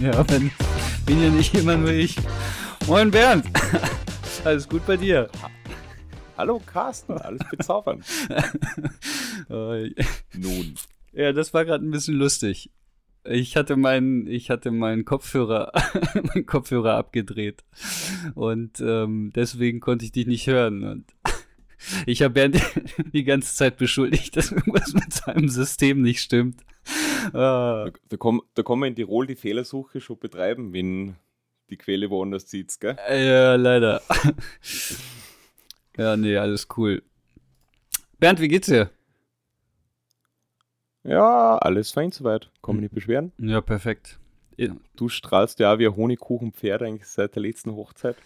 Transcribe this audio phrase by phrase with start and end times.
[0.00, 0.50] Ja, bin,
[1.04, 2.16] bin ja nicht immer nur ich.
[2.86, 3.44] Moin Bernd.
[4.44, 5.28] Alles gut bei dir?
[6.38, 8.02] Hallo Carsten, alles bezaubernd.
[9.50, 10.74] Nun.
[11.12, 12.70] ja, das war gerade ein bisschen lustig.
[13.24, 15.70] Ich hatte meinen, ich hatte meinen Kopfhörer,
[16.14, 17.62] meinen Kopfhörer abgedreht
[18.34, 20.82] und ähm, deswegen konnte ich dich nicht hören.
[20.82, 21.04] Und
[22.06, 22.58] ich habe Bernd
[23.12, 26.62] die ganze Zeit beschuldigt, dass irgendwas mit seinem System nicht stimmt.
[27.34, 31.16] Ah, Da, da, komm, da kann man in Tirol die Fehlersuche schon betreiben, wenn
[31.70, 32.96] die Quelle woanders sitzt, gell?
[33.08, 34.02] ja, leider.
[35.96, 37.02] ja, nee, alles cool.
[38.18, 38.90] Bernd, wie geht's dir?
[41.02, 42.50] Ja, alles fein soweit.
[42.62, 43.32] Kann mich nicht beschweren.
[43.38, 44.18] Ja, perfekt.
[44.56, 48.16] Ja, Du strahlst ja wie ein Honigkuchenpferd eigentlich seit der letzten Hochzeit.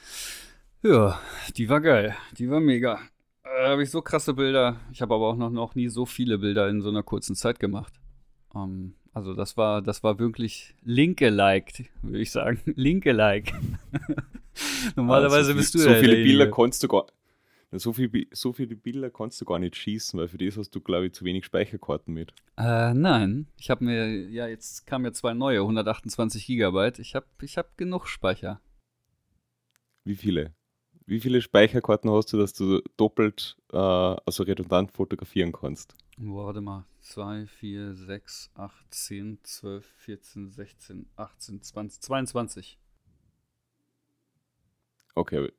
[0.82, 1.20] Ja,
[1.56, 2.16] die war geil.
[2.36, 2.98] Die war mega.
[3.45, 4.80] Da habe ich so krasse Bilder.
[4.92, 7.60] Ich habe aber auch noch, noch nie so viele Bilder in so einer kurzen Zeit
[7.60, 7.95] gemacht.
[8.55, 12.60] Ähm, also das war, das war wirklich linke-like, würde ich sagen.
[12.77, 13.52] Linke-like.
[14.97, 16.15] Normalerweise so bist du viel, ja So viele.
[16.16, 17.07] Bilder kannst du gar
[17.77, 20.80] so, viel, so viele Bilder kannst du gar nicht schießen, weil für das hast du,
[20.80, 22.32] glaube ich, zu wenig Speicherkarten mit.
[22.57, 27.01] Äh, nein, ich habe mir, ja, jetzt kamen ja zwei neue, 128 Gigabyte.
[27.01, 28.60] Ich habe ich hab genug Speicher.
[30.05, 30.55] Wie viele?
[31.07, 35.95] Wie viele Speicherkarten hast du, dass du doppelt, äh, also redundant fotografieren kannst?
[36.16, 36.85] Warte mal.
[37.02, 42.79] 2, 4, 6, 8, 10, 12, 14, 16, 18, 20, 22.
[45.15, 45.51] Okay.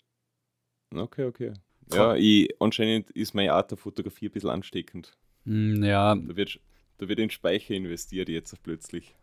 [0.93, 1.53] Okay, okay.
[1.93, 5.15] Ja, ich, anscheinend ist meine Art der Fotografie ein bisschen ansteckend.
[5.45, 6.59] Hm, Ja, Da wird,
[6.97, 9.13] da wird in Speicher investiert jetzt plötzlich.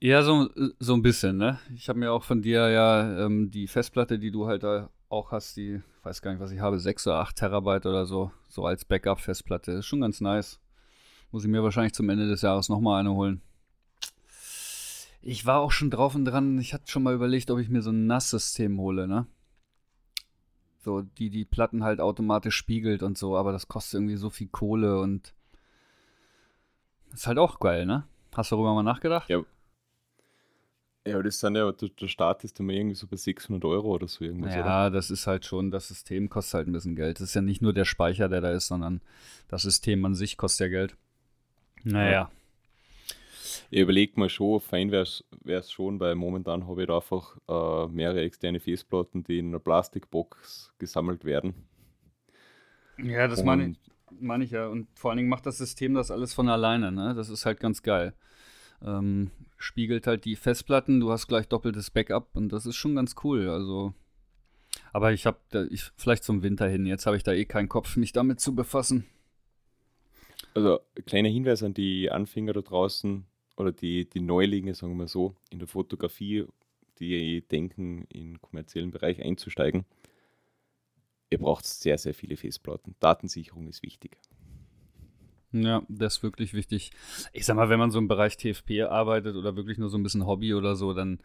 [0.00, 1.60] Ja, so, so ein bisschen, ne?
[1.74, 5.30] Ich habe mir auch von dir ja ähm, die Festplatte, die du halt da auch
[5.30, 8.32] hast, die, ich weiß gar nicht, was ich habe, 6 oder 8 Terabyte oder so,
[8.48, 9.72] so als Backup-Festplatte.
[9.72, 10.58] Ist schon ganz nice.
[11.30, 13.42] Muss ich mir wahrscheinlich zum Ende des Jahres nochmal eine holen.
[15.20, 17.82] Ich war auch schon drauf und dran, ich hatte schon mal überlegt, ob ich mir
[17.82, 19.26] so ein NAS-System hole, ne?
[20.80, 24.48] So, die die Platten halt automatisch spiegelt und so, aber das kostet irgendwie so viel
[24.48, 25.32] Kohle und
[27.12, 28.04] ist halt auch geil, ne?
[28.34, 29.28] Hast du darüber mal nachgedacht?
[29.28, 29.42] Ja.
[31.06, 33.64] Ja, aber das sind ja, der, der Start ist dann mal irgendwie so bei 600
[33.64, 34.54] Euro oder so irgendwas?
[34.54, 37.18] Ja, das ist halt schon, das System kostet halt ein bisschen Geld.
[37.18, 39.00] Das ist ja nicht nur der Speicher, der da ist, sondern
[39.48, 40.96] das System an sich kostet ja Geld.
[41.82, 42.30] Naja.
[43.70, 47.88] Ich überlege mal schon, fein wäre es schon, weil momentan habe ich da einfach äh,
[47.88, 51.54] mehrere externe Festplatten, die in einer Plastikbox gesammelt werden.
[52.98, 53.78] Ja, das meine ich,
[54.20, 54.68] meine ich ja.
[54.68, 57.14] Und vor allen Dingen macht das System das alles von alleine, ne?
[57.14, 58.14] Das ist halt ganz geil.
[58.84, 59.30] Ähm,
[59.62, 63.48] spiegelt halt die Festplatten, du hast gleich doppeltes Backup und das ist schon ganz cool.
[63.48, 63.94] Also.
[64.92, 65.38] Aber ich habe,
[65.70, 68.54] ich, vielleicht zum Winter hin, jetzt habe ich da eh keinen Kopf, mich damit zu
[68.54, 69.06] befassen.
[70.54, 73.24] Also, kleiner Hinweis an die Anfänger da draußen
[73.56, 76.46] oder die, die Neulinge, sagen wir so, in der Fotografie,
[76.98, 79.84] die denken, in den kommerziellen Bereich einzusteigen.
[81.30, 82.94] Ihr braucht sehr, sehr viele Festplatten.
[83.00, 84.18] Datensicherung ist wichtig.
[85.52, 86.92] Ja, das ist wirklich wichtig.
[87.32, 90.02] Ich sag mal, wenn man so im Bereich TFP arbeitet oder wirklich nur so ein
[90.02, 91.20] bisschen Hobby oder so, dann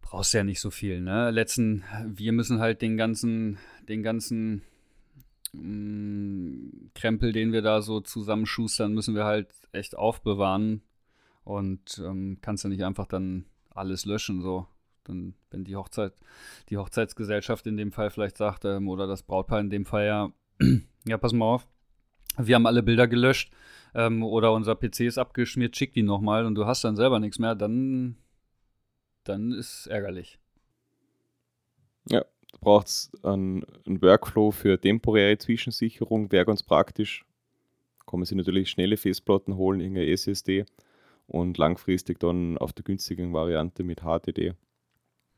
[0.00, 1.30] brauchst du ja nicht so viel, ne?
[1.30, 4.62] Letzten, wir müssen halt den ganzen, den ganzen
[5.52, 10.82] mm, Krempel, den wir da so zusammenschustern, müssen wir halt echt aufbewahren
[11.44, 14.66] und ähm, kannst ja nicht einfach dann alles löschen, so.
[15.04, 16.12] Dann, wenn die Hochzeit,
[16.68, 20.32] die Hochzeitsgesellschaft in dem Fall vielleicht sagt, ähm, oder das Brautpaar in dem Fall ja,
[21.06, 21.68] ja, pass mal auf,
[22.46, 23.52] wir haben alle Bilder gelöscht
[23.94, 27.38] ähm, oder unser PC ist abgeschmiert, schick die nochmal und du hast dann selber nichts
[27.38, 28.16] mehr, dann,
[29.24, 30.38] dann ist ärgerlich.
[32.52, 37.24] Da braucht es einen, einen Workflow für temporäre Zwischensicherung, wäre ganz praktisch.
[38.06, 40.64] Kann man sich natürlich schnelle Festplatten holen, irgendeine SSD
[41.26, 44.54] und langfristig dann auf der günstigen Variante mit HDD.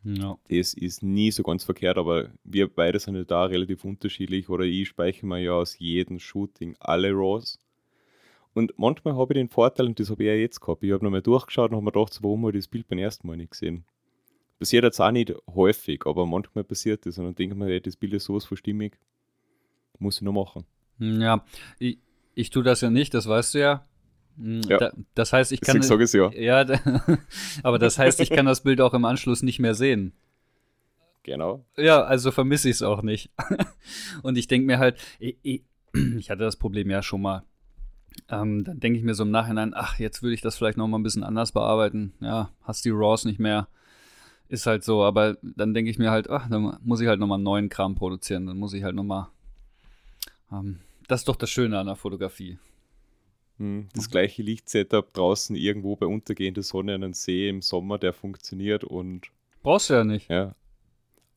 [0.04, 0.36] Ja.
[0.48, 4.64] Das ist nie so ganz verkehrt, aber wir beide sind ja da relativ unterschiedlich oder
[4.64, 7.58] ich speichere mir ja aus jedem Shooting alle RAWs.
[8.54, 11.04] Und manchmal habe ich den Vorteil, und das habe ich ja jetzt gehabt, ich habe
[11.04, 13.52] nochmal durchgeschaut und habe mir gedacht, warum habe ich das Bild beim ersten Mal nicht
[13.52, 13.84] gesehen?
[14.58, 17.80] Passiert jetzt auch nicht häufig, aber manchmal passiert das und dann denke ich mir, ey,
[17.80, 18.98] das Bild ist sowas von stimmig,
[19.98, 20.64] muss ich noch machen.
[20.98, 21.44] Ja,
[21.78, 21.98] ich,
[22.34, 23.86] ich tue das ja nicht, das weißt du ja.
[24.36, 24.78] Mm, Ja.
[24.78, 25.76] Da, das heißt, ich kann.
[25.80, 26.40] Deswegen sage ich ja.
[26.40, 27.18] ja, da,
[27.62, 30.12] aber das heißt, ich kann das Bild auch im Anschluss nicht mehr sehen.
[31.22, 31.64] Genau.
[31.76, 33.30] Ja, also vermisse ich es auch nicht.
[34.22, 35.62] Und ich denke mir halt, ich, ich,
[36.18, 37.44] ich hatte das Problem ja schon mal.
[38.28, 40.88] Ähm, dann denke ich mir so im Nachhinein, ach, jetzt würde ich das vielleicht noch
[40.88, 42.12] mal ein bisschen anders bearbeiten.
[42.20, 43.68] Ja, hast die RAWs nicht mehr.
[44.48, 47.26] Ist halt so, aber dann denke ich mir halt, ach, dann muss ich halt noch
[47.26, 48.46] mal einen neuen Kram produzieren.
[48.46, 49.30] Dann muss ich halt noch mal.
[50.50, 52.58] Ähm, das ist doch das Schöne an der Fotografie.
[53.62, 58.12] Hm, das gleiche Lichtsetup draußen irgendwo bei untergehender Sonne an einem See im Sommer, der
[58.12, 59.28] funktioniert und.
[59.62, 60.28] Brauchst du ja nicht.
[60.28, 60.56] Ja.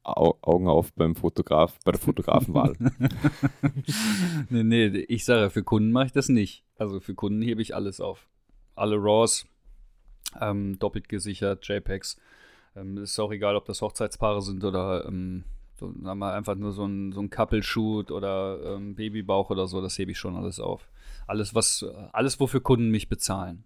[0.04, 2.76] Au Augen auf beim Fotograf, bei der Fotografenwahl.
[4.50, 6.64] nee, nee, ich sage, für Kunden mache ich das nicht.
[6.80, 8.28] Also für Kunden hebe ich alles auf.
[8.74, 9.46] Alle RAWs,
[10.42, 12.20] ähm, doppelt gesichert, JPEGs.
[12.76, 15.44] Ähm, ist auch egal, ob das Hochzeitspaare sind oder ähm,
[15.76, 19.80] so, sagen wir einfach nur so ein, so ein Couple-Shoot oder ähm, Babybauch oder so,
[19.80, 20.88] das hebe ich schon alles auf.
[21.28, 23.66] Alles, was, alles, wofür Kunden mich bezahlen.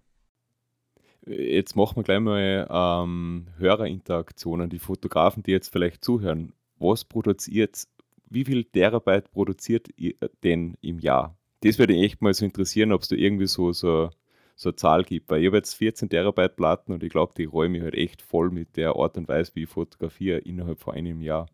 [1.25, 6.53] Jetzt machen wir gleich mal ähm, Hörerinteraktionen, die Fotografen, die jetzt vielleicht zuhören.
[6.77, 7.83] Was produziert,
[8.29, 11.37] wie viel Terabyte produziert ihr denn im Jahr?
[11.61, 14.09] Das würde mich echt mal so interessieren, ob es da irgendwie so, so,
[14.55, 15.29] so eine Zahl gibt.
[15.29, 18.21] Weil ich habe jetzt 14 Terabyte Platten und ich glaube, die räume ich halt echt
[18.21, 21.47] voll mit der Art und Weise, wie ich fotografiere, innerhalb von einem Jahr.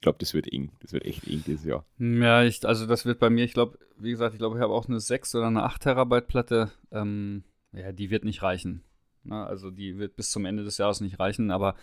[0.00, 0.72] Ich glaube, das wird eng.
[0.80, 1.84] Das wird echt eng dieses Jahr.
[1.98, 4.72] Ja, ich, also das wird bei mir, ich glaube, wie gesagt, ich glaube, ich habe
[4.72, 6.70] auch eine 6 oder eine 8 Terabyte Platte.
[6.90, 8.82] Ähm, ja, die wird nicht reichen.
[9.24, 11.74] Na, also die wird bis zum Ende des Jahres nicht reichen, aber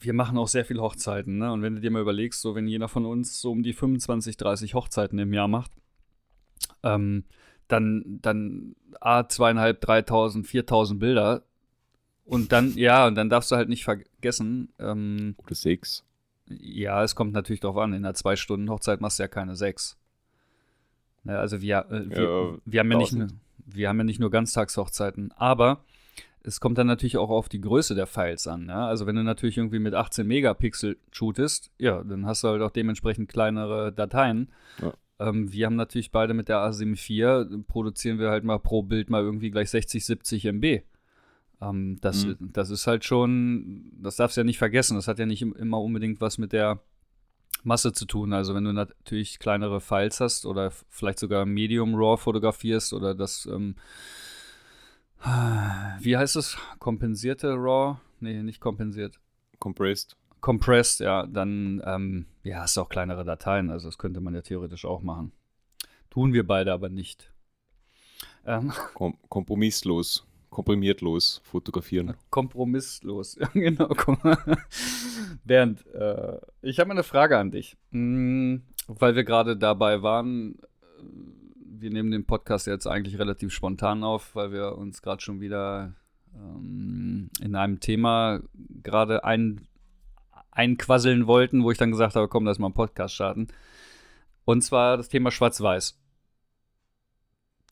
[0.00, 1.38] wir machen auch sehr viele Hochzeiten.
[1.38, 1.50] Ne?
[1.50, 4.36] Und wenn du dir mal überlegst, so wenn jeder von uns so um die 25,
[4.36, 5.72] 30 Hochzeiten im Jahr macht,
[6.82, 7.24] ähm,
[7.68, 11.42] dann, dann A, zweieinhalb, 3000, 4000 Bilder.
[12.26, 14.74] Und dann, ja, und dann darfst du halt nicht vergessen.
[14.78, 16.04] Ähm, Oder sechs.
[16.60, 17.92] Ja, es kommt natürlich darauf an.
[17.92, 19.96] In einer Zwei-Stunden-Hochzeit machst du ja keine sechs.
[21.24, 23.16] Ja, also wir, äh, wir, ja, wir, haben ja nicht,
[23.66, 25.84] wir haben ja nicht nur Ganztagshochzeiten, aber
[26.44, 28.68] es kommt dann natürlich auch auf die Größe der Files an.
[28.68, 28.86] Ja?
[28.86, 32.70] Also wenn du natürlich irgendwie mit 18 Megapixel shootest, ja, dann hast du halt auch
[32.70, 34.50] dementsprechend kleinere Dateien.
[34.80, 34.92] Ja.
[35.20, 39.10] Ähm, wir haben natürlich beide mit der A7 IV, produzieren wir halt mal pro Bild
[39.10, 40.82] mal irgendwie gleich 60, 70 MB.
[41.62, 42.36] Ähm, das, mhm.
[42.40, 44.96] das ist halt schon, das darfst du ja nicht vergessen.
[44.96, 46.80] Das hat ja nicht immer unbedingt was mit der
[47.62, 48.32] Masse zu tun.
[48.32, 53.46] Also wenn du natürlich kleinere Files hast oder vielleicht sogar Medium RAW fotografierst oder das,
[53.46, 53.76] ähm,
[56.00, 56.58] wie heißt es?
[56.80, 57.98] Kompensierte RAW?
[58.20, 59.20] Nee, nicht kompensiert.
[59.58, 60.16] Compressed.
[60.40, 63.70] Compressed, ja, dann ähm, ja, hast du auch kleinere Dateien.
[63.70, 65.30] Also das könnte man ja theoretisch auch machen.
[66.10, 67.32] Tun wir beide aber nicht.
[68.44, 68.72] Ähm.
[68.94, 72.14] Kom kompromisslos komprimiertlos fotografieren.
[72.30, 73.88] Kompromisslos, ja, genau.
[75.44, 77.76] Bernd, äh, ich habe eine Frage an dich.
[77.90, 81.02] Hm, weil wir gerade dabei waren, äh,
[81.80, 85.94] wir nehmen den Podcast jetzt eigentlich relativ spontan auf, weil wir uns gerade schon wieder
[86.34, 88.40] ähm, in einem Thema
[88.82, 89.66] gerade ein,
[90.50, 93.48] einquasseln wollten, wo ich dann gesagt habe, komm, lass mal einen Podcast starten.
[94.44, 95.98] Und zwar das Thema Schwarz-Weiß.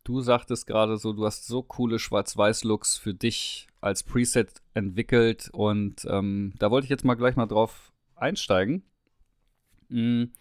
[0.04, 6.06] Du sagtest gerade so, du hast so coole Schwarz-Weiß-Looks für dich als Preset entwickelt und
[6.08, 8.82] ähm, da wollte ich jetzt mal gleich mal drauf einsteigen.
[9.88, 10.32] Hm,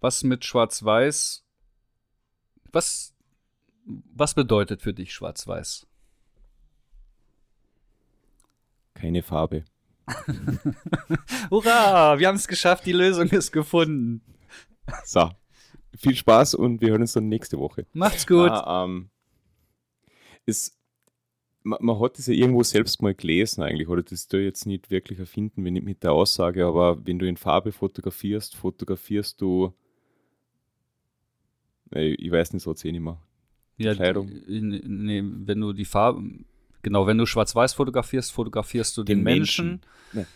[0.00, 1.44] was mit Schwarz-Weiß,
[2.72, 3.14] was,
[3.84, 5.86] was bedeutet für dich Schwarz-Weiß?
[8.94, 9.64] Keine Farbe.
[11.50, 14.22] Hurra, wir haben es geschafft, die Lösung ist gefunden.
[15.04, 15.30] So,
[15.96, 17.86] viel Spaß und wir hören uns dann nächste Woche.
[17.92, 18.50] Macht's gut.
[18.50, 19.10] Ah, ähm,
[20.46, 20.76] es,
[21.62, 24.90] man, man, hat das ja irgendwo selbst mal gelesen eigentlich, oder das du jetzt nicht
[24.90, 29.72] wirklich erfinden, wenn nicht mit der Aussage, aber wenn du in Farbe fotografierst, fotografierst du,
[31.90, 33.20] ich weiß nicht, so zehn immer.
[33.76, 34.30] Ja, Kleidung.
[34.48, 36.22] Nee, wenn du die Farbe,
[36.82, 39.80] genau, wenn du schwarz-weiß fotografierst, fotografierst du den, den Menschen.
[40.12, 40.26] Menschen.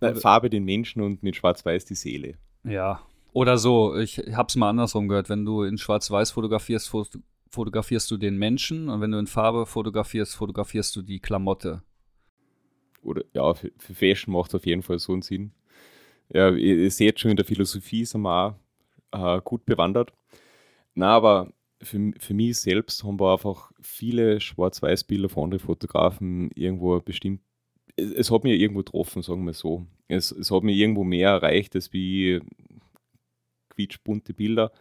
[0.00, 0.14] Nee.
[0.14, 2.34] Farbe den Menschen und mit schwarz-weiß die Seele.
[2.64, 3.00] Ja,
[3.36, 6.90] oder so, ich hab's mal andersrum gehört, wenn du in Schwarz-Weiß fotografierst,
[7.50, 11.82] fotografierst du den Menschen und wenn du in Farbe fotografierst, fotografierst du die Klamotte.
[13.02, 15.52] Oder ja, für, Fashion macht es auf jeden Fall so einen Sinn.
[16.30, 18.58] Ja, ihr, ihr seht schon, in der Philosophie sind wir
[19.10, 20.14] auch äh, gut bewandert.
[20.94, 21.52] Na, aber
[21.82, 27.42] für, für mich selbst haben wir einfach viele Schwarz-Weiß-Bilder von anderen Fotografen irgendwo bestimmt.
[27.96, 29.86] Es, es, hat mich irgendwo getroffen, sagen wir so.
[30.08, 32.40] Es, es hat mich irgendwo mehr erreicht, als wie
[33.76, 34.72] quietschbunte Bilder.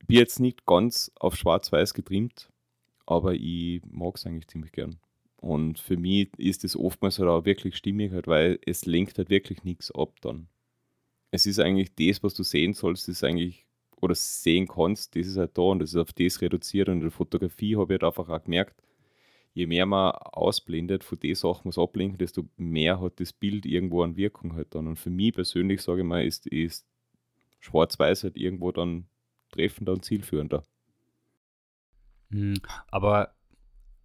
[0.00, 2.50] Ich bin jetzt nicht ganz auf schwarz-weiß getrimmt,
[3.06, 4.98] aber ich mag es eigentlich ziemlich gern.
[5.36, 9.28] Und für mich ist es oftmals halt auch wirklich stimmig, halt, weil es lenkt halt
[9.30, 10.48] wirklich nichts ab dann.
[11.30, 13.66] Es ist eigentlich das, was du sehen sollst, ist eigentlich,
[14.00, 16.88] oder sehen kannst, das ist halt da und das ist auf das reduziert.
[16.88, 18.82] Und in der Fotografie habe ich halt einfach auch gemerkt,
[19.54, 24.02] je mehr man ausblendet von den Sachen, was ablenkt, desto mehr hat das Bild irgendwo
[24.02, 24.86] an Wirkung halt dann.
[24.86, 26.86] Und für mich persönlich, sage ich mal, ist, ist
[27.62, 29.06] Schwarz-Weiß halt irgendwo dann
[29.50, 30.62] treffender und zielführender.
[32.30, 33.34] Hm, aber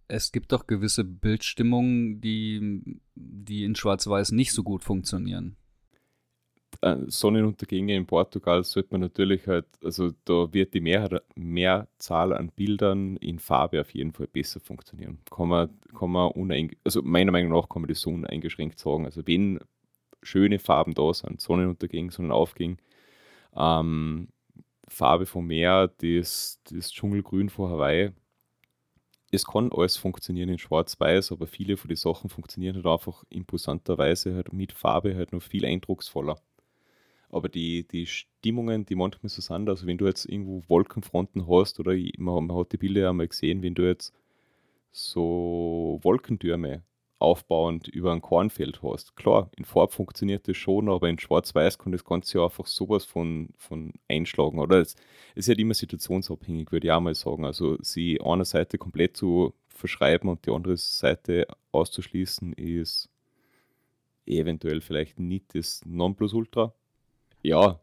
[0.08, 5.56] es gibt doch gewisse Bildstimmungen, die, die in Schwarz-Weiß nicht so gut funktionieren.
[6.80, 12.50] äh, Sonnenuntergänge in Portugal sollte man natürlich halt, also da wird die Mehr, Mehrzahl an
[12.54, 15.18] Bildern in Farbe auf jeden Fall besser funktionieren.
[15.30, 19.04] Kann man, kann man uneing, also meiner Meinung nach kann man das so uneingeschränkt sagen.
[19.06, 19.60] Also wenn
[20.22, 22.76] schöne Farben da sind, Sonnenuntergänge, Sonnenaufgänge,
[23.56, 24.28] ähm,
[24.88, 28.12] Farbe vom Meer, das, das Dschungelgrün von Hawaii,
[29.30, 34.34] es kann alles funktionieren in Schwarz-Weiß, aber viele von den Sachen funktionieren halt einfach imposanterweise
[34.34, 36.40] halt mit Farbe halt noch viel eindrucksvoller.
[37.30, 41.78] Aber die, die Stimmungen, die manchmal so sind, also wenn du jetzt irgendwo Wolkenfronten hast
[41.78, 44.14] oder man, man hat die Bilder ja mal gesehen, wenn du jetzt
[44.92, 46.82] so Wolkentürme
[47.18, 49.16] aufbauend über ein Kornfeld hast.
[49.16, 53.04] Klar, in Farb funktioniert das schon, aber in Schwarz-Weiß kann das Ganze ja einfach sowas
[53.04, 54.58] von, von einschlagen.
[54.58, 54.94] Oder es,
[55.34, 57.44] ist halt immer situationsabhängig, würde ich auch mal sagen.
[57.44, 63.08] Also sie einer Seite komplett zu verschreiben und die andere Seite auszuschließen, ist
[64.26, 66.72] eventuell vielleicht nicht das Nonplusultra.
[67.42, 67.80] Ja,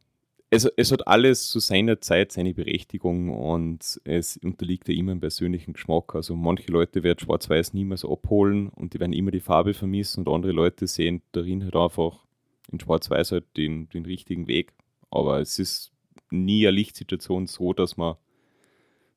[0.56, 5.20] es, es hat alles zu seiner Zeit seine Berechtigung und es unterliegt ja immer im
[5.20, 6.16] persönlichen Geschmack.
[6.16, 10.34] Also manche Leute werden Schwarz-Weiß niemals abholen und die werden immer die Farbe vermissen und
[10.34, 12.26] andere Leute sehen darin halt einfach
[12.72, 14.74] in Schwarz-Weiß halt den, den richtigen Weg.
[15.12, 15.92] Aber es ist
[16.32, 18.16] nie eine Lichtsituation so, dass man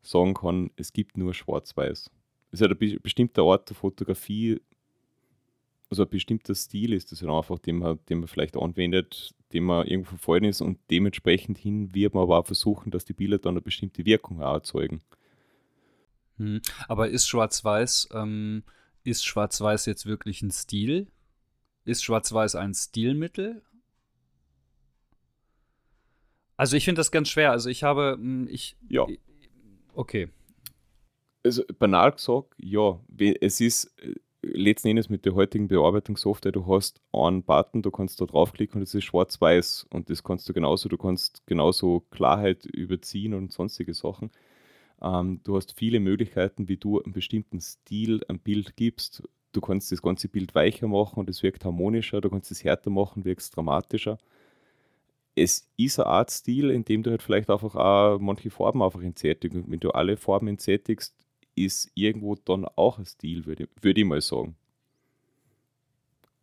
[0.02, 2.10] sagen kann, es gibt nur Schwarz-Weiß.
[2.50, 4.60] Es ist halt ein bestimmter Ort der Fotografie,
[5.90, 9.64] also ein bestimmter Stil ist das halt einfach, den man, den man vielleicht anwendet, dem
[9.64, 13.38] man irgendwo verfolgen ist und dementsprechend hin wird man aber auch versuchen, dass die Bilder
[13.38, 15.00] dann eine bestimmte Wirkung auch erzeugen.
[16.36, 16.60] Hm.
[16.86, 18.62] Aber ist Schwarz-Weiß, ähm,
[19.04, 21.08] ist Schwarz-Weiß jetzt wirklich ein Stil?
[21.84, 23.62] Ist Schwarz-Weiß ein Stilmittel?
[26.56, 27.52] Also ich finde das ganz schwer.
[27.52, 29.06] Also ich habe, hm, ich, ja.
[29.94, 30.28] Okay.
[31.44, 33.00] Also banal gesagt, ja.
[33.40, 34.14] Es ist äh,
[34.52, 38.82] letzten Endes mit der heutigen Bearbeitungssoftware, du hast einen Button, du kannst da draufklicken und
[38.82, 43.94] es ist schwarz-weiß und das kannst du genauso, du kannst genauso Klarheit überziehen und sonstige
[43.94, 44.30] Sachen.
[45.02, 49.22] Ähm, du hast viele Möglichkeiten, wie du einen bestimmten Stil am Bild gibst.
[49.52, 52.90] Du kannst das ganze Bild weicher machen und es wirkt harmonischer, du kannst es härter
[52.90, 54.18] machen, wirkt dramatischer.
[55.34, 59.02] Es ist eine Art Stil, in dem du halt vielleicht einfach auch manche Farben einfach
[59.02, 59.56] entsättigst.
[59.56, 61.14] Und wenn du alle Farben entsättigst,
[61.64, 64.56] ist irgendwo dann auch ein Stil, würde, würde ich mal sagen.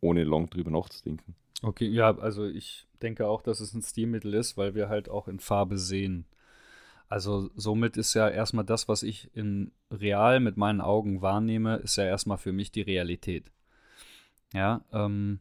[0.00, 1.34] Ohne lang drüber nachzudenken.
[1.62, 5.28] Okay, ja, also ich denke auch, dass es ein Stilmittel ist, weil wir halt auch
[5.28, 6.26] in Farbe sehen.
[7.08, 11.96] Also somit ist ja erstmal das, was ich in real mit meinen Augen wahrnehme, ist
[11.96, 13.50] ja erstmal für mich die Realität.
[14.52, 15.40] Ja, ähm,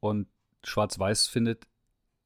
[0.00, 0.28] und
[0.64, 1.66] Schwarz-Weiß findet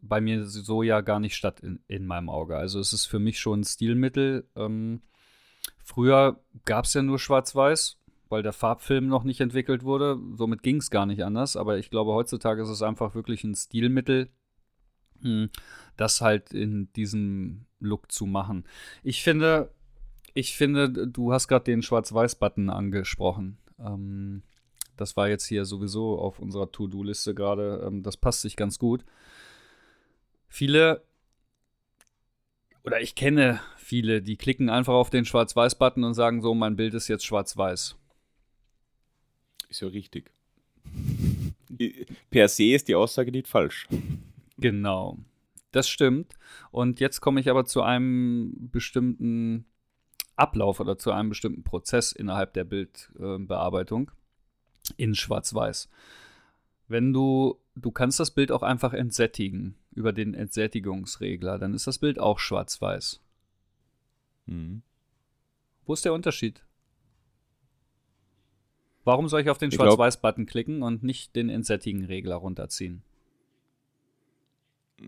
[0.01, 2.57] bei mir so ja gar nicht statt in, in meinem Auge.
[2.57, 4.49] Also es ist für mich schon ein Stilmittel.
[4.57, 5.01] Ähm,
[5.85, 10.19] Früher gab es ja nur Schwarz-Weiß, weil der Farbfilm noch nicht entwickelt wurde.
[10.35, 11.57] Somit ging es gar nicht anders.
[11.57, 14.29] Aber ich glaube, heutzutage ist es einfach wirklich ein Stilmittel,
[15.23, 15.51] hm,
[15.97, 18.65] das halt in diesem Look zu machen.
[19.03, 19.71] Ich finde,
[20.35, 23.59] ich finde, du hast gerade den Schwarz-Weiß-Button angesprochen.
[23.79, 24.43] Ähm,
[24.97, 27.85] das war jetzt hier sowieso auf unserer To-Do-Liste gerade.
[27.87, 29.05] Ähm, das passt sich ganz gut.
[30.49, 31.03] Viele
[32.83, 36.93] oder ich kenne viele, die klicken einfach auf den Schwarz-Weiß-Button und sagen so, mein Bild
[36.95, 37.97] ist jetzt schwarz-weiß.
[39.69, 40.33] Ist ja richtig.
[42.31, 43.87] per se ist die Aussage nicht falsch.
[44.59, 45.19] Genau.
[45.71, 46.35] Das stimmt.
[46.73, 49.67] Und jetzt komme ich aber zu einem bestimmten
[50.35, 54.11] Ablauf oder zu einem bestimmten Prozess innerhalb der Bildbearbeitung
[54.97, 55.89] in Schwarz-Weiß.
[56.89, 61.99] Wenn du, du kannst das Bild auch einfach entsättigen über den Entsättigungsregler, dann ist das
[61.99, 63.21] Bild auch schwarz-weiß.
[64.47, 64.83] Mhm.
[65.85, 66.65] Wo ist der Unterschied?
[69.05, 73.03] Warum soll ich auf den Schwarz-Weiß-Button klicken und nicht den Entsättigen-Regler runterziehen?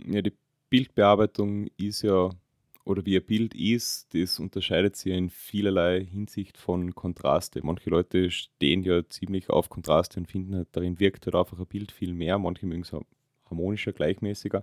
[0.06, 0.34] Ja, die
[0.70, 2.30] Bildbearbeitung ist ja
[2.88, 7.60] oder wie ein Bild ist, das unterscheidet sich in vielerlei Hinsicht von Kontraste.
[7.62, 11.66] Manche Leute stehen ja ziemlich auf Kontraste und finden halt, darin wirkt halt einfach ein
[11.66, 12.38] Bild viel mehr.
[12.38, 12.92] Manche mögen es
[13.50, 14.62] harmonischer, gleichmäßiger.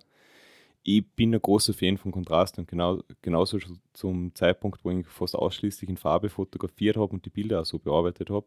[0.88, 3.58] Ich bin ein großer Fan von Kontrast und genau, genauso
[3.94, 7.80] zum Zeitpunkt, wo ich fast ausschließlich in Farbe fotografiert habe und die Bilder auch so
[7.80, 8.46] bearbeitet habe,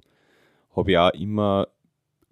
[0.76, 1.66] habe ich auch immer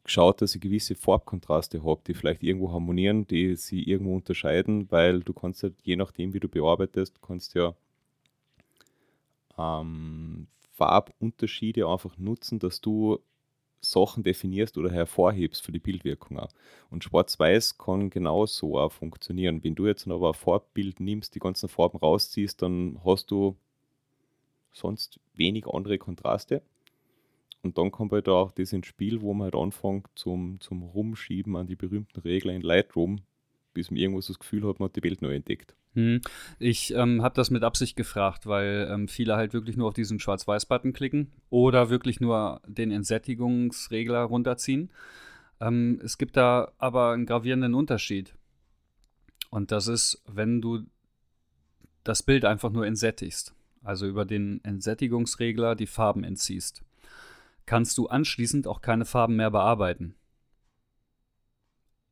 [0.05, 5.25] geschaut, dass ich gewisse Farbkontraste habe, die vielleicht irgendwo harmonieren, die sie irgendwo unterscheiden, weil
[5.25, 7.75] du kannst halt, je nachdem, wie du bearbeitest, kannst ja
[9.59, 13.19] ähm, Farbunterschiede einfach nutzen, dass du
[13.91, 16.51] Sachen definierst oder hervorhebst für die Bildwirkung auch.
[16.91, 19.63] Und Schwarz-Weiß kann genauso auch funktionieren.
[19.65, 23.57] Wenn du jetzt aber ein Farbbild nimmst, die ganzen Farben rausziehst, dann hast du
[24.73, 26.63] sonst wenig andere Kontraste
[27.67, 31.57] und dann kommt halt auch das ins Spiel, wo man halt anfängt zum, zum Rumschieben
[31.57, 33.23] an die berühmten Regler in Lightroom,
[33.75, 35.75] bis man irgendwo so das Gefühl hat, man hat die Welt neu entdeckt.
[35.97, 36.21] Hm.
[36.59, 40.21] Ich ähm, habe das mit Absicht gefragt, weil ähm, viele halt wirklich nur auf diesen
[40.21, 44.91] Schwarz-Weiß-Button klicken oder wirklich nur den Entsättigungsregler runterziehen.
[45.59, 48.35] Ähm, es gibt da aber einen gravierenden Unterschied.
[49.49, 50.85] Und das ist, wenn du
[52.05, 56.83] das Bild einfach nur entsättigst, also über den Entsättigungsregler die Farben entziehst,
[57.65, 60.15] kannst du anschließend auch keine Farben mehr bearbeiten.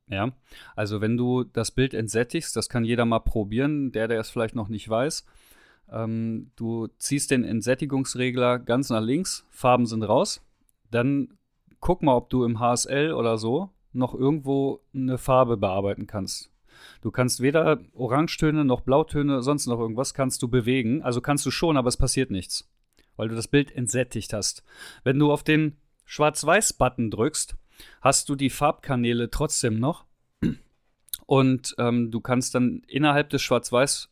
[0.07, 0.31] Ja,
[0.75, 4.55] also wenn du das Bild entsättigst, das kann jeder mal probieren, der, der es vielleicht
[4.55, 5.25] noch nicht weiß.
[5.91, 10.41] Ähm, du ziehst den Entsättigungsregler ganz nach links, Farben sind raus.
[10.91, 11.29] Dann
[11.79, 16.51] guck mal, ob du im HSL oder so noch irgendwo eine Farbe bearbeiten kannst.
[17.01, 21.01] Du kannst weder Orangetöne noch Blautöne, sonst noch irgendwas kannst du bewegen.
[21.01, 22.69] Also kannst du schon, aber es passiert nichts,
[23.15, 24.63] weil du das Bild entsättigt hast.
[25.03, 27.55] Wenn du auf den Schwarz-Weiß-Button drückst,
[28.01, 30.05] hast du die Farbkanäle trotzdem noch.
[31.25, 34.09] Und ähm, du kannst dann innerhalb des Schwarz-Weiß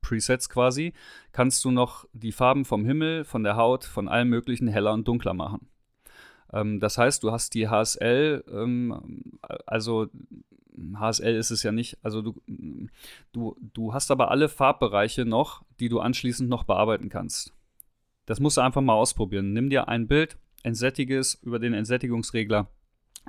[0.00, 0.94] Presets quasi,
[1.32, 5.06] kannst du noch die Farben vom Himmel, von der Haut, von allem möglichen heller und
[5.06, 5.68] dunkler machen.
[6.52, 10.08] Ähm, das heißt, du hast die HSL, ähm, also
[10.94, 12.40] HSL ist es ja nicht, also du,
[13.32, 17.52] du, du hast aber alle Farbbereiche noch, die du anschließend noch bearbeiten kannst.
[18.26, 19.52] Das musst du einfach mal ausprobieren.
[19.52, 22.68] Nimm dir ein Bild, entsättige es über den Entsättigungsregler.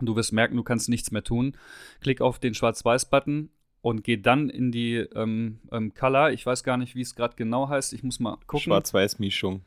[0.01, 1.57] Du wirst merken, du kannst nichts mehr tun.
[2.01, 3.49] Klick auf den Schwarz-Weiß-Button
[3.81, 6.31] und geh dann in die ähm, ähm, Color.
[6.31, 7.93] Ich weiß gar nicht, wie es gerade genau heißt.
[7.93, 8.63] Ich muss mal gucken.
[8.63, 9.61] Schwarz-Weiß-Mischung.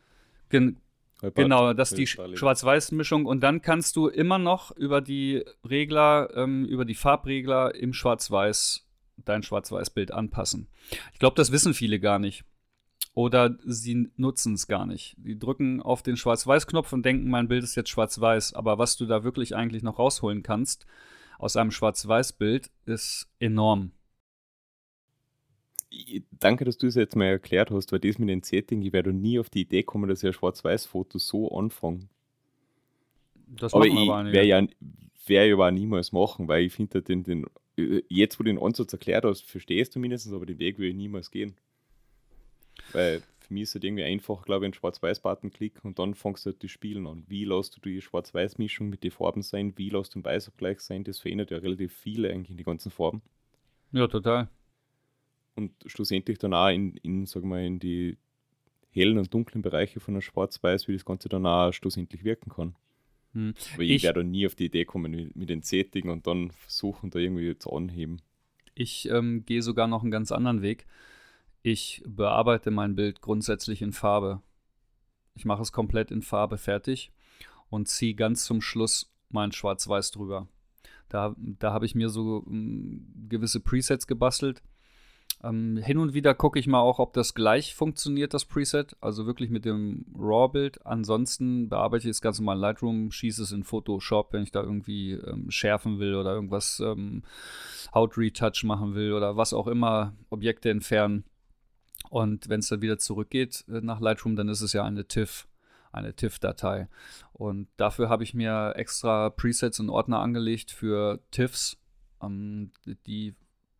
[0.48, 0.78] Gen
[1.34, 3.26] genau, das ist die Schwarz-Weiß-Mischung.
[3.26, 8.86] Und dann kannst du immer noch über die Regler, ähm, über die Farbregler im Schwarz-Weiß
[9.24, 10.68] dein Schwarz-Weiß-Bild anpassen.
[11.12, 12.44] Ich glaube, das wissen viele gar nicht.
[13.14, 15.16] Oder sie nutzen es gar nicht.
[15.18, 18.54] Die drücken auf den Schwarz-Weiß-Knopf und denken, mein Bild ist jetzt schwarz-weiß.
[18.54, 20.86] Aber was du da wirklich eigentlich noch rausholen kannst
[21.38, 23.90] aus einem Schwarz-Weiß-Bild, ist enorm.
[26.30, 29.12] Danke, dass du es jetzt mal erklärt hast, weil das mit dem Setting, ich werde
[29.12, 32.08] nie auf die Idee kommen, dass ich ein Schwarz-Weiß-Foto so anfange.
[33.46, 34.66] Das aber ich werde ja,
[35.26, 37.46] wär ja auch niemals machen, weil ich finde den, den,
[38.08, 40.96] jetzt, wo du den Ansatz erklärt hast, verstehst du mindestens, aber den Weg will ich
[40.96, 41.56] niemals gehen.
[42.92, 46.14] Weil für mich ist es halt irgendwie einfach, glaube ich, einen Schwarz-Weiß-Button klicken und dann
[46.14, 47.24] fängst du halt die Spielen an.
[47.26, 49.72] Wie lässt du die Schwarz-Weiß-Mischung mit den Farben sein?
[49.76, 51.04] Wie lässt du den Weißabgleich sein?
[51.04, 53.22] Das verändert ja relativ viele eigentlich in die ganzen Farben.
[53.92, 54.48] Ja, total
[55.54, 58.16] und schlussendlich dann auch in, in, sag mal, in die
[58.90, 62.74] hellen und dunklen Bereiche von einem Schwarz-Weiß, wie das Ganze dann auch schlussendlich wirken kann.
[63.32, 63.54] Hm.
[63.74, 66.50] Aber ich, ich werde nie auf die Idee kommen mit, mit den Sättigen und dann
[66.50, 68.20] versuchen, da irgendwie zu anheben.
[68.74, 70.86] Ich ähm, gehe sogar noch einen ganz anderen Weg.
[71.62, 74.42] Ich bearbeite mein Bild grundsätzlich in Farbe.
[75.34, 77.12] Ich mache es komplett in Farbe fertig
[77.70, 80.48] und ziehe ganz zum Schluss mein Schwarz-Weiß drüber.
[81.08, 84.62] Da, da habe ich mir so ähm, gewisse Presets gebastelt
[85.42, 89.26] ähm, hin und wieder gucke ich mal auch, ob das gleich funktioniert, das Preset, also
[89.26, 90.86] wirklich mit dem RAW-Bild.
[90.86, 94.62] Ansonsten bearbeite ich das Ganze mal in Lightroom, schieße es in Photoshop, wenn ich da
[94.62, 97.22] irgendwie ähm, schärfen will oder irgendwas ähm,
[97.94, 101.24] Haut-Retouch machen will oder was auch immer, Objekte entfernen.
[102.10, 105.46] Und wenn es dann wieder zurückgeht äh, nach Lightroom, dann ist es ja eine TIFF
[105.92, 106.88] eine TIFF-Datei.
[107.34, 111.78] Und dafür habe ich mir extra Presets und Ordner angelegt für TIFFs.
[112.22, 112.72] Ähm,
[113.06, 113.34] die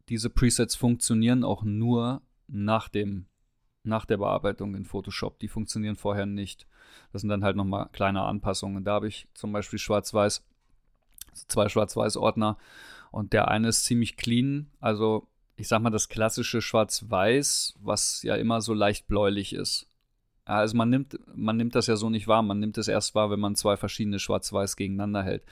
[0.09, 3.27] diese Presets funktionieren auch nur nach dem
[3.85, 5.41] nach der Bearbeitung in Photoshop.
[5.41, 6.67] Die funktionieren vorher nicht.
[7.13, 8.85] Das sind dann halt nochmal kleine Anpassungen.
[8.85, 10.45] Da habe ich zum Beispiel Schwarz-Weiß,
[11.49, 12.59] zwei Schwarz-Weiß-Ordner
[13.11, 14.71] und der eine ist ziemlich clean.
[14.81, 19.87] Also ich sag mal das klassische Schwarz-Weiß, was ja immer so leicht bläulich ist.
[20.45, 22.43] Also man nimmt, man nimmt das ja so nicht wahr.
[22.43, 25.45] Man nimmt es erst wahr, wenn man zwei verschiedene Schwarz-Weiß gegeneinander hält.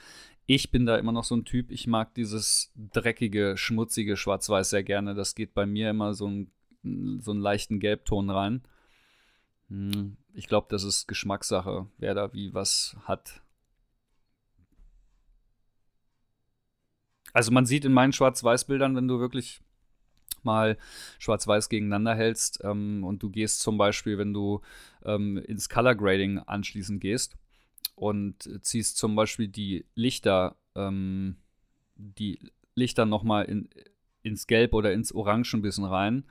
[0.47, 4.83] Ich bin da immer noch so ein Typ, ich mag dieses dreckige, schmutzige Schwarz-Weiß sehr
[4.83, 5.15] gerne.
[5.15, 6.51] Das geht bei mir immer so, ein,
[6.83, 8.63] so einen leichten Gelbton rein.
[9.69, 13.41] Hm, ich glaube, das ist Geschmackssache, wer da wie was hat.
[17.33, 19.61] Also man sieht in meinen Schwarz-Weiß-Bildern, wenn du wirklich
[20.45, 20.77] mal
[21.19, 24.61] schwarz-weiß gegeneinander hältst ähm, und du gehst zum Beispiel, wenn du
[25.05, 27.37] ähm, ins Color Grading anschließend gehst,
[28.01, 31.35] und ziehst zum Beispiel die Lichter, ähm,
[31.95, 32.39] die
[32.73, 33.69] Lichter nochmal in,
[34.23, 36.25] ins Gelb oder ins Orange ein bisschen rein,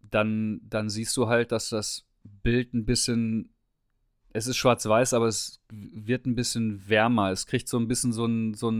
[0.00, 3.53] dann, dann siehst du halt, dass das Bild ein bisschen,
[4.34, 7.30] es ist schwarz-weiß, aber es wird ein bisschen wärmer.
[7.30, 8.72] Es kriegt so ein bisschen so einen so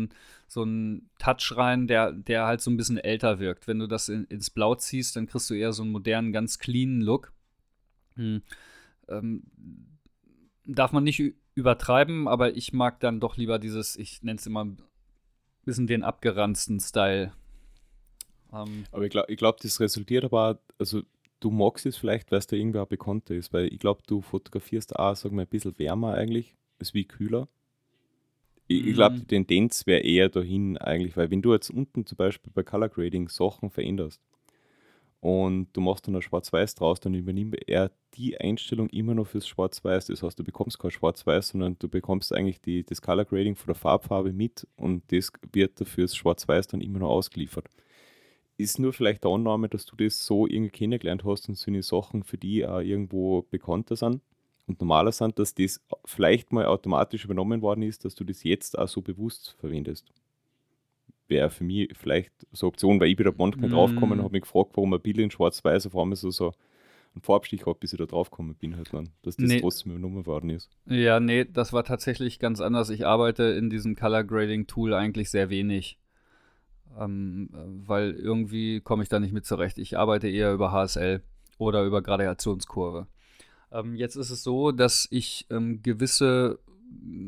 [0.48, 3.68] so ein Touch rein, der, der halt so ein bisschen älter wirkt.
[3.68, 6.58] Wenn du das in, ins Blau ziehst, dann kriegst du eher so einen modernen, ganz
[6.58, 7.32] cleanen Look.
[8.16, 8.42] Hm.
[9.08, 9.44] Ähm,
[10.66, 11.22] darf man nicht
[11.54, 14.82] übertreiben, aber ich mag dann doch lieber dieses, ich nenne es immer ein
[15.64, 17.32] bisschen den abgeranzten Style.
[18.52, 21.02] Ähm, Aber ich glaube, glaub, das resultiert aber, also
[21.44, 24.96] du magst es vielleicht, weil es da irgendwer bekannter ist, weil ich glaube, du fotografierst
[24.96, 27.48] auch, sagen wir, ein bisschen wärmer eigentlich, als wie kühler.
[28.66, 32.16] Ich, ich glaube, die Tendenz wäre eher dahin eigentlich, weil wenn du jetzt unten zum
[32.16, 34.22] Beispiel bei Color Grading Sachen veränderst
[35.20, 39.46] und du machst dann ein Schwarz-Weiß draus, dann übernimmt er die Einstellung immer noch fürs
[39.46, 40.06] Schwarz-Weiß.
[40.06, 43.66] Das heißt, du bekommst kein Schwarz-Weiß, sondern du bekommst eigentlich die, das Color Grading von
[43.66, 47.68] der Farbfarbe mit und das wird dafür das Schwarz-Weiß dann immer noch ausgeliefert.
[48.56, 51.82] Ist nur vielleicht der Annahme, dass du das so irgendwie kennengelernt hast und so eine
[51.82, 54.20] Sachen für die auch irgendwo bekannter sind
[54.66, 58.78] und normaler sind, dass das vielleicht mal automatisch übernommen worden ist, dass du das jetzt
[58.78, 60.06] auch so bewusst verwendest.
[61.26, 63.72] Wäre für mich vielleicht so eine Option, weil ich bin da manchmal Mm.
[63.72, 66.52] draufgekommen und habe mich gefragt, warum ein Bild in Schwarz-Weiß auf einmal so, so
[67.14, 69.60] einen Farbstich hat, bis ich da draufgekommen bin, halt dann, dass das Nee.
[69.60, 70.70] trotzdem übernommen worden ist.
[70.86, 72.90] Ja, nee, das war tatsächlich ganz anders.
[72.90, 75.98] Ich arbeite in diesem Color Grading Tool eigentlich sehr wenig.
[76.98, 79.78] Ähm, äh, weil irgendwie komme ich da nicht mit zurecht.
[79.78, 81.22] Ich arbeite eher über HSL
[81.58, 83.06] oder über Gradationskurve.
[83.72, 86.58] Ähm, jetzt ist es so, dass ich ähm, gewisse,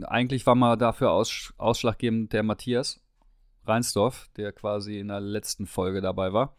[0.05, 3.00] eigentlich war mal dafür aus, ausschlaggebend der Matthias
[3.64, 6.57] Reinsdorf, der quasi in der letzten Folge dabei war.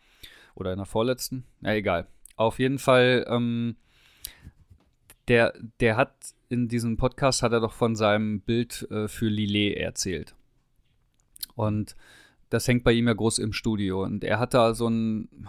[0.56, 1.46] Oder in der vorletzten.
[1.62, 2.08] Ja, egal.
[2.36, 3.78] Auf jeden Fall, ähm,
[5.28, 6.14] der, der hat
[6.50, 10.36] in diesem Podcast hat er doch von seinem Bild äh, für Lillet erzählt.
[11.56, 11.96] Und
[12.50, 14.04] das hängt bei ihm ja groß im Studio.
[14.04, 15.48] Und er hat da so ein,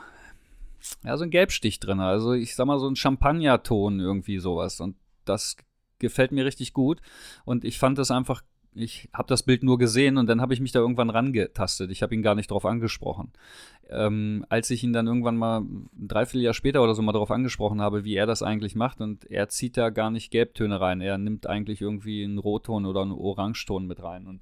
[1.05, 2.01] ja, so ein Gelbstich drin.
[2.01, 4.81] Also ich sag mal so ein Champagnerton irgendwie sowas.
[4.81, 5.57] Und das
[5.99, 7.01] gefällt mir richtig gut.
[7.45, 8.43] Und ich fand das einfach,
[8.75, 11.91] ich habe das Bild nur gesehen und dann habe ich mich da irgendwann rangetastet.
[11.91, 13.33] Ich habe ihn gar nicht drauf angesprochen.
[13.89, 17.81] Ähm, als ich ihn dann irgendwann mal ein Dreivierteljahr später oder so mal darauf angesprochen
[17.81, 21.01] habe, wie er das eigentlich macht und er zieht da gar nicht Gelbtöne rein.
[21.01, 24.27] Er nimmt eigentlich irgendwie einen Rotton oder einen Orangeton mit rein.
[24.27, 24.41] Und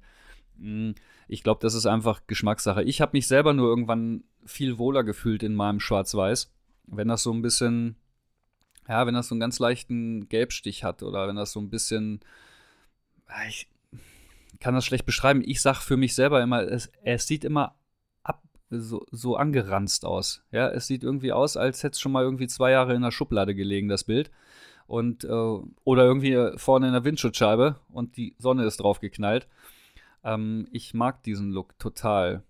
[1.27, 2.83] ich glaube, das ist einfach Geschmackssache.
[2.83, 6.51] Ich habe mich selber nur irgendwann viel wohler gefühlt in meinem Schwarz-Weiß,
[6.87, 7.95] wenn das so ein bisschen,
[8.87, 12.21] ja, wenn das so einen ganz leichten Gelbstich hat oder wenn das so ein bisschen,
[13.27, 13.67] ah, ich
[14.59, 15.43] kann das schlecht beschreiben.
[15.45, 17.75] Ich sag für mich selber immer, es, es sieht immer
[18.23, 20.43] ab, so, so angeranzt aus.
[20.51, 23.11] Ja, es sieht irgendwie aus, als hätte es schon mal irgendwie zwei Jahre in der
[23.11, 24.31] Schublade gelegen, das Bild.
[24.87, 29.47] Und, äh, oder irgendwie vorne in der Windschutzscheibe und die Sonne ist drauf geknallt.
[30.27, 32.43] Ähm, ich mag diesen Look total.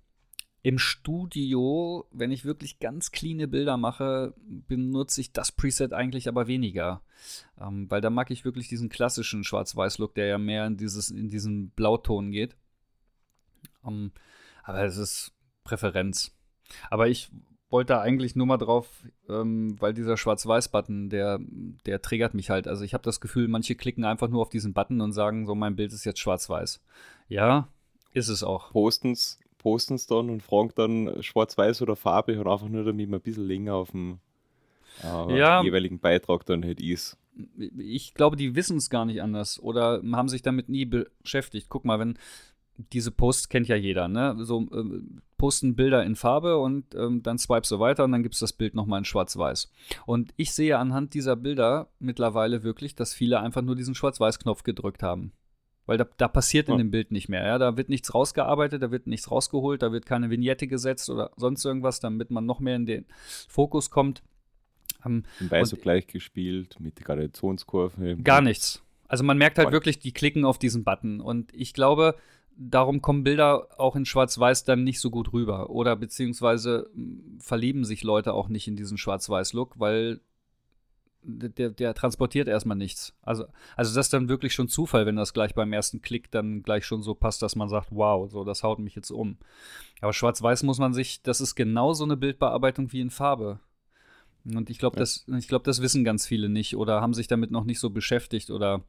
[0.63, 6.47] Im Studio, wenn ich wirklich ganz cleane Bilder mache, benutze ich das Preset eigentlich aber
[6.47, 7.03] weniger.
[7.61, 11.29] Ähm, weil da mag ich wirklich diesen klassischen Schwarz-Weiß-Look, der ja mehr in, dieses, in
[11.29, 12.57] diesen Blauton geht.
[13.85, 14.11] Ähm,
[14.63, 16.35] aber es ist Präferenz.
[16.89, 17.31] Aber ich
[17.69, 18.87] wollte da eigentlich nur mal drauf,
[19.29, 21.39] ähm, weil dieser Schwarz-Weiß-Button, der,
[21.85, 22.67] der triggert mich halt.
[22.67, 25.53] Also ich habe das Gefühl, manche klicken einfach nur auf diesen Button und sagen so,
[25.55, 26.81] mein Bild ist jetzt schwarz-weiß.
[27.27, 27.67] Ja,
[28.13, 28.71] ist es auch.
[28.71, 33.23] Posten's, posten's dann und fragen dann schwarz-weiß oder Farbe und einfach nur, damit man ein
[33.23, 34.19] bisschen länger auf dem
[35.03, 35.61] äh, Ja.
[35.61, 37.17] jeweiligen Beitrag dann halt ist.
[37.77, 41.67] ich glaube, die wissen es gar nicht anders oder haben sich damit nie beschäftigt.
[41.69, 42.17] Guck mal, wenn
[42.93, 44.35] diese Posts kennt ja jeder, ne?
[44.39, 45.01] So äh,
[45.37, 48.53] posten Bilder in Farbe und ähm, dann swipest du weiter und dann gibt es das
[48.53, 49.71] Bild nochmal in Schwarz-Weiß.
[50.05, 55.03] Und ich sehe anhand dieser Bilder mittlerweile wirklich, dass viele einfach nur diesen Schwarz-Weiß-Knopf gedrückt
[55.03, 55.31] haben.
[55.85, 56.77] Weil da, da passiert in Ja.
[56.79, 57.45] dem Bild nicht mehr.
[57.45, 57.57] Ja?
[57.59, 61.63] Da wird nichts rausgearbeitet, da wird nichts rausgeholt, da wird keine Vignette gesetzt oder sonst
[61.63, 63.05] irgendwas, damit man noch mehr in den
[63.47, 64.21] Fokus kommt.
[65.05, 68.17] Ähm, Nebenbei Und- so gleich gespielt mit der Gradationskurve.
[68.17, 68.81] Gar nichts.
[69.07, 71.21] Also man merkt halt wirklich, die klicken auf diesen Button.
[71.21, 72.15] Und ich glaube,
[72.57, 75.69] darum kommen Bilder auch in Schwarz-Weiß dann nicht so gut rüber.
[75.69, 76.89] Oder beziehungsweise
[77.39, 80.19] verlieben sich Leute auch nicht in diesen Schwarz-Weiß-Look, weil
[81.23, 83.13] der, der transportiert erstmal nichts.
[83.21, 86.63] Also, also das ist dann wirklich schon Zufall, wenn das gleich beim ersten Klick dann
[86.63, 89.37] gleich schon so passt, dass man sagt, wow, so, das haut mich jetzt um.
[89.99, 93.59] Aber Schwarz-Weiß muss man sich, das ist genauso eine Bildbearbeitung wie in Farbe.
[94.45, 95.01] Und ich glaube, Ja.
[95.01, 97.89] das, ich glaube, das wissen ganz viele nicht oder haben sich damit noch nicht so
[97.89, 98.83] beschäftigt oder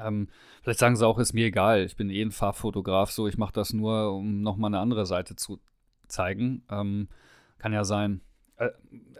[0.00, 0.28] ähm,
[0.62, 3.52] vielleicht sagen sie auch, ist mir egal, ich bin eh ein Farbfotograf, so ich mache
[3.52, 5.60] das nur, um nochmal eine andere Seite zu
[6.08, 6.62] zeigen.
[6.70, 7.08] Ähm,
[7.58, 8.20] kann ja sein.
[8.56, 8.70] Äh,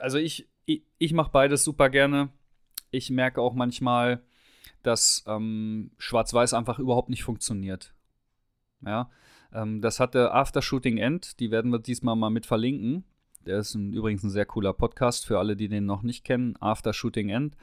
[0.01, 2.31] also ich, ich, ich mache beides super gerne.
[2.91, 4.23] Ich merke auch manchmal,
[4.83, 7.95] dass ähm, Schwarz-Weiß einfach überhaupt nicht funktioniert.
[8.85, 9.11] Ja,
[9.53, 13.05] ähm, das hatte After Shooting End, die werden wir diesmal mal mit verlinken.
[13.47, 16.57] Der ist ein, übrigens ein sehr cooler Podcast für alle, die den noch nicht kennen.
[16.61, 17.57] After Shooting End.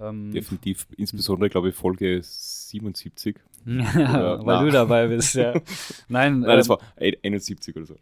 [0.00, 3.36] Ähm, Definitiv, insbesondere, glaube ich, Folge 77.
[3.66, 4.62] ja, weil na.
[4.62, 5.52] du dabei bist, ja.
[6.08, 7.96] Nein, Nein, das ähm, war 71 oder so.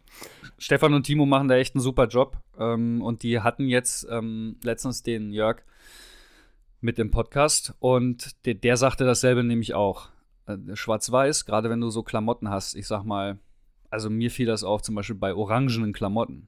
[0.57, 2.37] Stefan und Timo machen da echt einen super Job.
[2.59, 5.63] Ähm, und die hatten jetzt ähm, letztens den Jörg
[6.81, 10.09] mit dem Podcast und der, der sagte dasselbe nämlich auch.
[10.45, 13.39] Äh, Schwarz-Weiß, gerade wenn du so Klamotten hast, ich sag mal,
[13.89, 16.47] also mir fiel das auf, zum Beispiel bei orangenen Klamotten.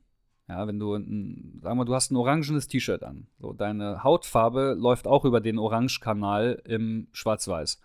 [0.49, 3.27] Ja, wenn du, ein, sagen wir, du hast ein orangenes T-Shirt an.
[3.37, 7.79] So, deine Hautfarbe läuft auch über den Orange-Kanal im Schwarz-Weiß.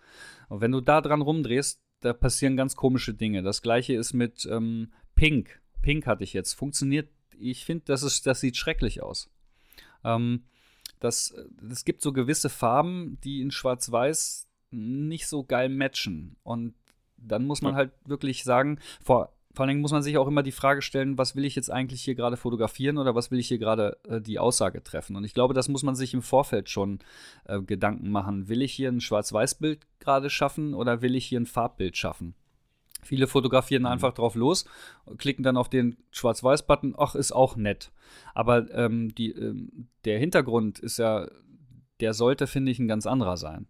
[0.49, 3.43] Und wenn du da dran rumdrehst, da passieren ganz komische Dinge.
[3.43, 5.61] Das gleiche ist mit ähm, Pink.
[5.83, 6.53] Pink hatte ich jetzt.
[6.53, 9.29] Funktioniert, ich finde, das, das sieht schrecklich aus.
[10.03, 10.45] Ähm,
[10.99, 11.35] das,
[11.69, 16.35] es gibt so gewisse Farben, die in Schwarz-Weiß nicht so geil matchen.
[16.41, 16.73] Und
[17.17, 17.77] dann muss man ja.
[17.77, 21.17] halt wirklich sagen, vor, vor allen Dingen muss man sich auch immer die Frage stellen,
[21.17, 24.21] was will ich jetzt eigentlich hier gerade fotografieren oder was will ich hier gerade äh,
[24.21, 25.15] die Aussage treffen?
[25.15, 26.99] Und ich glaube, das muss man sich im Vorfeld schon
[27.45, 28.49] äh, Gedanken machen.
[28.49, 32.35] Will ich hier ein Schwarz-Weiß-Bild gerade schaffen oder will ich hier ein Farbbild schaffen?
[33.01, 33.89] Viele fotografieren mhm.
[33.89, 34.65] einfach drauf los,
[35.17, 37.91] klicken dann auf den Schwarz-Weiß-Button, ach, ist auch nett.
[38.33, 41.27] Aber ähm, die, ähm, der Hintergrund ist ja,
[41.99, 43.67] der sollte, finde ich, ein ganz anderer sein.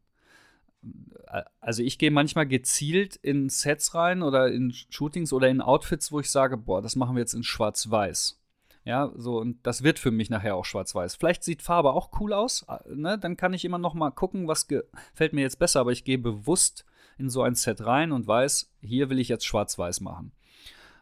[1.59, 6.19] Also ich gehe manchmal gezielt in Sets rein oder in Shootings oder in Outfits, wo
[6.19, 8.39] ich sage, boah, das machen wir jetzt in Schwarz-Weiß.
[8.85, 11.15] Ja, so, und das wird für mich nachher auch schwarz-weiß.
[11.15, 13.17] Vielleicht sieht Farbe auch cool aus, ne?
[13.17, 16.19] Dann kann ich immer noch mal gucken, was gefällt mir jetzt besser, aber ich gehe
[16.19, 16.85] bewusst
[17.17, 20.33] in so ein Set rein und weiß, hier will ich jetzt schwarz-weiß machen.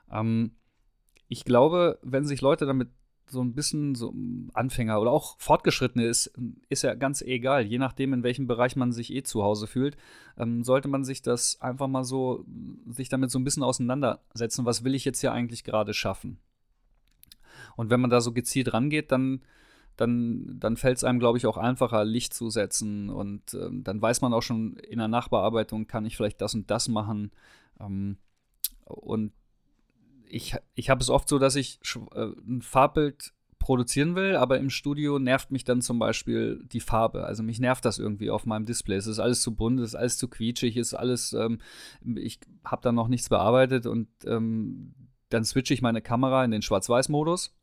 [0.10, 0.56] Ähm,
[1.28, 2.90] ich glaube, wenn sich Leute damit
[3.34, 4.14] so ein bisschen so
[4.54, 6.34] Anfänger oder auch Fortgeschrittene ist,
[6.70, 7.66] ist ja ganz egal.
[7.66, 9.98] Je nachdem, in welchem Bereich man sich eh zu Hause fühlt,
[10.38, 12.46] ähm, sollte man sich das einfach mal so,
[12.90, 14.66] sich damit so ein bisschen auseinandersetzen.
[14.66, 16.38] Was will ich jetzt hier eigentlich gerade schaffen?
[17.76, 19.42] Und wenn man da so gezielt rangeht, dann
[19.96, 23.10] dann, dann fällt es einem, glaube ich, auch einfacher, Licht zu setzen.
[23.10, 26.72] Und ähm, dann weiß man auch schon, in der Nachbearbeitung kann ich vielleicht das und
[26.72, 27.32] das machen.
[27.80, 28.18] Ähm,
[28.86, 29.34] und
[30.34, 31.80] ich, ich habe es oft so, dass ich
[32.16, 37.26] äh, ein Farbbild produzieren will, aber im Studio nervt mich dann zum Beispiel die Farbe.
[37.26, 38.96] Also mich nervt das irgendwie auf meinem Display.
[38.96, 41.60] Es ist alles zu bunt, es ist alles zu quietschig, es ist alles, ähm,
[42.16, 44.94] ich habe da noch nichts bearbeitet und ähm,
[45.30, 47.56] dann switche ich meine Kamera in den Schwarz-Weiß-Modus.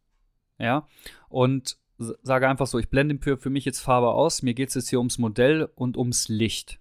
[0.59, 0.87] Ja,
[1.29, 4.75] und sage einfach so, ich blende für, für mich jetzt Farbe aus, mir geht es
[4.75, 6.81] jetzt hier ums Modell und ums Licht.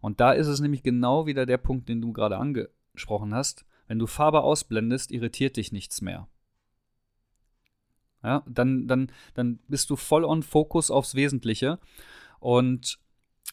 [0.00, 3.64] Und da ist es nämlich genau wieder der Punkt, den du gerade angesprochen hast.
[3.86, 6.28] Wenn du Farbe ausblendest, irritiert dich nichts mehr.
[8.22, 11.78] Ja, dann, dann, dann bist du voll on Fokus aufs Wesentliche.
[12.40, 12.98] Und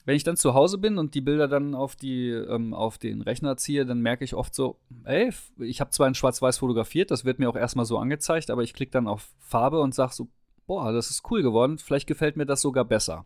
[0.06, 3.22] wenn ich dann zu Hause bin und die Bilder dann auf, die, ähm, auf den
[3.22, 7.26] Rechner ziehe, dann merke ich oft so, ey, ich habe zwar in Schwarz-Weiß fotografiert, das
[7.26, 10.30] wird mir auch erstmal so angezeigt, aber ich klicke dann auf Farbe und sage so,
[10.66, 13.26] boah, das ist cool geworden, vielleicht gefällt mir das sogar besser.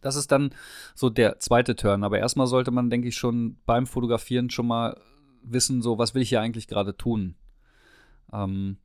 [0.00, 0.50] Das ist dann
[0.94, 2.04] so der zweite Turn.
[2.04, 5.00] Aber erstmal sollte man, denke ich, schon beim Fotografieren schon mal
[5.44, 7.36] wissen, so, was will ich hier eigentlich gerade tun.
[8.32, 8.78] Ähm,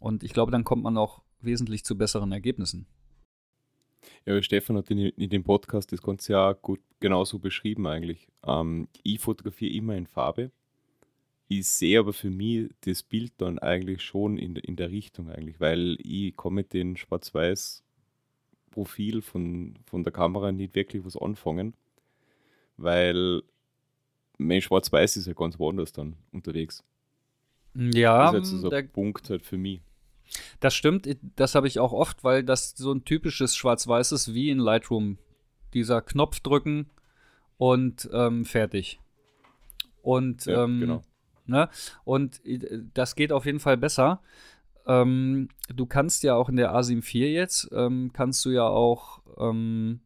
[0.00, 2.86] und ich glaube, dann kommt man auch wesentlich zu besseren Ergebnissen.
[4.26, 8.28] Ja, Stefan hat in, in dem Podcast das Ganze ja gut genauso beschrieben eigentlich.
[8.44, 10.50] Ähm, ich fotografiere immer in Farbe
[11.58, 15.60] ich sehe aber für mich das Bild dann eigentlich schon in, in der Richtung eigentlich,
[15.60, 21.74] weil ich komme mit dem Schwarz-Weiß-Profil von, von der Kamera nicht wirklich was anfangen,
[22.76, 23.42] weil
[24.46, 26.84] mein Schwarz-Weiß ist ja ganz woanders dann unterwegs.
[27.74, 29.80] Ja, das ist halt so ein Punkt halt für mich.
[30.60, 34.50] Das stimmt, das habe ich auch oft, weil das so ein typisches Schwarz-Weiß ist wie
[34.50, 35.18] in Lightroom.
[35.74, 36.90] Dieser Knopf drücken
[37.56, 39.00] und ähm, fertig.
[40.02, 41.02] Und ja, ähm, genau.
[41.46, 41.68] Ne?
[42.04, 44.20] Und äh, das geht auf jeden Fall besser.
[44.86, 49.22] Ähm, du kannst ja auch in der A7 IV jetzt, ähm, kannst du ja auch
[49.38, 50.00] ähm,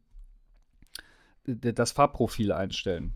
[1.45, 3.13] das Farbprofil einstellen.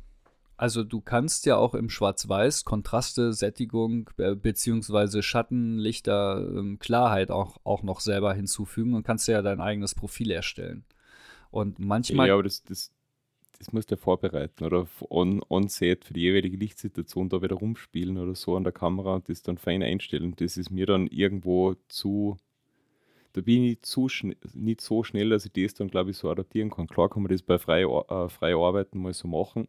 [0.61, 7.31] Also du kannst ja auch im Schwarz-Weiß Kontraste, Sättigung äh, beziehungsweise Schatten, Lichter, ähm, Klarheit
[7.31, 10.85] auch, auch noch selber hinzufügen und kannst ja dein eigenes Profil erstellen.
[11.49, 12.27] Und manchmal.
[12.27, 12.91] Ja, aber das, das,
[13.57, 17.55] das musst du ja vorbereiten oder on, on set für die jeweilige Lichtsituation da wieder
[17.55, 20.35] rumspielen oder so an der Kamera und das dann fein einstellen.
[20.37, 22.37] Das ist mir dann irgendwo zu,
[23.33, 24.09] da bin ich zu
[24.53, 26.85] nicht so schnell, dass ich das dann, glaube ich, so adaptieren kann.
[26.85, 29.67] Klar kann man das bei frei, äh, frei Arbeiten mal so machen,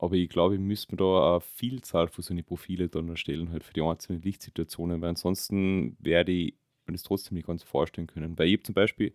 [0.00, 3.62] aber ich glaube, ich müsste mir da eine Vielzahl von so Profile dann erstellen, halt
[3.62, 6.54] für die einzelnen Lichtsituationen, weil ansonsten werde ich
[6.86, 8.38] mir das trotzdem nicht ganz vorstellen können.
[8.38, 9.12] Weil ich habe zum Beispiel,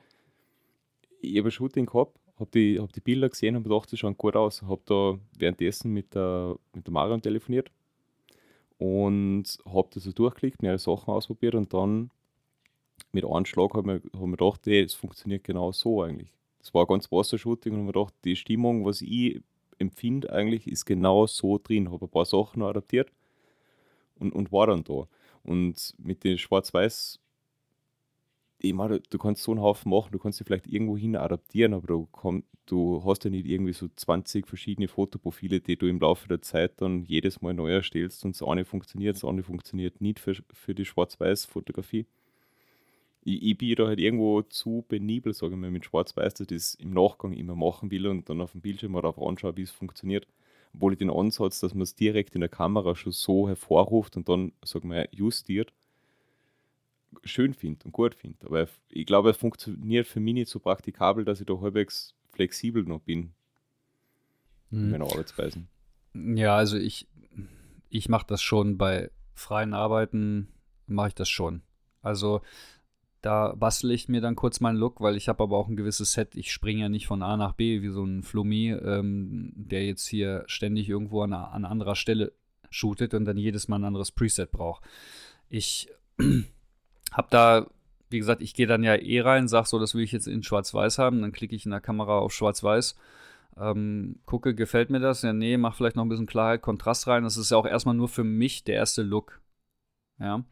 [1.22, 4.16] ich habe ein Shooting gehabt, habe die, hab die Bilder gesehen und gedacht, sie schauen
[4.16, 4.62] gut aus.
[4.62, 7.72] Habe da währenddessen mit der, mit der Marion telefoniert
[8.78, 12.12] und habe das so durchgeklickt, mehrere Sachen ausprobiert und dann
[13.12, 16.30] mit einem Schlag habe ich hab mir gedacht, es funktioniert genau so eigentlich.
[16.60, 19.42] Das war ein ganz Wassershooting und habe mir gedacht, die Stimmung, was ich
[19.80, 21.92] empfinde, eigentlich ist genau so drin.
[21.92, 23.12] Habe ein paar Sachen adaptiert
[24.16, 25.08] und, und war dann da.
[25.44, 27.20] Und mit den Schwarz-Weiß
[28.60, 31.74] ich meine, du kannst so einen Haufen machen, du kannst sie vielleicht irgendwo hin adaptieren,
[31.74, 36.00] aber du, komm, du hast ja nicht irgendwie so 20 verschiedene Fotoprofile, die du im
[36.00, 40.02] Laufe der Zeit dann jedes Mal neu erstellst und das eine funktioniert, das andere funktioniert
[40.02, 42.06] nicht für, für die Schwarz-Weiß-Fotografie.
[43.26, 46.48] Ich, ich bin da halt irgendwo zu penibel, sage ich mal, mit Schwarz-Weiß, dass ich
[46.48, 49.64] das im Nachgang immer machen will und dann auf dem Bildschirm mal darauf anschaue, wie
[49.64, 50.28] es funktioniert.
[50.74, 54.30] Obwohl ich den Ansatz, dass man es direkt in der Kamera schon so hervorruft und
[54.30, 55.74] dann, sagen wir, justiert,
[57.24, 58.46] schön finde und gut finde.
[58.46, 62.84] Aber ich glaube, es funktioniert für mich nicht so praktikabel, dass ich da halbwegs flexibel
[62.84, 63.32] noch bin
[64.70, 64.80] mhm.
[64.80, 65.64] in meiner Arbeitsweise.
[66.14, 67.08] Ja, also ich,
[67.90, 70.50] ich mache das schon bei freien Arbeiten,
[70.88, 71.62] mache ich das schon.
[72.02, 72.42] Also
[73.26, 76.12] da bastle ich mir dann kurz meinen Look, weil ich habe aber auch ein gewisses
[76.12, 76.36] Set.
[76.36, 80.06] Ich springe ja nicht von A nach B wie so ein Flummi, ähm, der jetzt
[80.06, 82.34] hier ständig irgendwo an, an anderer Stelle
[82.70, 84.84] shootet und dann jedes Mal ein anderes Preset braucht.
[85.50, 85.90] Ich
[87.12, 87.68] habe da,
[88.12, 90.44] wie gesagt, ich gehe dann ja eh rein, sage so, das will ich jetzt in
[90.44, 92.96] Schwarz-Weiß haben, dann klicke ich in der Kamera auf Schwarz-Weiß,
[93.58, 95.24] ähm, gucke, gefällt mir das?
[95.24, 97.24] Ja, nee, mach vielleicht noch ein bisschen Klarheit, Kontrast rein.
[97.24, 99.42] Das ist ja auch erstmal nur für mich der erste Look.
[100.20, 100.44] Ja.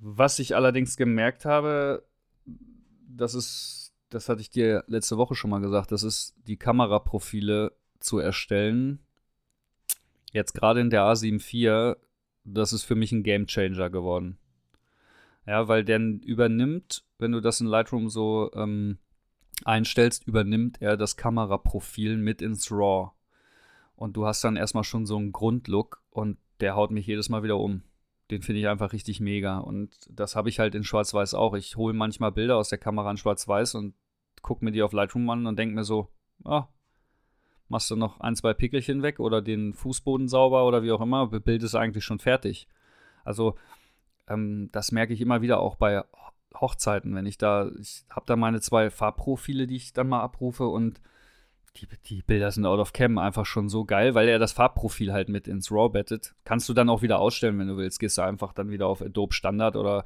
[0.00, 2.06] Was ich allerdings gemerkt habe,
[3.06, 7.72] das ist, das hatte ich dir letzte Woche schon mal gesagt, das ist die Kameraprofile
[7.98, 9.00] zu erstellen.
[10.32, 11.98] Jetzt gerade in der A7 IV,
[12.44, 14.38] das ist für mich ein Game Changer geworden.
[15.46, 18.98] Ja, weil der übernimmt, wenn du das in Lightroom so ähm,
[19.64, 23.10] einstellst, übernimmt er das Kameraprofil mit ins RAW.
[23.96, 27.42] Und du hast dann erstmal schon so einen Grundlook und der haut mich jedes Mal
[27.42, 27.82] wieder um.
[28.30, 29.58] Den finde ich einfach richtig mega.
[29.58, 31.54] Und das habe ich halt in Schwarz-Weiß auch.
[31.54, 33.94] Ich hole manchmal Bilder aus der Kamera in Schwarz-Weiß und
[34.42, 36.08] gucke mir die auf Lightroom an und denke mir so,
[36.44, 36.68] ah,
[37.68, 41.28] machst du noch ein, zwei Pickelchen weg oder den Fußboden sauber oder wie auch immer,
[41.28, 42.68] Bild ist eigentlich schon fertig.
[43.24, 43.56] Also,
[44.28, 46.02] ähm, das merke ich immer wieder auch bei
[46.54, 50.66] Hochzeiten, wenn ich da, ich habe da meine zwei Farbprofile, die ich dann mal abrufe
[50.66, 51.00] und
[51.76, 55.12] die, die Bilder sind out of cam einfach schon so geil, weil er das Farbprofil
[55.12, 56.34] halt mit ins RAW bettet.
[56.44, 58.00] Kannst du dann auch wieder ausstellen, wenn du willst.
[58.00, 60.04] Gehst du einfach dann wieder auf Adobe Standard oder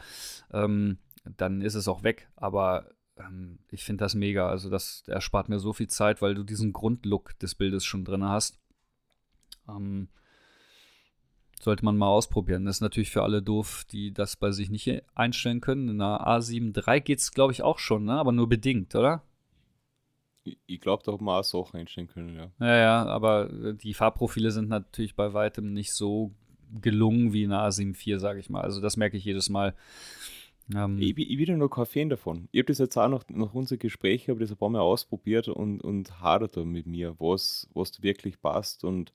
[0.53, 2.29] ähm, dann ist es auch weg.
[2.37, 4.49] Aber ähm, ich finde das mega.
[4.49, 8.25] Also das erspart mir so viel Zeit, weil du diesen Grundlook des Bildes schon drin
[8.25, 8.59] hast.
[9.69, 10.09] Ähm,
[11.61, 12.67] sollte man mal ausprobieren.
[12.67, 15.89] Das ist natürlich für alle doof, die das bei sich nicht einstellen können.
[15.89, 18.13] In einer A7 III geht es, glaube ich, auch schon, ne?
[18.13, 19.23] aber nur bedingt, oder?
[20.67, 22.51] Ich glaube, da haben wir auch Sachen einstellen können, ja.
[22.61, 26.33] Ja, ja, aber die Farbprofile sind natürlich bei weitem nicht so
[26.81, 28.63] gelungen wie eine A7 IV, sage ich mal.
[28.63, 29.75] Also das merke ich jedes Mal.
[30.75, 32.49] Ähm, ich, ich bin ja noch kein Fan davon.
[32.53, 35.49] Ich habe das jetzt auch nach, nach unserem Gespräch, habe das ein paar Mal ausprobiert
[35.49, 38.85] und, und hadert da mit mir, was, was wirklich passt.
[38.85, 39.13] Und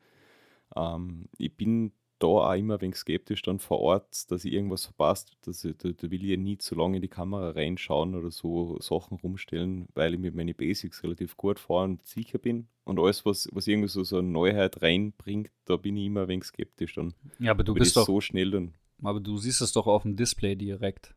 [0.76, 4.86] ähm, ich bin da auch immer ein wenig skeptisch dann vor Ort, dass ich irgendwas
[4.86, 5.38] verpasst.
[5.41, 8.29] Dass ich, da, da will ich ja nie zu lange in die Kamera reinschauen oder
[8.29, 12.67] so Sachen rumstellen, weil ich mit meinen Basics relativ gut fahre und sicher bin.
[12.84, 16.27] Und alles, was, was irgendwie so, so eine Neuheit reinbringt, da bin ich immer ein
[16.27, 17.13] wenig skeptisch dann.
[17.39, 18.73] Ja, aber du bist doch so schnell dann.
[19.01, 21.15] Aber du siehst es doch auf dem Display direkt.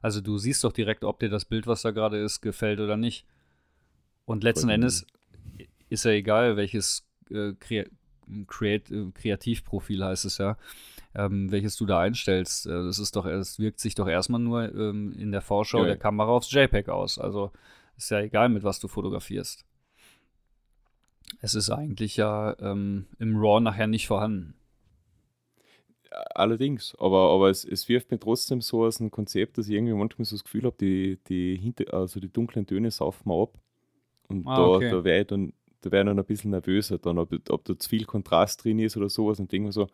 [0.00, 2.96] Also du siehst doch direkt, ob dir das Bild, was da gerade ist, gefällt oder
[2.96, 3.26] nicht.
[4.24, 5.06] Und letzten Endes
[5.88, 7.52] ist ja egal, welches äh,
[8.46, 10.56] Create, äh, Kreativprofil heißt es ja,
[11.14, 12.66] ähm, welches du da einstellst.
[12.66, 15.86] Äh, das ist doch, es wirkt sich doch erstmal nur ähm, in der Vorschau ja.
[15.86, 17.18] der Kamera aufs JPEG aus.
[17.18, 17.52] Also
[17.96, 19.64] ist ja egal, mit was du fotografierst.
[21.40, 24.54] Es ist eigentlich ja ähm, im RAW nachher nicht vorhanden.
[26.34, 29.94] Allerdings, aber, aber es, es wirft mir trotzdem so aus einem Konzept, dass ich irgendwie
[29.94, 33.58] manchmal so das Gefühl habe, die, die, hinter, also die dunklen Töne saufen wir ab.
[34.26, 34.90] Und ah, da, okay.
[34.90, 37.78] da wäre ich dann da wäre ich dann ein bisschen nervöser, dann, ob, ob da
[37.78, 39.88] zu viel Kontrast drin ist oder sowas und denke mir so,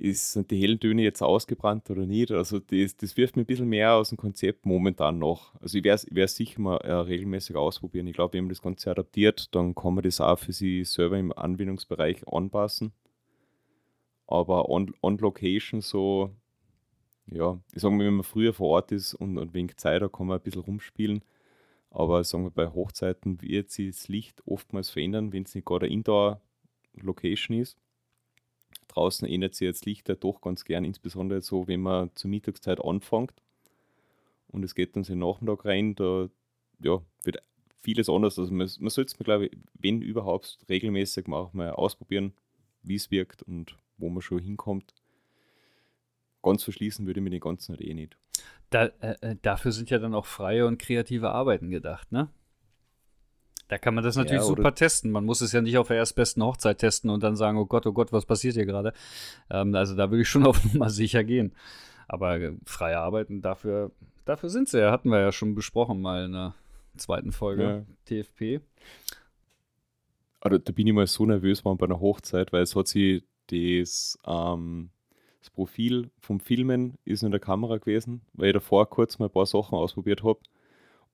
[0.00, 2.30] ist, sind die hellen Töne jetzt ausgebrannt oder nicht?
[2.32, 5.54] Also das, das wirft mir ein bisschen mehr aus dem Konzept momentan noch.
[5.60, 8.06] Also ich werde es sicher mal äh, regelmäßig ausprobieren.
[8.06, 11.18] Ich glaube, wenn man das Ganze adaptiert, dann kann man das auch für sie selber
[11.18, 12.92] im Anwendungsbereich anpassen.
[14.26, 16.30] Aber on, on Location so,
[17.26, 20.08] ja, ich sage mal, wenn man früher vor Ort ist und, und wenig Zeit, da
[20.08, 21.22] kann man ein bisschen rumspielen.
[21.90, 25.86] Aber sagen wir, bei Hochzeiten wird sich das Licht oftmals verändern, wenn es nicht gerade
[25.86, 27.76] eine Indoor-Location ist.
[28.88, 32.80] Draußen ändert sich das Licht ja doch ganz gern, insbesondere so, wenn man zur Mittagszeit
[32.80, 33.34] anfängt
[34.48, 36.28] und es geht dann so Nachmittag rein, da
[36.82, 37.42] ja, wird
[37.80, 38.38] vieles anders.
[38.38, 42.32] Also man, man sollte es mir, glaube ich, wenn überhaupt, regelmäßig mal, mal ausprobieren,
[42.82, 44.94] wie es wirkt und wo man schon hinkommt.
[46.42, 48.16] Ganz verschließen würde ich mir den ganzen halt nicht.
[48.70, 52.28] Da, äh, äh, dafür sind ja dann auch freie und kreative Arbeiten gedacht, ne?
[53.70, 55.12] Da kann man das natürlich ja, super testen.
[55.12, 57.86] Man muss es ja nicht auf der erstbesten Hochzeit testen und dann sagen, oh Gott,
[57.86, 58.92] oh Gott, was passiert hier gerade?
[59.48, 61.52] Ähm, also da würde ich schon auf Nummer sicher gehen.
[62.08, 63.92] Aber äh, freie Arbeiten, dafür,
[64.24, 64.90] dafür sind sie ja.
[64.90, 66.54] Hatten wir ja schon besprochen mal in der
[66.96, 68.22] zweiten Folge ja.
[68.22, 68.60] TFP.
[70.40, 73.22] Also, da bin ich mal so nervös war bei einer Hochzeit, weil es hat sie
[73.46, 74.90] das ähm,
[75.40, 79.32] Das Profil vom Filmen ist in der Kamera gewesen, weil ich davor kurz mal ein
[79.32, 80.40] paar Sachen ausprobiert habe.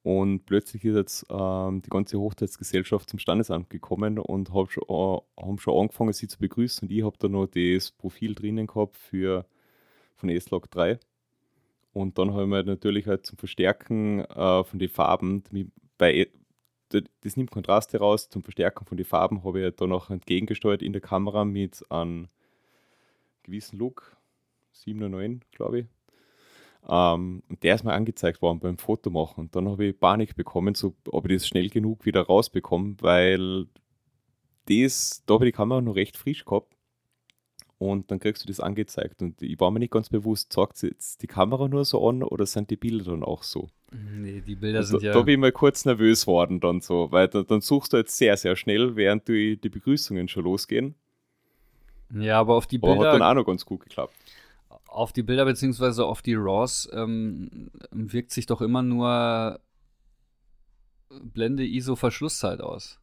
[0.02, 5.42] Und plötzlich ist jetzt ähm, die ganze Hochzeitsgesellschaft zum Standesamt gekommen und hab schon, äh,
[5.42, 6.86] haben schon angefangen, sie zu begrüßen.
[6.86, 9.46] Und ich habe da noch das Profil drinnen gehabt für,
[10.14, 11.00] von S-Log 3.
[11.92, 15.42] Und dann haben wir natürlich halt zum Verstärken äh, von den Farben,
[15.98, 16.28] bei,
[16.90, 20.82] das nimmt Kontraste raus, zum Verstärken von den Farben habe ich halt da noch entgegengesteuert
[20.82, 22.28] in der Kamera mit einem
[23.42, 24.15] gewissen Look,
[24.82, 25.86] 7 oder 9, glaube ich.
[26.88, 29.40] Ähm, und der ist mir angezeigt worden beim Fotomachen.
[29.44, 33.66] Und dann habe ich Panik bekommen, so, ob ich das schnell genug wieder rausbekomme, weil
[34.66, 36.76] das, da habe ich die Kamera noch recht frisch gehabt
[37.78, 39.22] und dann kriegst du das angezeigt.
[39.22, 42.46] Und ich war mir nicht ganz bewusst, sagt jetzt die Kamera nur so an oder
[42.46, 43.68] sind die Bilder dann auch so?
[43.92, 45.12] Nee, die Bilder und sind da, ja.
[45.12, 48.16] Da bin ich mal kurz nervös worden dann so, weil da, dann suchst du jetzt
[48.16, 50.94] sehr, sehr schnell, während die, die Begrüßungen schon losgehen.
[52.14, 53.12] Ja, aber auf die Aber Bilder.
[53.12, 54.14] hat dann auch noch ganz gut geklappt.
[54.96, 59.60] Auf die Bilder beziehungsweise auf die Raws ähm, wirkt sich doch immer nur
[61.22, 62.98] Blende ISO Verschlusszeit aus.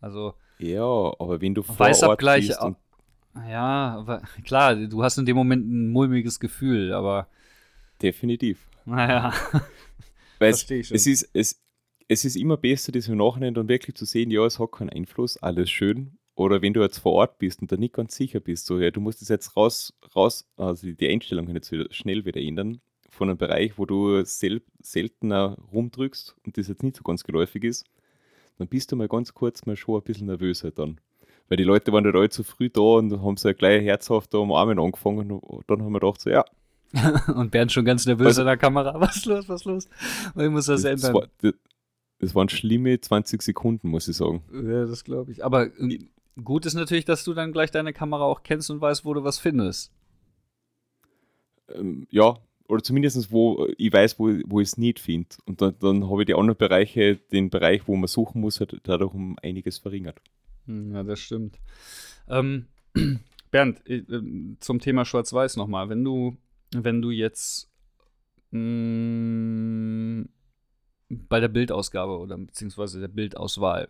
[0.00, 2.76] Also Ja, aber wenn du vor Ort Weißabgleich, bist und
[3.48, 7.28] ja, aber klar, du hast in dem Moment ein mulmiges Gefühl, aber
[8.02, 8.66] definitiv.
[8.86, 9.32] naja.
[10.38, 10.78] Weil es, schon.
[10.78, 11.62] es, ist, es,
[12.08, 14.90] es ist immer besser, das im Nachhinein dann wirklich zu sehen, ja, es hat keinen
[14.90, 16.18] Einfluss, alles schön.
[16.38, 18.92] Oder wenn du jetzt vor Ort bist und da nicht ganz sicher bist, so, ja,
[18.92, 22.80] du musst das jetzt raus, raus also die Einstellung kann jetzt wieder, schnell wieder ändern,
[23.10, 27.64] von einem Bereich, wo du sel seltener rumdrückst und das jetzt nicht so ganz geläufig
[27.64, 27.86] ist,
[28.56, 31.00] dann bist du mal ganz kurz mal schon ein bisschen nervöser dann.
[31.48, 34.38] Weil die Leute waren halt alle zu früh da und haben so gleich herzhaft da
[34.38, 36.44] umarmen angefangen und dann haben wir gedacht, so, ja,
[37.34, 38.94] Und Bernd schon ganz nervös Also- in der Kamera.
[39.00, 39.88] Was los, was los?
[40.34, 41.22] Und ich muss das, das, das, ändern.
[41.22, 41.52] war, das,
[42.20, 44.42] das waren schlimme 20 Sekunden, muss ich sagen.
[44.52, 45.44] ja, das glaube ich.
[45.44, 46.08] Aber ähm,
[46.42, 49.24] gut ist natürlich, dass du dann gleich deine Kamera auch kennst und weißt, wo du
[49.24, 49.92] was findest.
[51.68, 52.36] ähm, ja,
[52.68, 55.28] oder zumindest wo ich weiß, wo, wo ich es nicht finde.
[55.46, 58.76] Und dann, dann habe ich die anderen Bereiche, den Bereich, wo man suchen muss, hat
[58.84, 60.20] dadurch um einiges verringert.
[60.66, 61.60] Hm, Ja, das stimmt.
[62.28, 62.66] Ähm,
[63.50, 65.88] Bernd, äh, ähm, zum Thema Schwarz-Weiß nochmal.
[65.88, 66.36] Wenn du,
[66.72, 67.70] wenn du jetzt
[68.52, 70.26] mh,
[71.10, 73.88] bei der Bildausgabe oder beziehungsweise der Bildauswahl.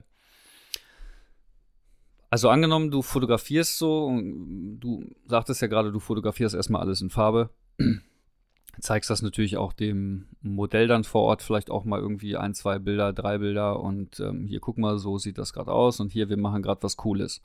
[2.31, 7.11] Also angenommen, du fotografierst so, und du sagtest ja gerade, du fotografierst erstmal alles in
[7.11, 7.51] Farbe.
[8.81, 12.79] Zeigst das natürlich auch dem Modell dann vor Ort, vielleicht auch mal irgendwie ein, zwei
[12.79, 16.29] Bilder, drei Bilder und ähm, hier guck mal, so sieht das gerade aus und hier,
[16.29, 17.43] wir machen gerade was Cooles.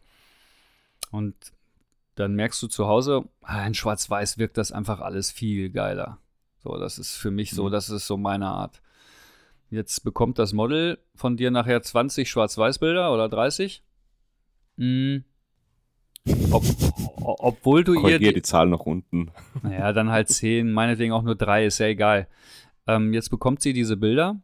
[1.11, 1.35] Und
[2.15, 6.19] dann merkst du zu Hause, ah, in Schwarz-Weiß wirkt das einfach alles viel geiler.
[6.63, 7.71] So, das ist für mich so, Mhm.
[7.71, 8.81] das ist so meine Art.
[9.71, 13.81] Jetzt bekommt das Model von dir nachher 20 Schwarz-Weiß-Bilder oder 30.
[14.77, 15.17] Mm.
[16.51, 16.63] Ob,
[17.17, 19.31] obwohl du ihr Korrigier die, die Zahl nach unten.
[19.61, 22.27] naja, dann halt 10, meinetwegen auch nur 3, ist ja egal.
[22.87, 24.41] Ähm, jetzt bekommt sie diese Bilder.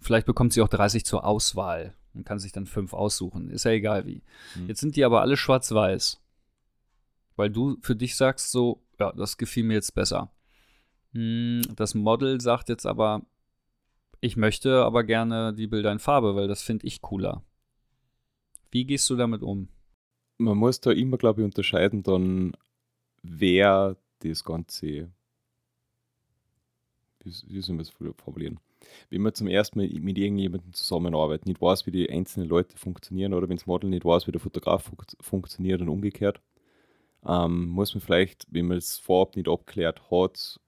[0.00, 3.50] Vielleicht bekommt sie auch 30 zur Auswahl und kann sich dann 5 aussuchen.
[3.50, 4.22] Ist ja egal wie.
[4.54, 4.68] Hm.
[4.68, 6.20] Jetzt sind die aber alle schwarz-weiß.
[7.36, 10.30] Weil du für dich sagst so, ja, das gefiel mir jetzt besser.
[11.12, 13.22] Hm, Das Model sagt jetzt aber,
[14.20, 17.42] ich möchte aber gerne die Bilder in Farbe, weil das finde ich cooler.
[18.74, 19.68] Wie gehst du damit um?
[20.36, 22.56] Man muss da immer, glaube ich, unterscheiden dann,
[23.22, 25.12] wer das Ganze,
[27.22, 28.58] wie, soll man das formulieren?
[29.10, 33.32] Wenn man zum ersten Mal mit irgendjemandem zusammenarbeitet, nicht weiß, wie die einzelnen Leute funktionieren
[33.32, 36.40] oder wenn das Model nicht weiß, wie der Fotograf fun funktioniert und umgekehrt,
[37.24, 40.58] ähm, muss man vielleicht, wenn man es vorab nicht abklärt hat,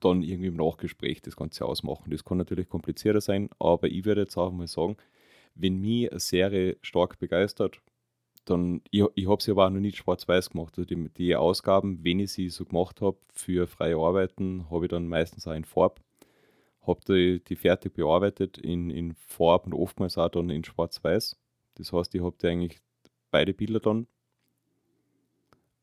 [0.00, 2.10] dann irgendwie im Nachgespräch das Ganze ausmachen.
[2.10, 4.98] Das kann natürlich komplizierter sein, aber ich würde jetzt auch mal sagen,
[5.56, 7.80] wenn mich eine Serie stark begeistert,
[8.44, 10.78] dann, ich, ich habe sie aber auch noch nicht schwarz-weiß gemacht.
[10.78, 14.90] Also die, die Ausgaben, wenn ich sie so gemacht habe für freie Arbeiten, habe ich
[14.90, 16.00] dann meistens auch in Farb.
[16.86, 21.36] Habe die, die fertig bearbeitet in, in Farb und oftmals auch dann in schwarz-weiß.
[21.74, 22.78] Das heißt, ich habe eigentlich
[23.32, 24.06] beide Bilder dann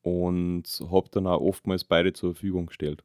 [0.02, 3.04] und habe dann auch oftmals beide zur Verfügung gestellt.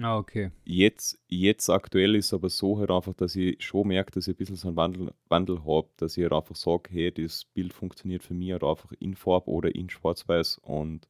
[0.00, 0.50] Ah, okay.
[0.64, 4.36] Jetzt, jetzt aktuell ist aber so halt einfach, dass ich schon merke, dass ich ein
[4.36, 8.22] bisschen so einen Wandel, Wandel habe, dass ich halt einfach sage, hey, das Bild funktioniert
[8.22, 11.08] für mich halt einfach in Farb oder in Schwarz-Weiß und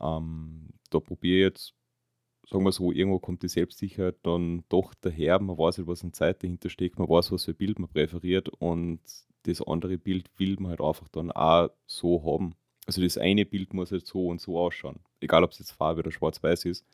[0.00, 1.74] ähm, da probiere ich jetzt,
[2.50, 6.12] sagen wir so, irgendwo kommt die Selbstsicherheit dann doch daher, man weiß halt, was an
[6.12, 9.00] Zeit dahinter steckt, man weiß, was für ein Bild man präferiert und
[9.44, 12.54] das andere Bild will man halt einfach dann auch so haben.
[12.86, 16.00] Also das eine Bild muss halt so und so ausschauen, egal ob es jetzt Farbe
[16.00, 16.84] oder Schwarz-Weiß ist.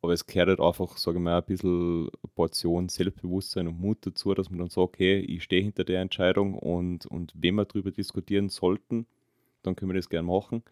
[0.00, 4.32] Aber es gehört halt einfach, sage ich mal, ein bisschen Portion Selbstbewusstsein und Mut dazu,
[4.34, 7.90] dass man dann sagt, hey, ich stehe hinter der Entscheidung und, und wenn wir darüber
[7.90, 9.06] diskutieren sollten,
[9.62, 10.62] dann können wir das gerne machen.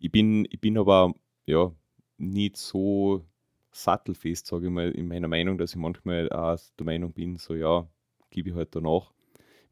[0.00, 1.14] Ich bin, ich bin aber
[1.46, 1.72] ja,
[2.18, 3.24] nicht so
[3.72, 7.54] sattelfest, sage ich mal, in meiner Meinung, dass ich manchmal auch der Meinung bin, so
[7.54, 7.88] ja,
[8.30, 9.12] gebe ich halt danach.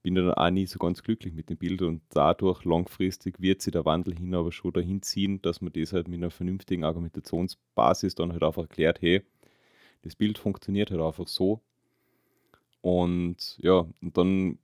[0.02, 3.72] Bin dann auch nie so ganz glücklich mit dem Bild und dadurch langfristig wird sich
[3.72, 8.14] der Wandel hin aber schon dahin ziehen, dass man das halt mit einer vernünftigen Argumentationsbasis
[8.14, 9.22] dann halt einfach erklärt, hey,
[10.02, 11.60] das Bild funktioniert halt einfach so.
[12.80, 14.58] Und ja, und dann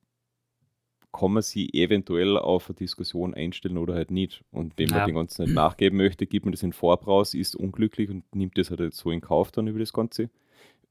[1.12, 4.45] kann man sie eventuell auf eine Diskussion einstellen oder halt nicht.
[4.51, 5.07] Und wenn man ja.
[5.07, 8.70] den Ganzen nicht nachgeben möchte, gibt man das in Vorbraus, ist unglücklich und nimmt das
[8.70, 10.30] halt so in Kauf dann über das Ganze.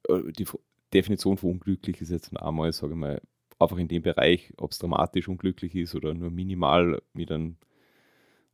[0.08, 0.48] Äh, die
[0.94, 3.22] Definition von unglücklich ist jetzt einmal, sage ich mal,
[3.60, 7.58] einfach in dem Bereich, ob es dramatisch unglücklich ist oder nur minimal mit einem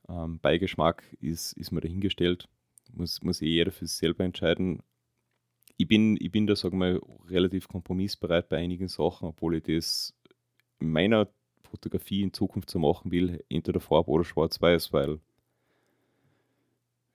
[0.08, 2.48] ähm, Beigeschmack, ist, ist mir dahingestellt.
[2.94, 4.82] Muss, muss eh jeder für sich selber entscheiden.
[5.78, 9.64] Ich bin, ich bin da, sage ich mal, relativ kompromissbereit bei einigen Sachen, obwohl ich
[9.64, 10.14] das
[10.80, 11.28] in meiner
[11.64, 15.20] Fotografie in Zukunft zu machen will, entweder Farbe oder Schwarz-Weiß, weil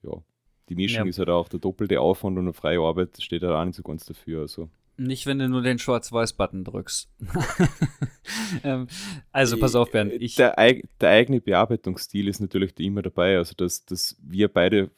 [0.02, 0.22] ja,
[0.68, 1.10] die Mischung ja.
[1.10, 3.82] ist halt auch der doppelte Aufwand und eine freie Arbeit steht halt auch nicht so
[3.82, 4.40] ganz dafür.
[4.42, 4.70] Also.
[4.98, 7.10] Nicht, wenn du nur den Schwarz-Weiß-Button drückst.
[8.64, 8.86] ähm,
[9.30, 10.12] also pass auf, Bernd.
[10.12, 10.56] Ich der,
[11.00, 13.36] der, eigene Bearbeitungsstil ist natürlich immer dabei.
[13.36, 14.90] Also dass, dass wir beide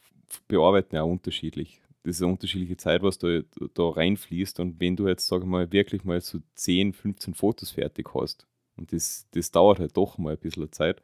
[0.47, 1.81] bearbeiten ja unterschiedlich.
[2.03, 3.41] Das ist eine unterschiedliche Zeit, was da,
[3.73, 4.61] da reinfließt.
[4.61, 8.47] Und wenn du jetzt, sag ich mal, wirklich mal so 10, 15 Fotos fertig hast,
[8.77, 11.03] und das, das dauert halt doch mal ein bisschen Zeit.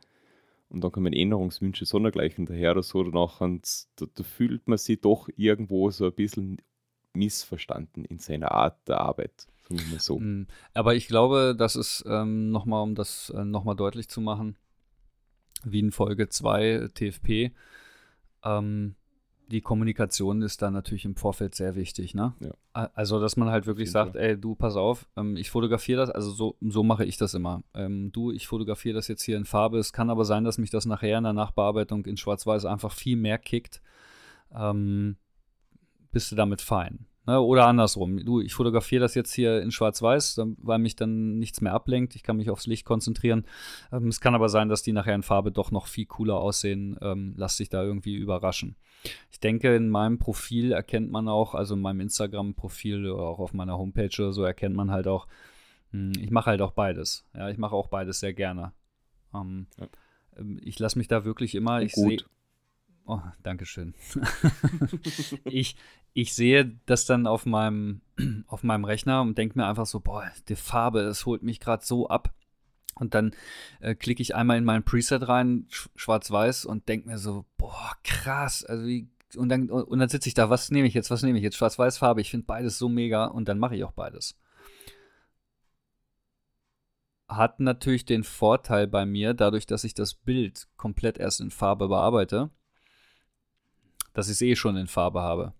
[0.70, 3.04] Und dann kommen Änderungswünsche sondergleichen daher oder so.
[3.04, 6.62] Danach da, da fühlt man sich doch irgendwo so ein bisschen
[7.16, 9.47] missverstanden in seiner Art der Arbeit.
[9.97, 10.20] So.
[10.20, 14.55] Mm, aber ich glaube, das ist ähm, nochmal, um das äh, nochmal deutlich zu machen,
[15.63, 17.51] wie in Folge 2 TFP,
[18.43, 18.95] ähm,
[19.47, 22.34] die Kommunikation ist da natürlich im Vorfeld sehr wichtig, ne?
[22.39, 22.89] Ja.
[22.93, 26.32] Also, dass man halt wirklich sagt, ey, du, pass auf, ähm, ich fotografiere das, also
[26.32, 27.63] so, so mache ich das immer.
[27.74, 29.78] Ähm, du, ich fotografiere das jetzt hier in Farbe.
[29.78, 33.18] Es kann aber sein, dass mich das nachher in der Nachbearbeitung in Schwarz-Weiß einfach viel
[33.18, 33.82] mehr kickt.
[34.53, 35.18] Ähm,
[36.16, 37.07] bist du damit fein?
[37.28, 37.41] Ne?
[37.41, 38.24] Oder andersrum.
[38.24, 42.16] Du, ich fotografiere das jetzt hier in Schwarz-Weiß, weil mich dann nichts mehr ablenkt.
[42.16, 43.43] Ich kann mich aufs Licht konzentrieren.
[43.91, 46.97] Ähm, es kann aber sein, dass die nachher in Farbe doch noch viel cooler aussehen.
[47.01, 48.78] Ähm, lass dich da irgendwie überraschen.
[49.30, 53.53] Ich denke, in meinem Profil erkennt man auch, also in meinem Instagram-Profil oder auch auf
[53.53, 55.28] meiner Homepage oder so, erkennt man halt auch,
[55.91, 57.26] hm, ich mache halt auch beides.
[57.34, 58.72] Ja, ich mache auch beides sehr gerne.
[59.34, 59.88] Ähm, ja.
[60.38, 62.20] Ähm, ich lasse mich da wirklich immer, ich sehe.
[63.08, 63.93] Oh, Dankeschön.
[65.45, 65.76] ich,
[66.14, 68.01] ich sehe das dann auf meinem,
[68.47, 71.86] auf meinem Rechner und denke mir einfach so, boah, die Farbe, das holt mich gerade
[71.86, 72.34] so ab.
[72.95, 73.36] Und dann
[73.82, 77.91] äh, klicke ich einmal in mein Preset rein, sch schwarz-weiß, und denke mir so, boah,
[78.03, 78.64] krass.
[78.64, 81.38] Also wie, und dann, und dann sitze ich da, was nehme ich jetzt, was nehme
[81.38, 81.58] ich jetzt?
[81.58, 84.39] Schwarz-weiß Farbe, ich finde beides so mega und dann mache ich auch beides.
[87.28, 91.88] Hat natürlich den Vorteil bei mir, dadurch, dass ich das Bild komplett erst in Farbe
[91.88, 92.49] bearbeite,
[94.16, 95.53] dass ich es eh schon in Farbe habe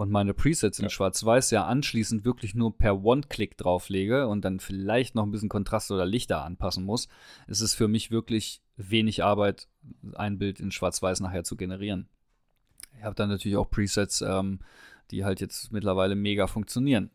[0.00, 0.88] und meine Presets in ja.
[0.88, 5.90] Schwarz-Weiß ja anschließend wirklich nur per One-Click drauflege und dann vielleicht noch ein bisschen Kontrast
[5.90, 7.08] oder Lichter anpassen muss,
[7.48, 9.68] ist es für mich wirklich wenig Arbeit,
[10.14, 12.08] ein Bild in Schwarz-Weiß nachher zu generieren.
[12.96, 14.60] Ich habe dann natürlich auch Presets, ähm,
[15.10, 17.10] die halt jetzt mittlerweile mega funktionieren.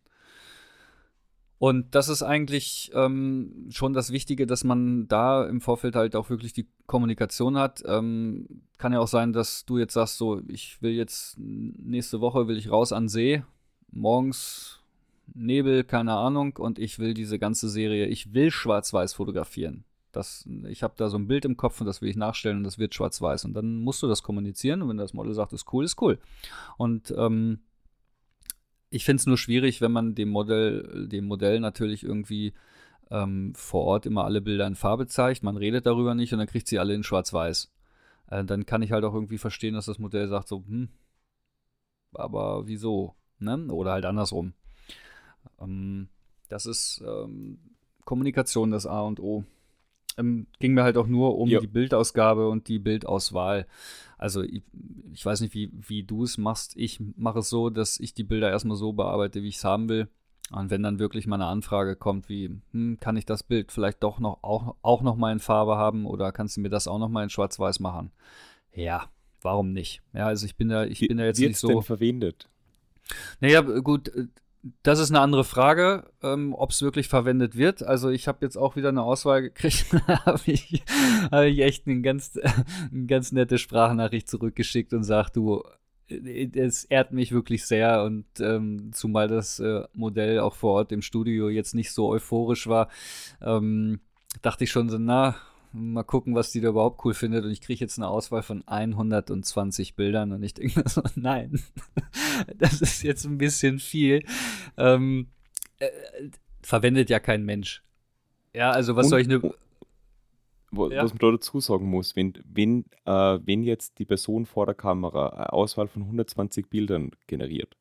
[1.58, 6.30] Und das ist eigentlich ähm, schon das Wichtige, dass man da im Vorfeld halt auch
[6.30, 7.82] wirklich die Kommunikation hat.
[7.86, 12.48] Ähm, kann ja auch sein, dass du jetzt sagst, so, ich will jetzt nächste Woche
[12.48, 13.44] will ich raus an See,
[13.92, 14.82] morgens
[15.34, 19.86] Nebel, keine Ahnung, und ich will diese ganze Serie, ich will schwarz-weiß fotografieren.
[20.12, 22.64] Das, ich habe da so ein Bild im Kopf und das will ich nachstellen und
[22.64, 23.46] das wird schwarz-weiß.
[23.46, 26.20] Und dann musst du das kommunizieren und wenn das Model sagt, ist cool, ist cool.
[26.78, 27.60] Und ähm,
[28.96, 32.54] ich finde es nur schwierig, wenn man dem Modell, dem Modell natürlich irgendwie
[33.12, 35.44] ähm, vor Ort immer alle Bilder in Farbe zeigt.
[35.44, 37.74] Man redet darüber nicht und dann kriegt sie alle in Schwarz-Weiß.
[38.30, 40.88] Äh, dann kann ich halt auch irgendwie verstehen, dass das Modell sagt so, hm,
[42.14, 43.16] aber wieso?
[43.38, 43.68] Ne?
[43.68, 44.54] Oder halt andersrum.
[45.60, 46.08] Ähm,
[46.48, 47.60] das ist ähm,
[48.06, 49.44] Kommunikation das A und O
[50.18, 51.60] ähm, ging mir halt auch nur um ja.
[51.60, 53.68] die Bildausgabe und die Bildauswahl.
[54.18, 54.64] Also ich,
[55.14, 56.76] ich weiß nicht, wie, wie du es machst.
[56.78, 59.90] Ich mache es so, dass ich die Bilder erstmal so bearbeite, wie ich es haben
[59.90, 60.08] will.
[60.52, 64.04] Und wenn dann wirklich mal eine Anfrage kommt, wie, hm, kann ich das Bild vielleicht
[64.04, 67.00] doch noch auch, auch noch mal in Farbe haben oder kannst du mir das auch
[67.00, 68.12] noch mal in Schwarz-Weiß machen?
[68.72, 69.10] Ja,
[69.42, 70.02] warum nicht?
[70.14, 71.68] Ja, also ich bin da, ich bin da jetzt nicht so.
[71.68, 72.48] denn verwendet?
[73.40, 74.12] Naja, gut,
[74.82, 77.84] das ist eine andere Frage, ähm, ob es wirklich verwendet wird.
[77.84, 80.84] Also ich habe jetzt auch wieder eine Auswahl gekriegt, habe ich,
[81.32, 82.38] hab ich echt eine ganz,
[82.92, 85.64] eine ganz nette Sprachnachricht zurückgeschickt und sagt, du,
[86.08, 91.02] es ehrt mich wirklich sehr und ähm, zumal das äh, Modell auch vor Ort im
[91.02, 92.90] Studio jetzt nicht so euphorisch war,
[93.42, 94.00] ähm,
[94.42, 95.36] dachte ich schon so, na,
[95.78, 97.44] Mal gucken, was die da überhaupt cool findet.
[97.44, 101.62] Und ich kriege jetzt eine Auswahl von 120 Bildern und ich denke mir so, nein,
[102.58, 104.24] das ist jetzt ein bisschen viel.
[104.78, 105.28] Ähm,
[105.80, 105.90] äh,
[106.62, 107.84] verwendet ja kein Mensch.
[108.54, 109.42] Ja, also was und, soll ich ne
[110.72, 111.04] was ja.
[111.04, 115.30] man da dazu sagen muss, wenn, wenn, äh, wenn jetzt die Person vor der Kamera
[115.30, 117.78] eine Auswahl von 120 Bildern generiert,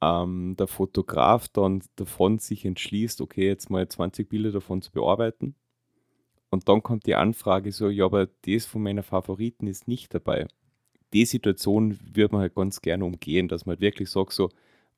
[0.00, 5.54] ähm, der Fotograf dann davon sich entschließt, okay, jetzt mal 20 Bilder davon zu bearbeiten.
[6.52, 10.46] Und dann kommt die Anfrage so, ja, aber das von meiner Favoriten ist nicht dabei.
[11.14, 14.50] Die Situation würde man halt ganz gerne umgehen, dass man halt wirklich sagt, so,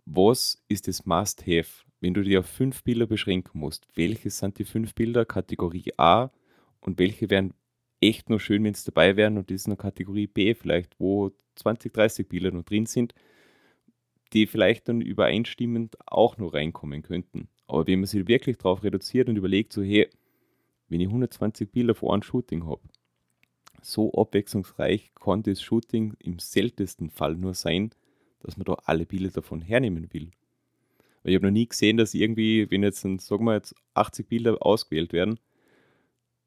[0.05, 1.85] was ist das Must-Have?
[2.01, 6.33] Wenn du dir auf fünf Bilder beschränken musst, welche sind die fünf Bilder Kategorie A
[6.81, 7.55] und welche wären
[8.01, 11.31] echt nur schön, wenn es dabei wären und das ist eine Kategorie B vielleicht, wo
[11.55, 13.15] 20, 30 Bilder noch drin sind,
[14.33, 17.47] die vielleicht dann übereinstimmend auch noch reinkommen könnten.
[17.69, 20.09] Aber wenn man sich wirklich darauf reduziert und überlegt, so hey,
[20.89, 22.83] wenn ich 120 Bilder vor einem Shooting habe,
[23.83, 27.91] so abwechslungsreich kann das Shooting im seltensten Fall nur sein,
[28.41, 30.31] dass man da alle Bilder davon hernehmen will.
[31.23, 34.65] Weil ich habe noch nie gesehen, dass irgendwie, wenn jetzt, sagen wir jetzt 80 Bilder
[34.65, 35.39] ausgewählt werden,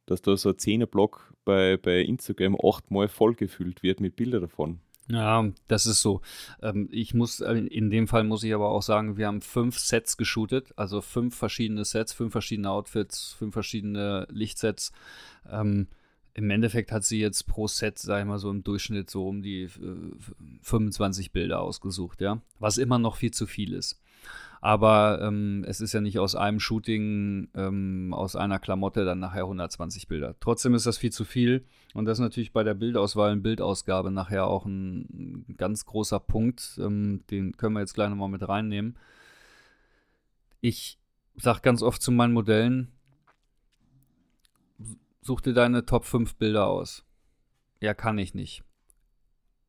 [0.06, 4.80] dass da so ein 10er-Block bei, bei Instagram achtmal vollgefüllt wird mit Bildern davon.
[5.10, 6.22] Ja, das ist so.
[6.62, 9.80] Ähm, ich muss, äh, in dem Fall muss ich aber auch sagen, wir haben fünf
[9.80, 14.92] Sets geshootet, also fünf verschiedene Sets, fünf verschiedene Outfits, fünf verschiedene Lichtsets.
[15.50, 15.88] Ähm,
[16.34, 19.42] Im Endeffekt hat sie jetzt pro Set, sag ich mal so im Durchschnitt so um
[19.42, 19.70] die äh,
[20.62, 22.42] 25 Bilder ausgesucht, ja.
[22.60, 24.02] Was immer noch viel zu viel ist.
[24.62, 29.44] Aber ähm, es ist ja nicht aus einem Shooting, ähm, aus einer Klamotte dann nachher
[29.44, 30.36] 120 Bilder.
[30.40, 31.66] Trotzdem ist das viel zu viel.
[31.94, 36.80] Und das ist natürlich bei der Bildauswahl und Bildausgabe nachher auch ein, ganz großer Punkt.
[36.80, 38.98] Ähm, den können wir jetzt gleich nochmal mit reinnehmen.
[40.62, 40.98] Ich
[41.36, 42.92] sage ganz oft zu meinen Modellen,
[45.22, 47.06] such dir deine Top 5 Bilder aus.
[47.80, 48.64] Ja, kann ich nicht.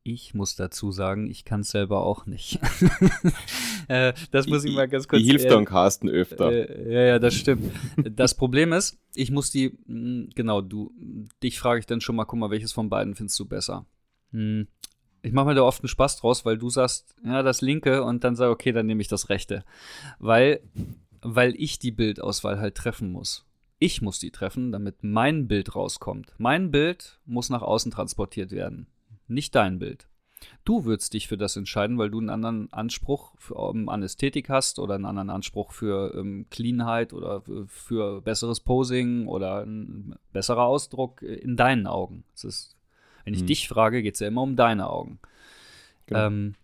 [0.03, 2.59] Ich muss dazu sagen, ich kann es selber auch nicht.
[4.09, 5.21] äh, das muss ich mal ganz kurz.
[5.21, 6.51] Die hilft äh, dann Carsten öfter.
[6.51, 7.71] Äh, ja, ja, das stimmt.
[7.97, 10.91] das Problem ist, ich muss die, mh, hm, genau, du,
[11.43, 13.85] dich frage ich dann schon mal, guck mal, welches von beiden findest du besser?
[14.31, 14.67] Hm.
[15.21, 18.23] Ich mache mir da oft einen Spaß draus, weil du sagst, ja, das linke und
[18.23, 19.65] dann sag, okay, dann nehme ich das rechte.
[20.17, 20.61] Weil,
[21.21, 23.45] weil ich die Bildauswahl halt treffen muss.
[23.79, 26.33] Ich muss die treffen, damit mein Bild rauskommt.
[26.37, 28.87] Mein Bild muss nach außen transportiert werden
[29.29, 30.07] nicht dein Bild.
[30.63, 34.49] Du würdest dich für das entscheiden, weil du einen anderen Anspruch für, um, an Ästhetik
[34.49, 40.63] hast oder einen anderen Anspruch für um, Cleanheit oder für besseres Posing oder ein besserer
[40.63, 42.23] Ausdruck in deinen Augen.
[42.35, 42.77] Ist,
[43.25, 43.47] wenn ich hm.
[43.47, 45.19] dich frage, geht es ja immer um deine Augen.
[46.05, 46.27] Genau.
[46.27, 46.55] Ähm,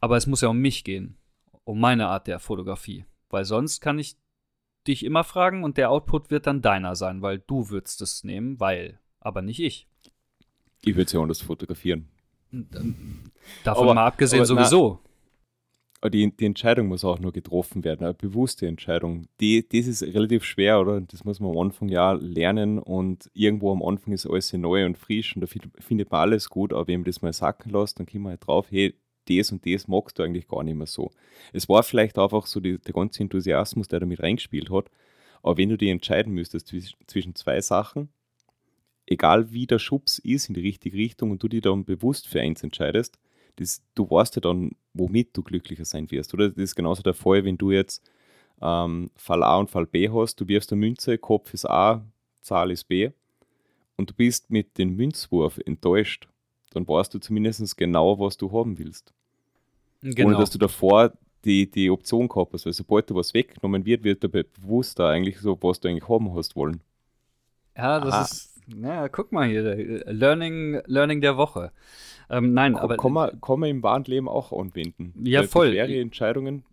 [0.00, 1.16] aber es muss ja um mich gehen,
[1.64, 3.06] um meine Art der Fotografie.
[3.30, 4.16] Weil sonst kann ich
[4.86, 8.60] dich immer fragen und der Output wird dann deiner sein, weil du würdest es nehmen,
[8.60, 9.88] weil, aber nicht ich.
[10.82, 12.08] Ich würde sie anders fotografieren.
[13.64, 15.00] Davon aber, mal abgesehen sowieso.
[16.02, 19.26] Na, die, die Entscheidung muss auch nur getroffen werden, eine bewusste Entscheidung.
[19.40, 21.00] Die, das ist relativ schwer, oder?
[21.00, 24.98] Das muss man am Anfang ja lernen und irgendwo am Anfang ist alles neu und
[24.98, 25.46] frisch und da
[25.80, 28.46] findet man alles gut, aber wenn man das mal sacken lässt, dann kommt man halt
[28.46, 28.94] drauf, hey,
[29.28, 31.10] das und das magst du eigentlich gar nicht mehr so.
[31.52, 34.90] Es war vielleicht einfach so die, der ganze Enthusiasmus, der damit reingespielt hat,
[35.42, 36.72] aber wenn du dich entscheiden müsstest
[37.06, 38.10] zwischen zwei Sachen,
[39.06, 42.40] egal wie der Schubs ist in die richtige Richtung und du dich dann bewusst für
[42.40, 43.18] eins entscheidest,
[43.56, 46.34] das, du weißt ja dann, womit du glücklicher sein wirst.
[46.34, 48.02] Oder das ist genauso der Fall, wenn du jetzt
[48.60, 52.04] ähm, Fall A und Fall B hast, du wirfst eine Münze, Kopf ist A,
[52.42, 53.10] Zahl ist B
[53.96, 56.28] und du bist mit dem Münzwurf enttäuscht,
[56.70, 59.12] dann weißt du zumindest genau, was du haben willst.
[60.02, 60.28] Genau.
[60.28, 61.12] Ohne dass du davor
[61.44, 65.38] die, die Option gehabt hast, weil sobald du was weggenommen wird, wird dabei bewusster eigentlich
[65.38, 66.80] so, was du eigentlich haben hast wollen.
[67.76, 68.22] Ja, das Aha.
[68.22, 71.72] ist na, guck mal hier, äh, Learning, Learning der Woche.
[72.28, 73.36] Ähm, nein, Komm, aber.
[73.38, 75.14] Kann man im wahren Leben auch anwenden.
[75.22, 75.70] Ja, Weil voll.
[75.72, 76.64] Schwere Entscheidungen.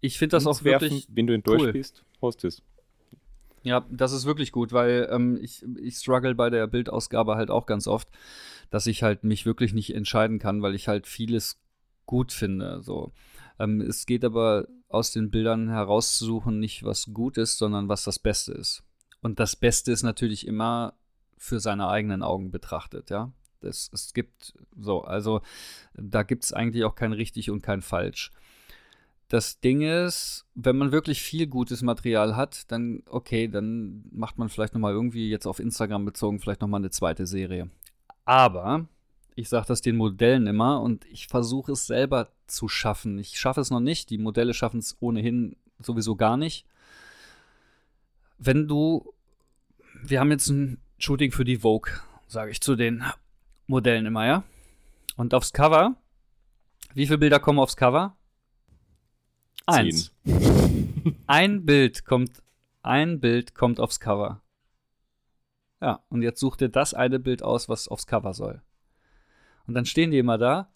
[0.00, 1.06] Ich finde das auch wirklich.
[1.10, 1.72] Wenn du enttäuscht cool.
[1.72, 2.62] bist, hast es.
[3.62, 7.66] Ja, das ist wirklich gut, weil ähm, ich, ich struggle bei der Bildausgabe halt auch
[7.66, 8.08] ganz oft,
[8.70, 11.60] dass ich halt mich wirklich nicht entscheiden kann, weil ich halt vieles
[12.06, 12.80] gut finde.
[12.82, 13.12] So.
[13.58, 18.18] Ähm, es geht aber aus den Bildern herauszusuchen, nicht was gut ist, sondern was das
[18.18, 18.82] Beste ist.
[19.20, 20.94] Und das Beste ist natürlich immer
[21.40, 23.32] für seine eigenen Augen betrachtet, ja.
[23.62, 25.40] Es, es gibt so, also
[25.94, 28.30] da gibt es eigentlich auch kein richtig und kein falsch.
[29.28, 34.48] Das Ding ist, wenn man wirklich viel gutes Material hat, dann okay, dann macht man
[34.48, 37.70] vielleicht nochmal irgendwie jetzt auf Instagram bezogen vielleicht nochmal eine zweite Serie.
[38.24, 38.86] Aber
[39.34, 43.18] ich sage das den Modellen immer und ich versuche es selber zu schaffen.
[43.18, 46.66] Ich schaffe es noch nicht, die Modelle schaffen es ohnehin sowieso gar nicht.
[48.38, 49.14] Wenn du,
[50.02, 51.90] wir haben jetzt ein Shooting für die Vogue,
[52.28, 53.02] sage ich zu den
[53.66, 54.44] Modellen immer, ja.
[55.16, 55.96] Und aufs Cover,
[56.92, 58.18] wie viele Bilder kommen aufs Cover?
[59.64, 60.12] Eins.
[61.26, 62.42] ein Bild kommt,
[62.82, 64.42] ein Bild kommt aufs Cover.
[65.80, 68.60] Ja, und jetzt such dir das eine Bild aus, was aufs Cover soll.
[69.66, 70.70] Und dann stehen die immer da.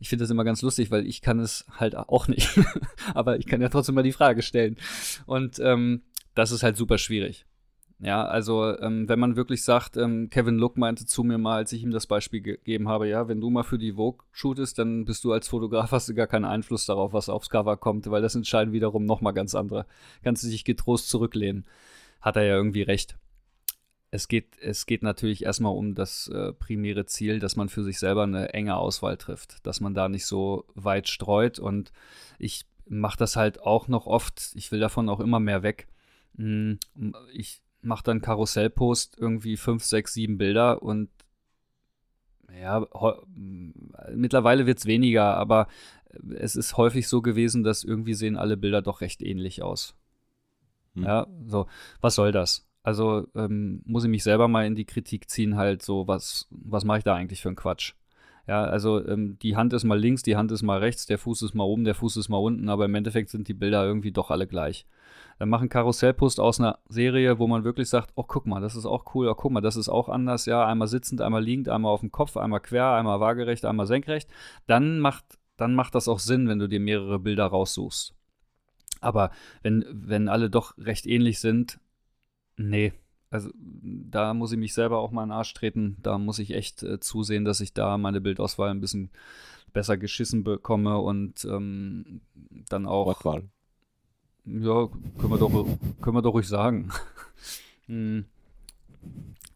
[0.00, 2.58] Ich finde das immer ganz lustig, weil ich kann es halt auch nicht.
[3.14, 4.78] Aber ich kann ja trotzdem mal die Frage stellen.
[5.26, 6.02] Und ähm,
[6.34, 7.44] das ist halt super schwierig.
[7.98, 11.72] Ja, also ähm, wenn man wirklich sagt, ähm, Kevin Look meinte zu mir mal, als
[11.72, 15.06] ich ihm das Beispiel gegeben habe, ja, wenn du mal für die Vogue shootest, dann
[15.06, 18.20] bist du als Fotograf, hast du gar keinen Einfluss darauf, was aufs Cover kommt, weil
[18.20, 19.86] das entscheiden wiederum nochmal ganz andere.
[20.22, 21.64] Kannst du dich getrost zurücklehnen.
[22.20, 23.16] Hat er ja irgendwie recht.
[24.10, 27.98] Es geht, es geht natürlich erstmal um das äh, primäre Ziel, dass man für sich
[27.98, 31.92] selber eine enge Auswahl trifft, dass man da nicht so weit streut und
[32.38, 35.88] ich mache das halt auch noch oft, ich will davon auch immer mehr weg.
[36.36, 36.78] Hm,
[37.32, 41.08] ich mache dann Karussellpost irgendwie fünf, sechs, sieben Bilder und
[42.60, 42.86] ja,
[44.14, 45.68] mittlerweile wird es weniger, aber
[46.36, 49.94] es ist häufig so gewesen, dass irgendwie sehen alle Bilder doch recht ähnlich aus.
[50.94, 51.04] Hm.
[51.04, 51.66] Ja, so,
[52.00, 52.66] was soll das?
[52.82, 56.84] Also ähm, muss ich mich selber mal in die Kritik ziehen, halt so, was, was
[56.84, 57.94] mache ich da eigentlich für einen Quatsch?
[58.46, 61.42] Ja, also ähm, die Hand ist mal links, die Hand ist mal rechts, der Fuß
[61.42, 64.12] ist mal oben, der Fuß ist mal unten, aber im Endeffekt sind die Bilder irgendwie
[64.12, 64.86] doch alle gleich.
[65.38, 68.86] Dann machen Karussellpost aus einer Serie, wo man wirklich sagt, oh guck mal, das ist
[68.86, 71.92] auch cool, oh guck mal, das ist auch anders, ja, einmal sitzend, einmal liegend, einmal
[71.92, 74.30] auf dem Kopf, einmal quer, einmal waagerecht, einmal senkrecht.
[74.66, 75.24] Dann macht,
[75.56, 78.14] dann macht das auch Sinn, wenn du dir mehrere Bilder raussuchst.
[79.00, 79.30] Aber
[79.62, 81.78] wenn, wenn alle doch recht ähnlich sind,
[82.56, 82.92] nee,
[83.30, 85.96] also da muss ich mich selber auch mal in den Arsch treten.
[86.02, 89.10] Da muss ich echt äh, zusehen, dass ich da meine Bildauswahl ein bisschen
[89.72, 92.22] besser geschissen bekomme und ähm,
[92.68, 93.06] dann auch.
[93.06, 93.44] Wortwahl.
[94.46, 94.88] Ja,
[95.18, 95.50] können wir doch,
[96.00, 96.90] können wir doch ruhig sagen.
[97.88, 98.24] Hm.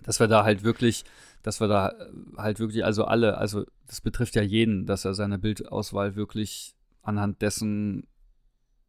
[0.04, 1.04] dass wir da halt wirklich,
[1.42, 1.92] dass wir da
[2.36, 7.42] halt wirklich, also alle, also das betrifft ja jeden, dass er seine Bildauswahl wirklich anhand
[7.42, 8.06] dessen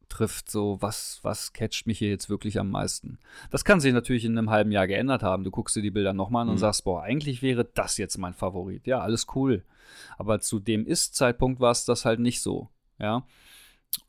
[0.10, 3.18] trifft, so was, was catcht mich hier jetzt wirklich am meisten.
[3.50, 5.44] Das kann sich natürlich in einem halben Jahr geändert haben.
[5.44, 6.54] Du guckst dir die Bilder nochmal an mhm.
[6.54, 8.86] und sagst, boah, eigentlich wäre das jetzt mein Favorit.
[8.86, 9.64] Ja, alles cool.
[10.18, 12.70] Aber zu dem Ist-Zeitpunkt war es das halt nicht so.
[13.00, 13.26] Ja.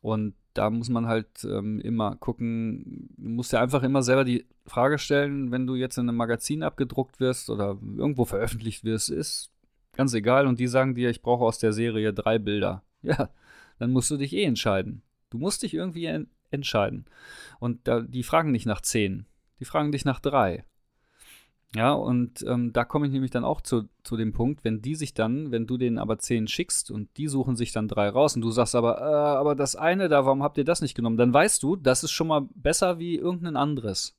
[0.01, 4.47] Und da muss man halt ähm, immer gucken, du musst ja einfach immer selber die
[4.67, 9.51] Frage stellen, wenn du jetzt in einem Magazin abgedruckt wirst oder irgendwo veröffentlicht wirst, ist
[9.93, 12.83] ganz egal und die sagen dir, ich brauche aus der Serie drei Bilder.
[13.05, 13.31] Ja,
[13.81, 15.03] dann musst du dich eh entscheiden.
[15.31, 17.07] Du musst dich irgendwie en entscheiden.
[17.59, 19.27] Und da, die fragen nicht nach zehn,
[19.59, 20.65] die fragen dich nach drei.
[21.75, 24.95] Ja, und ähm, da komme ich nämlich dann auch zu, zu dem Punkt, wenn die
[24.95, 28.37] sich dann, wenn du denen aber zehn schickst und die suchen sich dann drei raus
[28.37, 31.17] und du sagst aber, äh, aber das eine da, warum habt ihr das nicht genommen?
[31.17, 34.19] Dann weißt du, das ist schon mal besser wie irgendein anderes.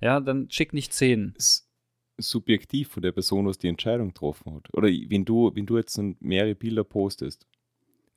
[0.00, 1.34] Ja, dann schick nicht zehn.
[1.36, 1.68] Ist
[2.16, 4.72] subjektiv von der Person, was die Entscheidung getroffen hat.
[4.72, 7.46] Oder wenn du, wenn du jetzt mehrere Bilder postest,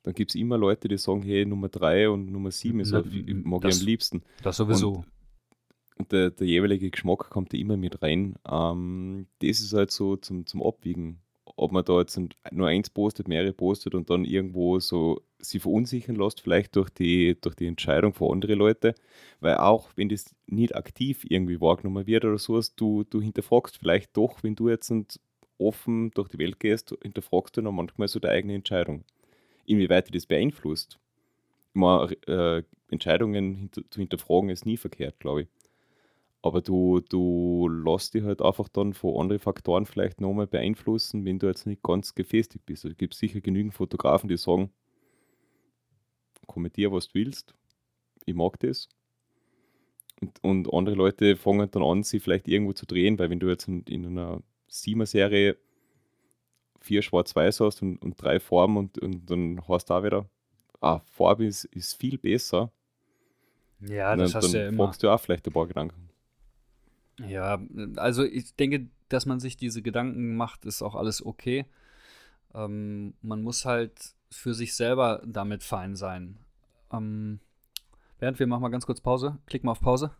[0.04, 3.06] dann gibt es immer Leute, die sagen, hey, Nummer drei und Nummer sieben ist halt,
[3.44, 4.22] mag das, ich am liebsten.
[4.42, 4.94] Das sowieso.
[4.94, 5.06] Und
[6.02, 8.34] und der, der jeweilige Geschmack kommt da immer mit rein.
[8.50, 11.20] Ähm, das ist halt so zum, zum Abwiegen.
[11.54, 12.18] Ob man da jetzt
[12.50, 17.36] nur eins postet, mehrere postet und dann irgendwo so sie verunsichern lässt, vielleicht durch die,
[17.40, 18.94] durch die Entscheidung von anderen Leuten.
[19.40, 24.16] Weil auch wenn das nicht aktiv irgendwie wahrgenommen wird oder sowas, du, du hinterfragst vielleicht
[24.16, 24.92] doch, wenn du jetzt
[25.58, 29.04] offen durch die Welt gehst, hinterfragst du noch manchmal so deine eigene Entscheidung.
[29.66, 30.98] Inwieweit das beeinflusst.
[31.74, 35.48] Mal, äh, Entscheidungen hinter, zu hinterfragen ist nie verkehrt, glaube ich.
[36.42, 41.38] Aber du, du lässt dich halt einfach dann von anderen Faktoren vielleicht nochmal beeinflussen, wenn
[41.38, 42.84] du jetzt nicht ganz gefestigt bist.
[42.84, 44.70] Also es gibt sicher genügend Fotografen, die sagen,
[46.46, 47.54] kommentier, was du willst.
[48.26, 48.88] Ich mag das.
[50.20, 53.48] Und, und andere Leute fangen dann an, sie vielleicht irgendwo zu drehen, weil wenn du
[53.48, 55.56] jetzt in, in einer Siemer-Serie
[56.80, 60.28] vier Schwarz-Weiß hast und, und drei Farben und, und dann hast du auch wieder,
[60.80, 62.72] ah, Farbe ist, ist viel besser.
[63.80, 64.92] Ja, das dann, hast du ja immer.
[65.00, 66.11] du auch vielleicht ein paar Gedanken.
[67.18, 67.60] Ja,
[67.96, 71.66] also ich denke, dass man sich diese Gedanken macht, ist auch alles okay.
[72.54, 76.38] Ähm, man muss halt für sich selber damit fein sein.
[76.92, 77.40] Ähm,
[78.18, 79.38] Bernd, wir machen mal ganz kurz Pause.
[79.46, 80.12] Klick mal auf Pause.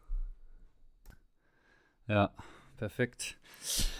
[2.09, 2.31] Ja,
[2.77, 3.39] perfekt.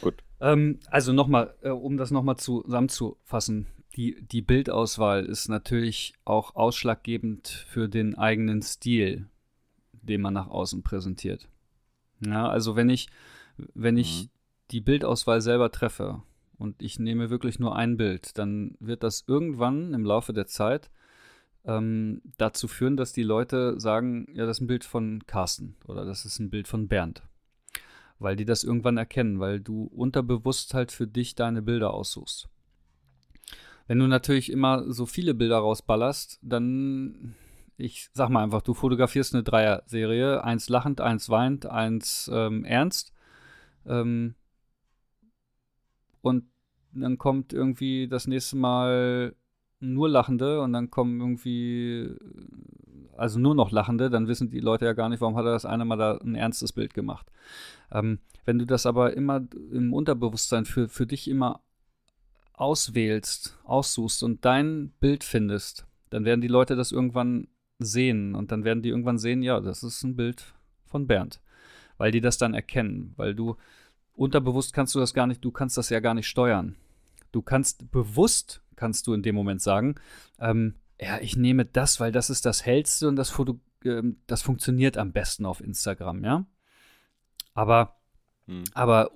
[0.01, 0.23] Gut.
[0.41, 3.69] Ähm, also nochmal, äh, um das nochmal zusammenzufassen.
[3.97, 9.29] Die, die Bildauswahl ist natürlich auch ausschlaggebend für den eigenen Stil,
[9.93, 11.49] den man nach außen präsentiert.
[12.25, 13.09] Ja, also wenn ich,
[13.57, 14.29] wenn ich mhm.
[14.71, 16.23] die Bildauswahl selber treffe
[16.59, 20.91] und ich nehme wirklich nur ein Bild, dann wird das irgendwann im Laufe der Zeit
[21.65, 26.05] ähm, dazu führen, dass die Leute sagen, ja, das ist ein Bild von Carsten oder
[26.05, 27.23] das ist ein Bild von Bernd.
[28.19, 32.49] weil die das irgendwann erkennen, weil du unterbewusst halt für dich deine Bilder aussuchst.
[33.89, 37.35] Wenn du natürlich immer so viele Bilder rausballerst, dann,
[37.83, 43.13] ich sag mal einfach, du fotografierst eine Dreier-Serie, eins lachend, eins weint, eins ähm, ernst.
[43.85, 44.35] Ähm,
[46.21, 46.45] und
[46.93, 49.35] dann kommt irgendwie das nächste Mal
[49.81, 52.15] nur Lachende und dann kommen irgendwie,
[53.17, 55.67] also nur noch Lachende, dann wissen die Leute ja gar nicht, warum hat er das
[55.67, 57.27] eine Mal da ein ernstes Bild gemacht.
[57.91, 61.61] Ähm, wenn du das aber immer im Unterbewusstsein für, für dich immer
[62.53, 67.49] auswählst, aussuchst und dein Bild findest, dann werden die Leute das irgendwann
[67.85, 70.55] sehen und dann werden die irgendwann sehen, ja, das ist ein Bild
[70.85, 71.41] von Bernd,
[71.99, 73.57] weil die das dann erkennen, weil du
[74.15, 76.77] unterbewusst kannst du das gar nicht, du kannst das ja gar nicht steuern.
[77.33, 79.95] Du kannst bewusst, kannst du in dem Moment sagen,
[80.39, 84.43] ähm, ja, ich nehme das, weil das ist das hellste und das Foto, äh, das
[84.43, 86.47] funktioniert am besten auf Instagram, ja.
[87.55, 87.97] Aber,
[88.47, 88.65] hm.
[88.75, 89.11] aber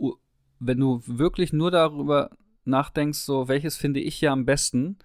[0.58, 2.30] wenn du wirklich nur darüber
[2.64, 4.98] nachdenkst, so welches finde ich ja am besten,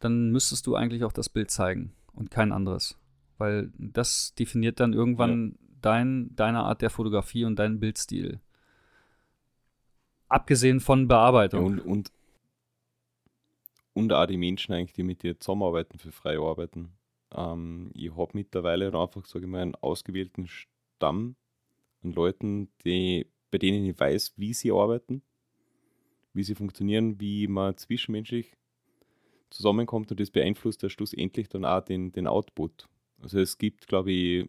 [0.00, 2.98] dann müsstest du eigentlich auch das Bild zeigen und kein anderes.
[3.38, 5.68] Weil das definiert dann irgendwann ja.
[5.80, 8.40] dein, deine Art der Fotografie und deinen Bildstil.
[10.28, 11.60] Abgesehen von Bearbeitung.
[11.60, 12.12] Ja, und, und,
[13.94, 16.92] und auch die Menschen eigentlich, die mit dir zusammenarbeiten, für frei arbeiten.
[17.34, 21.36] Ähm, ich habe mittlerweile einfach, sage ich mal, einen ausgewählten Stamm
[22.02, 25.22] an Leuten, die, bei denen ich weiß, wie sie arbeiten
[26.34, 28.56] wie sie funktionieren, wie man zwischenmenschlich
[29.52, 32.88] zusammenkommt und das beeinflusst ja schlussendlich dann auch den, den Output.
[33.20, 34.46] Also es gibt, glaube ich,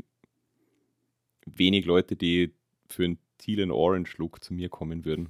[1.45, 2.53] wenig Leute, die
[2.87, 5.29] für einen Teal Orange Look zu mir kommen würden.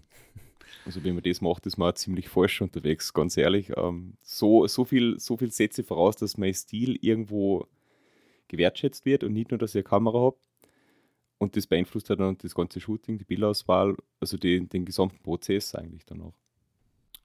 [0.85, 3.71] Also wenn man das macht, ist man auch ziemlich falsch unterwegs, ganz ehrlich.
[3.77, 7.67] Ähm, so, so, viel, so viel setze voraus, dass mein Stil irgendwo
[8.47, 10.37] gewertschätzt wird und nicht nur, dass ich eine Kamera habe.
[11.37, 16.05] Und das beeinflusst dann das ganze Shooting, die Bildauswahl, also die, den gesamten Prozess eigentlich
[16.05, 16.33] dann auch.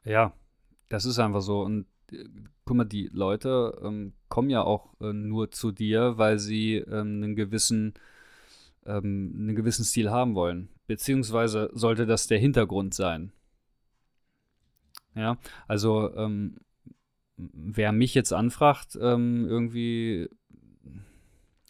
[0.05, 0.33] Ja,
[0.89, 1.63] das ist einfach so.
[1.63, 1.87] Und
[2.65, 7.23] guck mal, die Leute ähm, kommen ja auch äh, nur zu dir, weil sie ähm,
[7.23, 7.95] einen gewissen
[8.87, 10.69] ähm, einen gewissen Stil haben wollen.
[10.87, 13.33] Beziehungsweise sollte das der Hintergrund sein.
[15.15, 15.37] Ja,
[15.67, 16.57] also ähm,
[17.37, 20.29] wer mich jetzt anfragt, ähm, irgendwie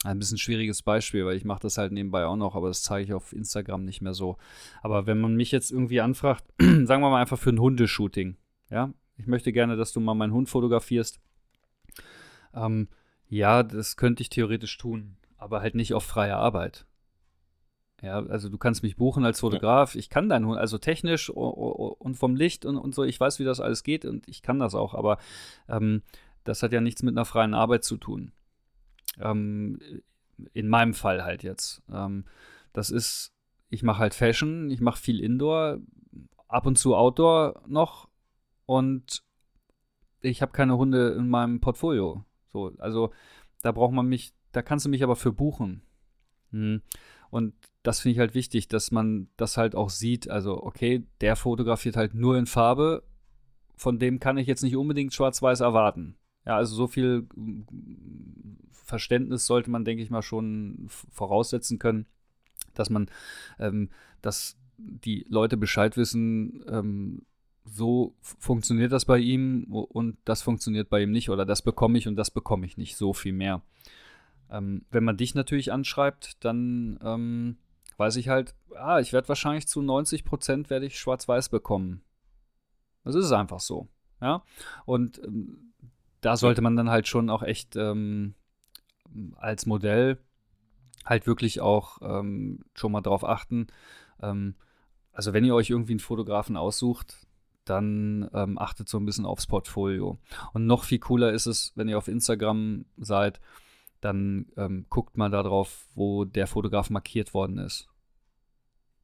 [0.05, 3.05] ein bisschen schwieriges Beispiel, weil ich mache das halt nebenbei auch noch, aber das zeige
[3.05, 4.37] ich auf Instagram nicht mehr so.
[4.83, 8.37] Aber wenn man mich jetzt irgendwie anfragt, sagen wir mal einfach für ein Hundeshooting,
[8.71, 11.21] ja, ich möchte gerne, dass du mal meinen Hund fotografierst.
[12.55, 12.89] Ähm,
[13.29, 16.87] ja, das könnte ich theoretisch tun, aber halt nicht auf freie Arbeit.
[18.01, 19.95] Ja, also du kannst mich buchen als Fotograf.
[19.95, 19.99] Ja.
[19.99, 23.45] Ich kann deinen Hund, also technisch und vom Licht und, und so, ich weiß, wie
[23.45, 25.19] das alles geht und ich kann das auch, aber
[25.69, 26.03] ähm,
[26.45, 28.33] das hat ja nichts mit einer freien Arbeit zu tun.
[29.21, 29.81] Ähm,
[30.53, 31.83] in meinem Fall halt jetzt.
[31.93, 32.25] Ähm,
[32.73, 33.33] das ist,
[33.69, 35.79] ich mache halt Fashion, ich mache viel Indoor,
[36.47, 38.08] ab und zu Outdoor noch
[38.69, 39.23] und
[40.21, 42.27] ich habe keine Hunde in meinem Portfolio.
[42.53, 43.13] So, also
[43.63, 45.81] da braucht man mich, da kannst du mich aber für buchen.
[46.51, 46.83] Hm.
[47.31, 50.29] Und das finde ich halt wichtig, dass man das halt auch sieht.
[50.29, 53.05] Also, okay, der fotografiert halt nur in Farbe.
[53.75, 56.17] Von dem kann ich jetzt nicht unbedingt schwarz-weiß erwarten.
[56.45, 57.27] Ja, also so viel
[58.71, 62.05] Verständnis sollte man, denke ich mal, schon voraussetzen können,
[62.75, 63.11] dass man,
[63.59, 63.89] ähm,
[64.21, 67.23] dass die Leute Bescheid wissen, ähm,
[67.71, 72.09] so funktioniert das bei ihm und das funktioniert bei ihm nicht oder das bekomme ich
[72.09, 73.63] und das bekomme ich nicht, so viel mehr.
[74.51, 77.57] Ähm, wenn man dich natürlich anschreibt, dann ähm,
[77.97, 82.03] weiß ich halt, ah, ich werde wahrscheinlich zu 90 Prozent werde ich schwarz-weiß bekommen.
[83.05, 83.89] Das ist einfach so.
[84.21, 84.43] Ja,
[84.85, 85.73] und ähm,
[86.21, 88.35] da sollte man dann halt schon auch echt ähm,
[89.37, 90.19] als Modell
[91.05, 93.69] halt wirklich auch ähm, schon mal drauf achten.
[94.21, 94.55] Ähm,
[95.13, 97.28] also wenn ihr euch irgendwie einen Fotografen aussucht,
[97.69, 100.19] dann ähm, achtet so ein bisschen aufs Portfolio.
[100.53, 103.41] Und noch viel cooler ist es, wenn ihr auf Instagram seid,
[104.01, 107.89] dann ähm, guckt mal darauf, wo der Fotograf markiert worden ist.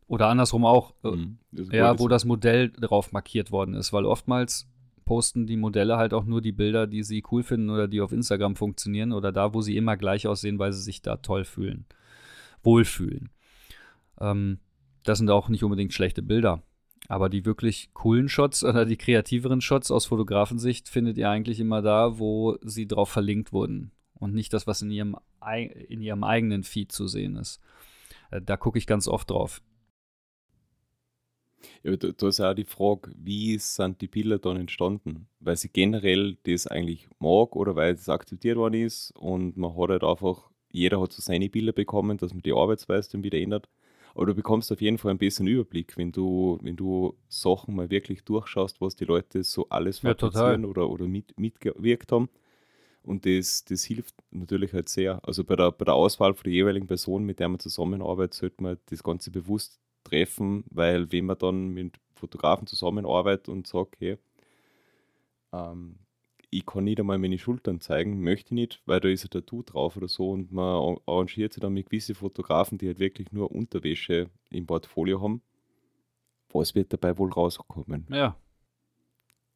[0.06, 4.68] Oder andersrum auch, äh, mhm, ja, wo das Modell drauf markiert worden ist, weil oftmals
[5.04, 8.12] posten die Modelle halt auch nur die Bilder, die sie cool finden oder die auf
[8.12, 11.86] Instagram funktionieren oder da, wo sie immer gleich aussehen, weil sie sich da toll fühlen,
[12.62, 13.30] wohlfühlen.
[14.20, 14.58] Ähm,
[15.04, 16.62] das sind auch nicht unbedingt schlechte Bilder.
[17.08, 21.82] Aber die wirklich coolen Shots oder die kreativeren Shots aus Fotografensicht findet ihr eigentlich immer
[21.82, 23.90] da, wo sie drauf verlinkt wurden.
[24.14, 25.16] Und nicht das, was in ihrem,
[25.88, 27.60] in ihrem eigenen Feed zu sehen ist.
[28.30, 29.60] Äh, da gucke ich ganz oft drauf.
[31.82, 35.28] Ja, da, ist auch die Frage, wie sind die Bilder dann entstanden?
[35.40, 39.90] Weil sie generell das eigentlich mag oder weil es akzeptiert worden ist und man hat
[39.90, 43.68] halt einfach, jeder hat so seine Bilder bekommen, dass man die Arbeitsweise dann wieder ändert.
[44.14, 47.90] Aber du bekommst auf jeden Fall ein bisschen Überblick, wenn du, wenn du Sachen mal
[47.90, 50.60] wirklich durchschaust, was die Leute so alles Ja, total.
[50.64, 52.28] oder, oder mit, mitgewirkt haben.
[53.02, 55.20] Und das, das hilft natürlich halt sehr.
[55.26, 58.62] Also bei der, bei der Auswahl von der jeweiligen Person, mit der man zusammenarbeitet, sollte
[58.62, 64.18] man das Ganze bewusst treffen, weil wenn man dann mit Fotografen zusammenarbeitet und sagt, hey,
[65.52, 65.98] ähm,
[66.54, 69.62] ich kann nicht einmal meine Schultern zeigen, möchte ich nicht, weil da ist ein Tattoo
[69.62, 73.50] drauf oder so und man arrangiert sich dann mit gewissen Fotografen, die halt wirklich nur
[73.50, 75.42] Unterwäsche im Portfolio haben.
[76.52, 78.06] Was wird dabei wohl rauskommen?
[78.08, 78.36] Ja.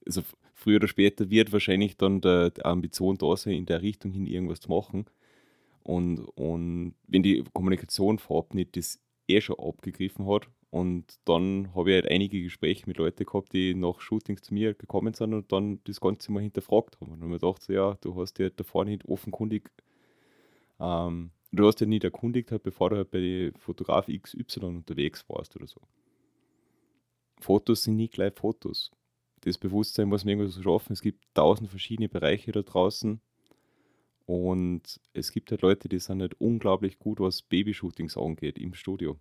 [0.04, 0.22] Also
[0.54, 4.26] früher oder später wird wahrscheinlich dann der, die Ambition da sein, in der Richtung hin
[4.26, 5.06] irgendwas zu machen.
[5.84, 11.90] Und, und wenn die Kommunikation vorab nicht das eh schon abgegriffen hat, und dann habe
[11.90, 15.50] ich halt einige Gespräche mit Leuten gehabt, die nach Shootings zu mir gekommen sind und
[15.50, 17.12] dann das Ganze mal hinterfragt haben.
[17.12, 19.70] Und dann habe ich gedacht, ja, du hast ja davor nicht offenkundig,
[20.78, 25.56] ähm, du hast ja nicht erkundigt, halt, bevor du halt bei Fotograf XY unterwegs warst
[25.56, 25.80] oder so.
[27.40, 28.90] Fotos sind nie gleich Fotos.
[29.42, 30.92] Das Bewusstsein muss man irgendwo so schaffen.
[30.92, 33.20] Es gibt tausend verschiedene Bereiche da draußen.
[34.26, 39.18] Und es gibt halt Leute, die sind halt unglaublich gut, was Babyshootings angeht im Studio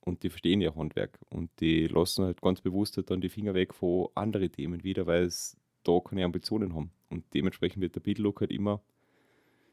[0.00, 3.54] und die verstehen ihr Handwerk und die lassen halt ganz bewusst halt dann die Finger
[3.54, 6.90] weg von anderen Themen wieder, weil es da keine Ambitionen haben.
[7.08, 8.80] Und dementsprechend wird der Bildlook halt immer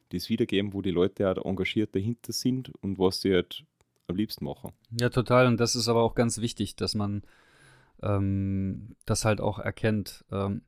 [0.10, 3.66] das wiedergeben, wo die Leute halt engagiert dahinter sind und was sie halt
[4.08, 4.72] am liebsten machen.
[5.00, 5.48] Ja, total.
[5.48, 7.24] Und das ist aber auch ganz wichtig, dass man
[8.02, 10.24] ähm, das halt auch erkennt.
[10.32, 10.62] Ähm,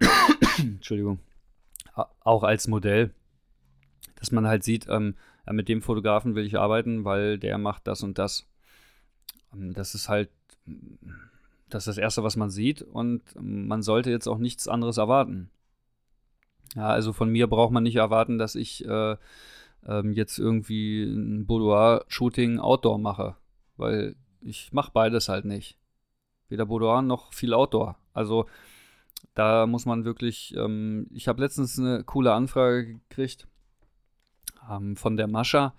[0.58, 1.20] Entschuldigung.
[2.20, 3.14] Auch als Modell,
[4.16, 5.14] dass man halt sieht, ähm,
[5.46, 8.46] ja, mit dem Fotografen will ich arbeiten, weil der macht das und das.
[9.56, 10.30] Ähm, das ist halt
[11.68, 15.50] das ist das Erste, was man sieht und man sollte jetzt auch nichts anderes erwarten.
[16.74, 19.16] Ja, also von mir braucht man nicht erwarten, dass ich äh,
[19.86, 23.36] ähm, jetzt irgendwie ein Boudoir-Shooting Outdoor mache,
[23.76, 25.78] weil ich mache beides halt nicht.
[26.48, 27.96] Weder Boudoir noch viel Outdoor.
[28.12, 28.46] Also
[29.34, 33.48] da muss man wirklich, ähm, ich habe letztens eine coole Anfrage gekriegt
[34.70, 35.74] ähm, von der Mascha.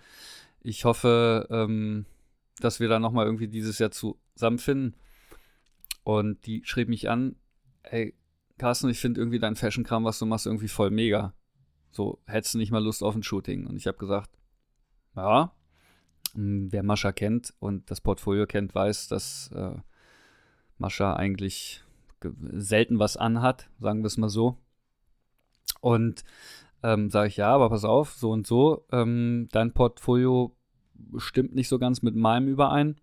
[0.61, 2.05] Ich hoffe, ähm,
[2.59, 4.95] dass wir da nochmal irgendwie dieses Jahr zusammenfinden.
[6.03, 7.35] Und die schrieb mich an,
[7.83, 8.15] hey,
[8.57, 11.33] Carsten, ich finde irgendwie dein Fashion-Kram, was du machst, irgendwie voll mega.
[11.91, 13.67] So, hättest du nicht mal Lust auf ein Shooting?
[13.67, 14.31] Und ich habe gesagt,
[15.15, 15.51] ja,
[16.33, 19.75] hm, wer Mascha kennt und das Portfolio kennt, weiß, dass äh,
[20.77, 21.83] Mascha eigentlich
[22.51, 24.57] selten was anhat, sagen wir es mal so.
[25.81, 26.23] Und
[26.83, 30.56] ähm, sage ich, ja, aber pass auf, so und so, ähm, dein Portfolio
[31.17, 32.97] stimmt nicht so ganz mit meinem überein.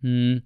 [0.00, 0.42] Hm,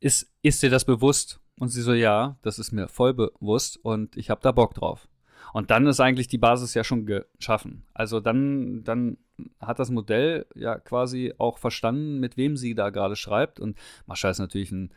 [0.00, 1.40] ist, ist dir das bewusst?
[1.58, 5.08] Und sie so, ja, das ist mir voll bewusst und ich habe da Bock drauf.
[5.52, 7.84] Und dann ist eigentlich die Basis ja schon geschaffen.
[7.94, 9.16] Also dann, dann
[9.60, 13.58] hat das Modell ja quasi auch verstanden, mit wem sie da gerade schreibt.
[13.58, 14.92] Und Mascha ist natürlich ein,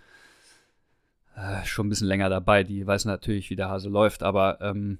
[1.35, 2.63] äh, schon ein bisschen länger dabei.
[2.63, 4.23] Die weiß natürlich, wie der Hase läuft.
[4.23, 4.99] Aber ähm,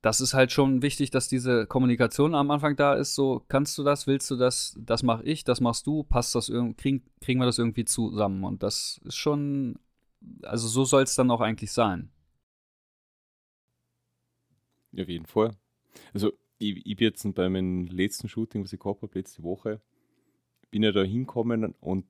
[0.00, 3.14] das ist halt schon wichtig, dass diese Kommunikation am Anfang da ist.
[3.14, 6.48] So, kannst du das, willst du das, das mache ich, das machst du, passt das
[6.48, 8.44] irgendwie, kriegen, kriegen wir das irgendwie zusammen.
[8.44, 9.78] Und das ist schon,
[10.42, 12.10] also so soll es dann auch eigentlich sein.
[14.92, 15.56] Ja, auf jeden Fall.
[16.14, 19.80] Also, ich, ich bin jetzt bei meinem letzten Shooting, was ich gehabt habe, letzte Woche,
[20.70, 22.06] bin ja da hingekommen und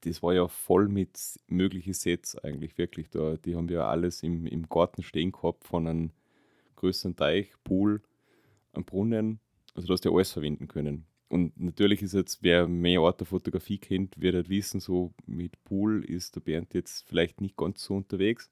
[0.00, 3.08] das war ja voll mit möglichen Sets eigentlich, wirklich.
[3.08, 6.10] Da, die haben wir alles im, im Garten stehen gehabt von einem
[6.84, 8.02] größeren Teich, Pool,
[8.72, 9.40] einen Brunnen.
[9.74, 11.06] Also du hast ja alles verwenden können.
[11.28, 15.62] Und natürlich ist jetzt, wer mehr Art der Fotografie kennt, wird halt wissen, so mit
[15.64, 18.50] Pool ist der Bernd jetzt vielleicht nicht ganz so unterwegs.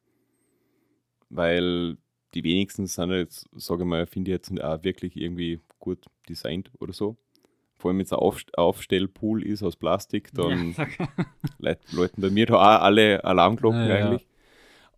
[1.29, 1.99] Weil
[2.35, 6.73] die wenigsten sind jetzt, sage ich mal, finde ich jetzt auch wirklich irgendwie gut designt
[6.81, 7.17] oder so.
[7.77, 10.75] Vor allem, wenn es ein Aufstellpool ist aus Plastik, dann
[11.59, 14.27] ja, läuten bei mir da auch alle Alarmglocken ja, eigentlich.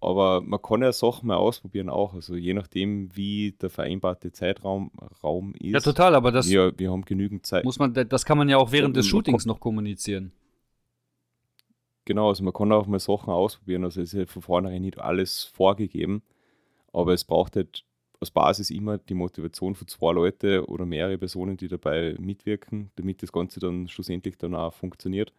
[0.05, 2.15] Aber man kann ja Sachen mal ausprobieren auch.
[2.15, 4.91] Also je nachdem, wie der vereinbarte Zeitraum
[5.23, 5.73] Raum ist.
[5.73, 6.49] Ja, total, aber das.
[6.49, 7.65] Wir, wir haben genügend Zeit.
[7.65, 10.33] Muss man, das kann man ja auch während des Shootings noch kommunizieren.
[12.05, 13.85] Genau, also man kann auch mal Sachen ausprobieren.
[13.85, 16.23] Also es ist ja von vornherein nicht alles vorgegeben.
[16.93, 17.85] Aber es braucht halt
[18.21, 23.23] als Basis immer die Motivation von zwei Leuten oder mehrere Personen, die dabei mitwirken, damit
[23.23, 25.33] das Ganze dann schlussendlich dann auch funktioniert.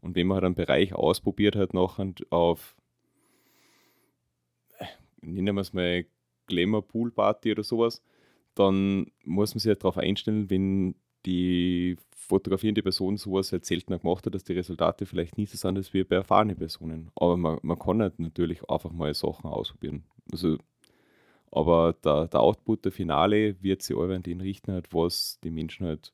[0.00, 2.76] Und wenn man halt einen Bereich ausprobiert hat, nachher auf
[5.20, 6.04] nennen wir es mal
[6.46, 8.02] Glamour Pool Party oder sowas,
[8.54, 10.94] dann muss man sich halt darauf einstellen, wenn
[11.26, 15.76] die fotografierende Person sowas halt seltener gemacht hat, dass die Resultate vielleicht nicht so sind
[15.76, 17.10] als wie bei erfahrenen Personen.
[17.14, 20.04] Aber man, man kann halt natürlich einfach mal Sachen ausprobieren.
[20.32, 20.58] Also,
[21.50, 25.86] aber der, der Output, der Finale, wird sich allweil den richten, halt, was die Menschen
[25.86, 26.12] halt,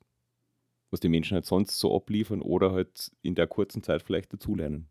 [0.90, 4.88] was die Menschen halt sonst so abliefern oder halt in der kurzen Zeit vielleicht dazulernen.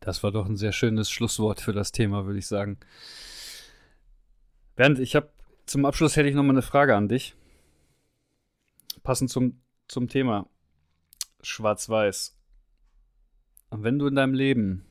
[0.00, 2.78] Das war doch ein sehr schönes Schlusswort für das Thema, würde ich sagen.
[4.78, 5.28] Bernd, ich habe
[5.66, 7.34] zum Abschluss hätte ich noch mal eine Frage an dich.
[9.02, 10.48] Passend zum, zum Thema
[11.42, 12.38] Schwarz-Weiß.
[13.72, 14.84] Wenn du in deinem Leben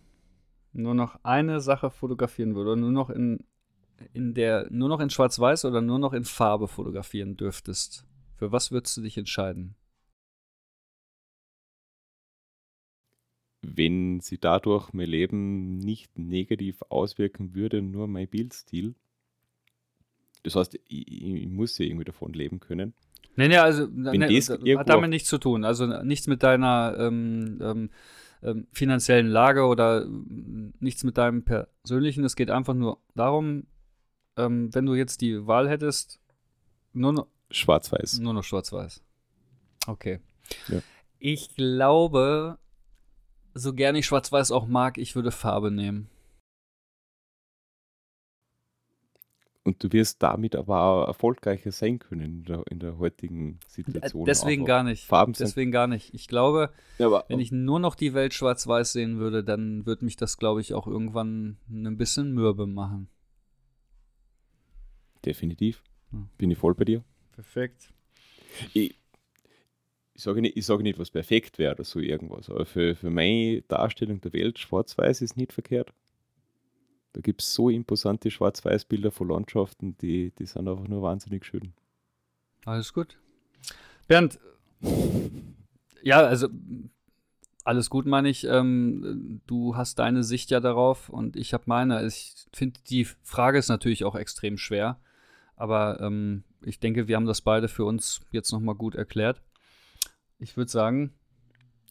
[0.73, 3.45] nur noch eine Sache fotografieren würdest, oder nur noch in,
[4.11, 8.71] in der, nur noch in Schwarz-Weiß oder nur noch in Farbe fotografieren dürftest, für was
[8.71, 9.77] würdest du dich entscheiden?
[13.61, 18.93] Wenn sie dadurch mein Leben nicht negativ auswirken würde, nur mein Bildstil.
[20.47, 22.93] Das heißt, ich, ich muss ja irgendwie davon leben können.
[23.35, 25.65] Nee, nee, also nee, das hat damit nichts zu tun.
[25.65, 27.89] Also nichts mit deiner ähm, ähm,
[28.41, 32.23] ähm, finanziellen Lage oder ähm, nichts mit deinem persönlichen.
[32.23, 33.67] Es geht einfach nur darum,
[34.37, 36.19] ähm, wenn du jetzt die Wahl hättest,
[36.93, 38.19] nur noch, Schwarz-Weiß.
[38.19, 39.03] nur noch schwarz-weiß.
[39.85, 40.19] Okay.
[40.69, 40.79] Ja.
[41.19, 42.57] Ich glaube,
[43.53, 46.09] so gerne ich schwarz-weiß auch mag, ich würde Farbe nehmen.
[49.67, 54.23] Und du wirst damit aber auch erfolgreicher sein können in der, in der heutigen Situation.
[54.23, 54.67] Deswegen auch.
[54.67, 55.03] gar nicht.
[55.03, 55.47] Farben sind.
[55.47, 56.13] Deswegen gar nicht.
[56.13, 60.05] Ich glaube, Ja, aber Wenn ich nur noch die Welt schwarz-weiß sehen würde, dann würde
[60.05, 63.09] mich das, glaube ich, auch irgendwann ein bisschen mürbe machen.
[65.25, 65.83] definitiv.
[66.37, 67.03] Bin ich voll bei dir.
[67.33, 67.89] Perfekt.
[68.73, 68.95] Ich,
[70.13, 73.09] ich sage nicht, ich sage nicht, was perfekt wäre oder so irgendwas, aber für, für
[73.09, 75.91] meine Darstellung der Welt, schwarz-weiß ist nicht verkehrt.
[77.17, 81.73] Da gibt es so imposante Schwarz-Weiß-Bilder von Landschaften, die, die sind einfach nur wahnsinnig schön.
[82.63, 83.17] Alles gut.
[84.07, 84.37] Bernd,
[86.03, 86.47] ja, also
[87.63, 88.43] alles gut, meine ich.
[88.43, 92.05] Ähm, du hast deine Sicht ja darauf und ich habe meine.
[92.05, 94.99] Ich finde, die Frage ist natürlich auch extrem schwer,
[95.55, 99.41] aber ähm, ich denke, wir haben das beide für uns jetzt nochmal gut erklärt.
[100.37, 101.15] Ich würde sagen,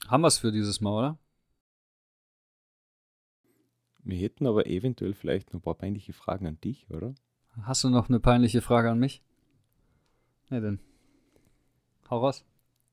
[0.06, 1.18] haben wir es für dieses Mal, oder?
[4.08, 7.12] Wir hätten aber eventuell vielleicht noch ein paar peinliche Fragen an dich, oder?
[7.62, 9.20] Hast du noch eine peinliche Frage an mich?
[10.48, 10.78] Ja, dann.
[12.08, 12.44] Hau raus.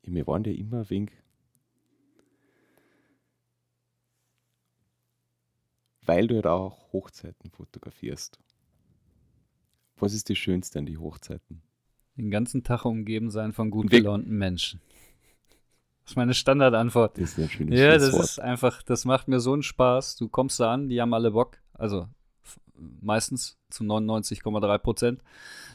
[0.02, 1.12] Ja, wir waren ja immer ein wenig.
[6.02, 8.40] Weil du ja auch Hochzeiten fotografierst.
[9.98, 11.62] Was ist das Schönste an die Hochzeiten?
[12.18, 14.82] Den ganzen Tag umgeben sein von gut gelaunten Menschen.
[16.04, 17.18] Das ist meine Standardantwort.
[17.18, 18.24] Das ist schönes Ja, das Schlusswort.
[18.24, 20.18] ist einfach, das macht mir so einen Spaß.
[20.18, 21.58] Du kommst da an, die haben alle Bock.
[21.74, 22.08] Also
[23.02, 25.24] meistens zu 99,3 Prozent.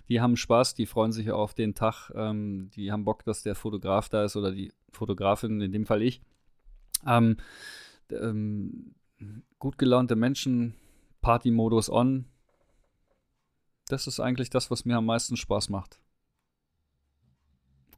[0.09, 2.11] Die haben Spaß, die freuen sich auf den Tag.
[2.15, 6.03] Ähm, die haben Bock, dass der Fotograf da ist oder die Fotografin, in dem Fall
[6.03, 6.21] ich.
[7.07, 7.37] Ähm,
[8.11, 8.95] ähm,
[9.59, 10.75] gut gelaunte Menschen,
[11.21, 12.27] Party-Modus on.
[13.89, 15.99] Das ist eigentlich das, was mir am meisten Spaß macht.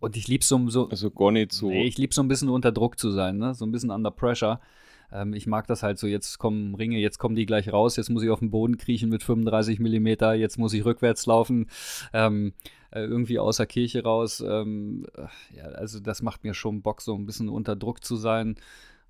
[0.01, 1.69] Und ich liebe so, so, Also gar nicht so.
[1.69, 3.55] Nee, ich liebe so ein bisschen unter Druck zu sein, ne?
[3.55, 4.61] so ein bisschen under pressure.
[5.13, 8.11] Ähm, ich mag das halt so, jetzt kommen Ringe, jetzt kommen die gleich raus, jetzt
[8.11, 11.69] muss ich auf den Boden kriechen mit 35 Millimeter, jetzt muss ich rückwärts laufen,
[12.13, 12.53] ähm,
[12.91, 14.41] äh, irgendwie aus der Kirche raus.
[14.41, 18.17] Ähm, äh, ja, also das macht mir schon Bock, so ein bisschen unter Druck zu
[18.17, 18.57] sein.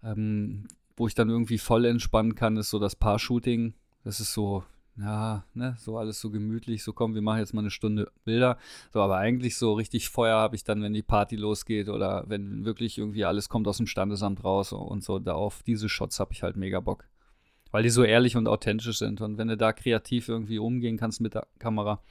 [0.03, 0.67] Ähm,
[0.97, 3.73] wo ich dann irgendwie voll entspannen kann, ist so das Paar-Shooting.
[4.05, 4.65] Das ist so,
[5.01, 8.59] ja, ne, so alles so gemütlich, so komm, wir machen jetzt mal eine Stunde Bilder.
[8.93, 12.65] So, aber eigentlich so richtig Feuer habe ich dann, wenn die Party losgeht oder wenn
[12.65, 15.19] wirklich irgendwie alles kommt aus dem Standesamt raus und so.
[15.19, 17.09] Da auf diese Shots habe ich halt mega Bock.
[17.71, 19.21] Weil die so ehrlich und authentisch sind.
[19.21, 22.03] Und wenn du da kreativ irgendwie umgehen kannst mit der Kamera,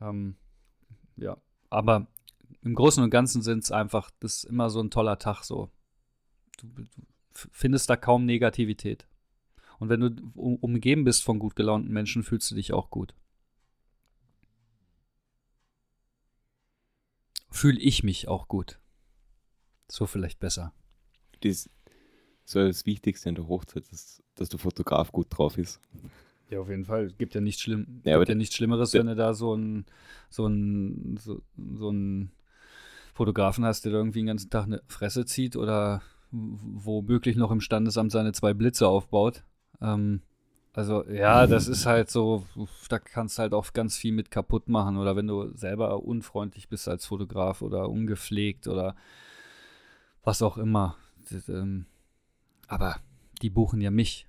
[0.00, 0.36] ähm,
[1.16, 1.36] ja.
[1.68, 2.06] Aber
[2.62, 5.70] im Großen und Ganzen sind es einfach, das ist immer so ein toller Tag so.
[6.58, 6.84] Du, du
[7.32, 9.06] findest da kaum Negativität.
[9.80, 13.14] Und wenn du um, umgeben bist von gut gelaunten Menschen, fühlst du dich auch gut.
[17.50, 18.78] Fühle ich mich auch gut.
[19.88, 20.72] So vielleicht besser.
[21.40, 21.68] Das
[22.44, 25.80] ist ja das Wichtigste in der Hochzeit, dass, dass der Fotograf gut drauf ist.
[26.50, 27.12] Ja, auf jeden Fall.
[27.12, 29.86] Gibt ja nichts, schlimm, Ja, gibt ja nichts Schlimmeres, wenn du da so einen
[30.28, 32.32] so ein, so, so ein
[33.14, 37.60] Fotografen hast, der da irgendwie den ganzen Tag eine Fresse zieht oder womöglich noch im
[37.60, 39.44] Standesamt seine zwei Blitze aufbaut.
[39.80, 40.22] Ähm,
[40.72, 42.46] also ja, das ist halt so,
[42.88, 44.96] da kannst du halt auch ganz viel mit kaputt machen.
[44.96, 48.94] Oder wenn du selber unfreundlich bist als Fotograf oder ungepflegt oder
[50.22, 50.96] was auch immer.
[51.30, 51.86] Das, ähm,
[52.68, 52.96] aber
[53.42, 54.28] die buchen ja mich.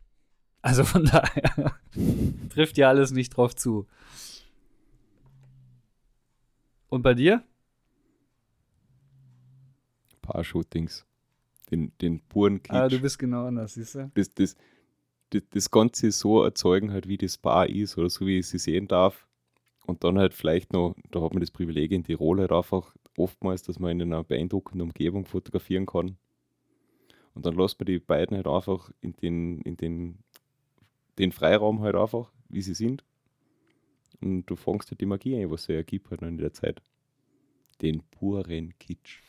[0.61, 1.75] Also von daher
[2.49, 3.87] trifft ja alles nicht drauf zu.
[6.89, 7.43] Und bei dir?
[10.21, 11.05] Paar-Shootings.
[11.69, 12.75] Den, den puren Kitsch.
[12.75, 14.11] Ah, du bist genau anders, siehst du?
[14.13, 14.55] das, das,
[15.31, 18.87] das, Ganze so erzeugen, halt, wie das Bar ist oder so, wie ich sie sehen
[18.87, 19.27] darf.
[19.85, 23.63] Und dann halt vielleicht noch, da hat man das Privileg in Tirol halt einfach oftmals,
[23.63, 26.17] dass man in einer beeindruckenden Umgebung fotografieren kann.
[27.33, 30.19] Und dann lässt man die beiden halt einfach in den, in den,
[31.17, 33.03] den Freiraum halt einfach, wie sie sind.
[34.21, 36.81] Und du fängst halt die Magie ein, was sie ergibt halt in der Zeit.
[37.81, 39.19] Den puren Kitsch.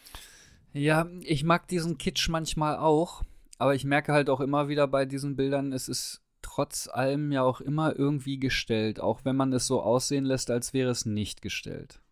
[0.74, 3.22] Ja, ich mag diesen Kitsch manchmal auch,
[3.58, 7.42] aber ich merke halt auch immer wieder bei diesen Bildern, es ist trotz allem ja
[7.42, 11.40] auch immer irgendwie gestellt, auch wenn man es so aussehen lässt, als wäre es nicht
[11.40, 12.02] gestellt.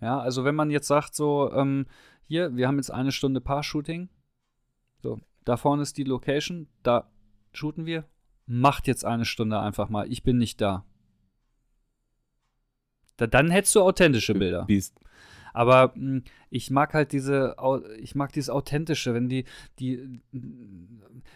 [0.00, 1.86] Ja, also wenn man jetzt sagt, so, ähm,
[2.26, 4.08] hier, wir haben jetzt eine Stunde Paar-Shooting,
[5.00, 7.10] so, da vorne ist die Location, da
[7.52, 8.04] shooten wir,
[8.46, 10.84] macht jetzt eine Stunde einfach mal, ich bin nicht da.
[13.16, 14.64] da dann hättest du authentische Bilder.
[14.64, 14.98] Bist,
[15.52, 17.56] Aber mh, ich mag halt diese,
[17.98, 19.44] ich mag dieses Authentische, wenn die,
[19.78, 20.20] die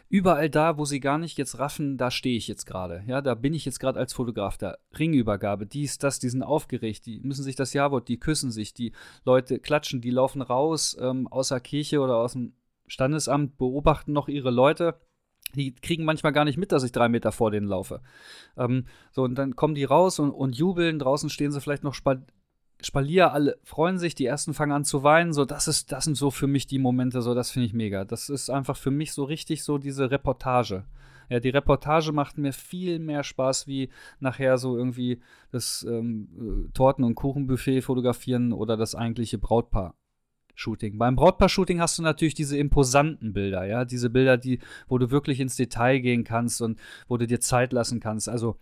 [0.09, 3.03] überall da, wo sie gar nicht jetzt raffen, da stehe ich jetzt gerade.
[3.07, 4.77] Ja, da bin ich jetzt gerade als Fotograf da.
[4.99, 8.93] Ringübergabe, dies, das, die sind aufgeregt, die müssen sich das Ja-Wort, die küssen sich, die
[9.25, 12.55] Leute klatschen, die laufen raus ähm, aus der Kirche oder aus dem
[12.87, 15.01] Standesamt, beobachten noch ihre Leute.
[15.55, 18.03] Die kriegen manchmal gar nicht mit, dass ich drei Meter vor denen laufe.
[18.57, 20.99] Ähm, so, und dann kommen die raus und, und jubeln.
[20.99, 21.95] Draußen stehen sie vielleicht noch
[22.83, 25.33] Spalier, alle freuen sich, die ersten fangen an zu weinen.
[25.33, 28.05] So, das ist, das sind so für mich die Momente, so, das finde ich mega.
[28.05, 30.85] Das ist einfach für mich so richtig so diese Reportage.
[31.29, 33.89] Ja, die Reportage macht mir viel mehr Spaß, wie
[34.21, 35.21] nachher so irgendwie
[35.51, 36.29] das ähm,
[36.69, 39.95] äh, Torten- und Kuchenbuffet fotografieren oder das eigentliche Brautpaar.
[40.55, 40.97] Shooting.
[40.97, 45.39] Beim Brautpaar-Shooting hast du natürlich diese imposanten Bilder, ja, diese Bilder, die, wo du wirklich
[45.39, 46.79] ins Detail gehen kannst und
[47.09, 48.57] wo du dir Zeit lassen kannst, also,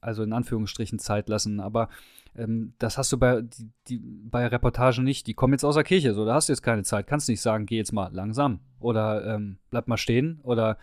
[0.00, 1.88] also in Anführungsstrichen Zeit lassen, aber
[2.36, 5.26] ähm, das hast du bei, die, die, bei Reportagen nicht.
[5.26, 7.40] Die kommen jetzt aus der Kirche, so, da hast du jetzt keine Zeit, kannst nicht
[7.40, 10.78] sagen, geh jetzt mal langsam oder ähm, bleib mal stehen oder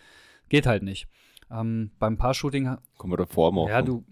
[0.49, 1.07] geht halt nicht.
[1.52, 3.69] Ähm, beim Paar-Shooting kann man davor machen.
[3.69, 4.03] ja, du.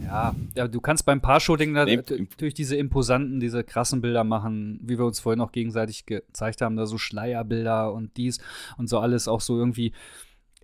[0.00, 4.96] Ja, ja, du kannst beim Paar-Shooting Nee, natürlich diese imposanten, diese krassen Bilder machen, wie
[4.96, 8.38] wir uns vorhin auch gegenseitig gezeigt haben, da so Schleierbilder und dies
[8.76, 9.92] und so alles auch so irgendwie.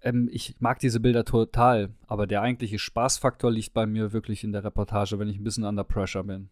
[0.05, 4.53] Ähm, ich mag diese Bilder total, aber der eigentliche Spaßfaktor liegt bei mir wirklich in
[4.53, 6.51] der Reportage, wenn ich ein bisschen under pressure bin.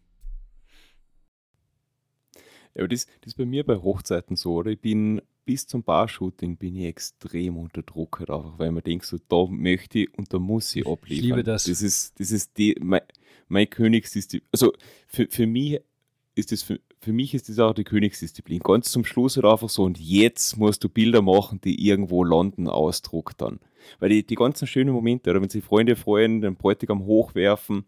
[2.74, 4.70] Ja, aber das, das ist bei mir bei Hochzeiten so, oder?
[4.70, 9.04] Ich bin bis zum Bar-Shooting bin ich extrem unter Druck halt einfach, weil man denkt
[9.04, 11.24] so, da möchte ich und da muss ich abliefern.
[11.24, 11.64] liebe das.
[11.64, 13.02] Das ist, das ist die, mein,
[13.48, 14.48] mein Königsdisziplin.
[14.50, 14.72] Also
[15.08, 15.80] für, für mich
[16.34, 18.60] ist das für, für mich ist das auch die Königsdisziplin.
[18.60, 22.68] Ganz zum Schluss halt einfach so, und jetzt musst du Bilder machen, die irgendwo landen,
[22.68, 23.60] Ausdruck dann.
[23.98, 27.84] Weil die, die ganzen schönen Momente, oder wenn sich Freunde freuen, den Bräutigam hochwerfen,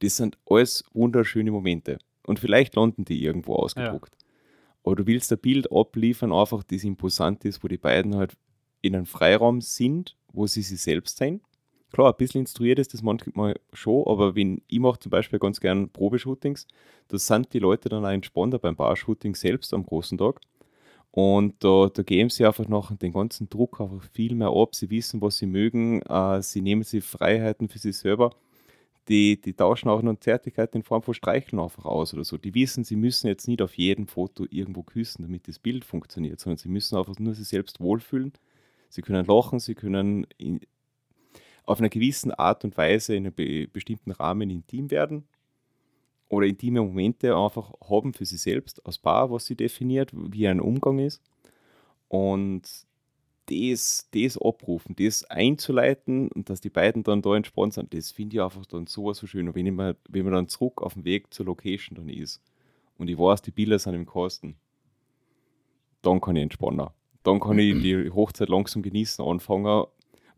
[0.00, 1.98] das sind alles wunderschöne Momente.
[2.26, 4.14] Und vielleicht landen die irgendwo ausgedruckt.
[4.84, 8.36] Aber du willst ein Bild abliefern, einfach das imposant ist, wo die beiden halt
[8.80, 11.40] in einem Freiraum sind, wo sie sich selbst sein.
[11.92, 15.58] Klar, ein bisschen instruiert ist das manchmal schon, aber wenn, ich mache zum Beispiel ganz
[15.60, 16.66] gern Probeshootings,
[17.08, 20.40] da sind die Leute dann auch entspannter beim Bar-Shooting selbst am großen Tag.
[21.10, 24.74] Und da, da geben sie einfach noch den ganzen Druck einfach viel mehr ab.
[24.74, 26.02] Sie wissen, was sie mögen.
[26.02, 28.34] Äh, sie nehmen sich Freiheiten für sich selber.
[29.08, 32.36] Die, die tauschen auch noch Zärtlichkeit in Form von Streicheln einfach aus oder so.
[32.36, 36.40] Die wissen, sie müssen jetzt nicht auf jedem Foto irgendwo küssen, damit das Bild funktioniert,
[36.40, 38.34] sondern sie müssen einfach nur sich selbst wohlfühlen.
[38.90, 40.60] Sie können lachen, sie können in,
[41.68, 45.28] auf einer gewissen Art und Weise in einem be bestimmten Rahmen intim werden
[46.28, 50.60] oder intime Momente einfach haben für sich selbst als Paar, was sie definiert, wie ein
[50.60, 51.22] Umgang ist.
[52.08, 52.62] Und
[53.50, 58.36] das, das abrufen, das einzuleiten und dass die beiden dann da entspannt sind, das finde
[58.36, 59.46] ich einfach dann sowas so schön.
[59.46, 62.40] Und wenn, ich mal, wenn man dann zurück auf dem Weg zur Location dann ist
[62.96, 64.56] und ich weiß, die Bilder sind im Kosten,
[66.00, 66.88] dann kann ich entspannen.
[67.24, 69.84] Dann kann ich die Hochzeit langsam genießen, anfangen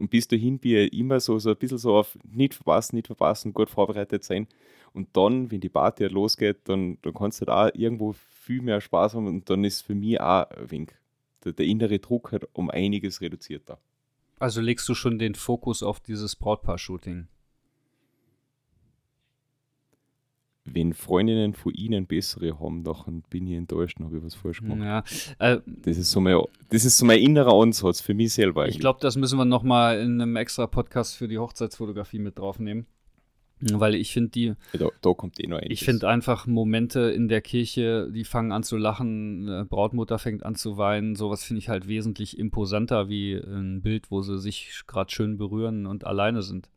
[0.01, 3.07] und bis dahin bin ich immer so, so ein bisschen so auf nicht verpassen, nicht
[3.07, 4.49] verpassen, gut vorbereitet sein.
[4.93, 8.63] Und dann, wenn die Party halt losgeht, dann, dann kannst du da auch irgendwo viel
[8.63, 10.91] mehr Spaß haben und dann ist für mich auch ein wenig
[11.45, 13.79] der, der innere Druck halt um einiges reduzierter.
[14.39, 17.29] Also legst du schon den Fokus auf dieses Brautpaar-Shooting.
[20.73, 24.61] Wenn Freundinnen von ihnen bessere haben, dann bin ich enttäuscht, dann habe ich was falsch
[24.61, 24.81] gemacht.
[24.81, 25.05] Ja,
[25.39, 28.69] äh, Das, ist so mein, das ist so mein innerer Ansatz für mich selber.
[28.69, 32.39] ich glaube, das müssen wir noch mal in einem extra Podcast für die Hochzeitsfotografie mit
[32.39, 32.87] draufnehmen.
[33.61, 35.81] Weil ich finde die, da, da kommt eh noch einiges.
[35.81, 40.55] ich finde einfach Momente in der Kirche, die fangen an zu lachen, Brautmutter fängt an
[40.55, 45.13] zu weinen, sowas finde ich halt wesentlich imposanter wie ein Bild, wo sie sich gerade
[45.13, 46.71] schön berühren und alleine sind.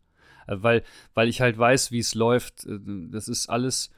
[0.48, 0.84] Äh, Weil,
[1.14, 2.66] weil ich halt weiß, wie es läuft.
[2.66, 2.80] Äh,
[3.12, 3.92] Das ist alles,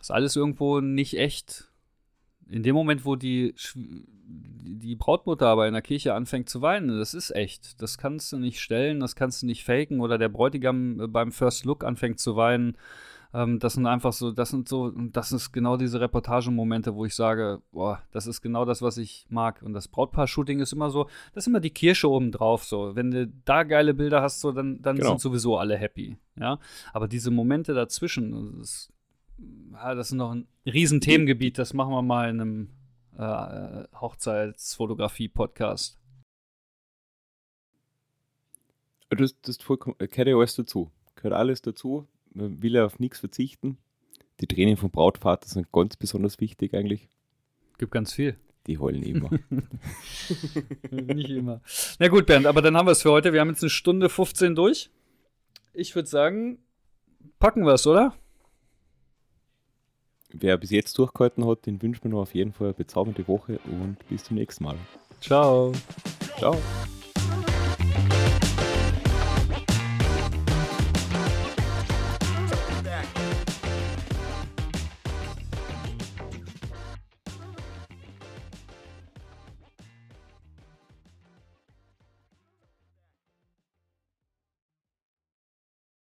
[0.00, 1.70] ist alles irgendwo nicht echt.
[2.48, 7.14] In dem Moment, wo die, die Brautmutter aber in der Kirche anfängt zu weinen, das
[7.14, 7.80] ist echt.
[7.80, 10.00] Das kannst du nicht stellen, das kannst du nicht faken.
[10.00, 12.76] Oder der Bräutigam äh, beim First Look anfängt zu weinen.
[13.34, 17.16] Ähm, das sind einfach so, das sind so, das ist genau diese Reportagemomente, wo ich
[17.16, 19.60] sage, boah, das ist genau das, was ich mag.
[19.62, 22.62] Und das Brautpaar-Shooting ist immer so, das ist immer die Kirsche oben drauf.
[22.64, 25.08] So, wenn du da geile Bilder hast, so, dann, dann genau.
[25.08, 26.16] sind sowieso alle happy.
[26.38, 26.60] Ja,
[26.92, 28.92] aber diese Momente dazwischen, das,
[29.72, 31.58] ja, das ist noch ein Riesenthemengebiet.
[31.58, 32.68] Das machen wir mal in einem
[33.18, 35.98] äh, Hochzeitsfotografie-Podcast.
[39.10, 40.92] Das, das vollkommen, gehört ja alles dazu.
[41.16, 42.06] Gehört alles dazu.
[42.34, 43.78] Man will ja auf nichts verzichten.
[44.40, 47.08] Die Tränen vom Brautvater sind ganz besonders wichtig eigentlich.
[47.78, 48.36] Gibt ganz viel.
[48.66, 49.30] Die heulen immer.
[50.90, 51.60] Nicht immer.
[51.98, 53.32] Na gut, Bernd, aber dann haben wir es für heute.
[53.32, 54.90] Wir haben jetzt eine Stunde 15 durch.
[55.72, 56.58] Ich würde sagen,
[57.38, 58.14] packen wir es, oder?
[60.32, 63.60] Wer bis jetzt durchgehalten hat, den wünschen wir noch auf jeden Fall eine bezaubernde Woche
[63.66, 64.76] und bis zum nächsten Mal.
[65.20, 65.72] Ciao.
[66.38, 66.56] Ciao.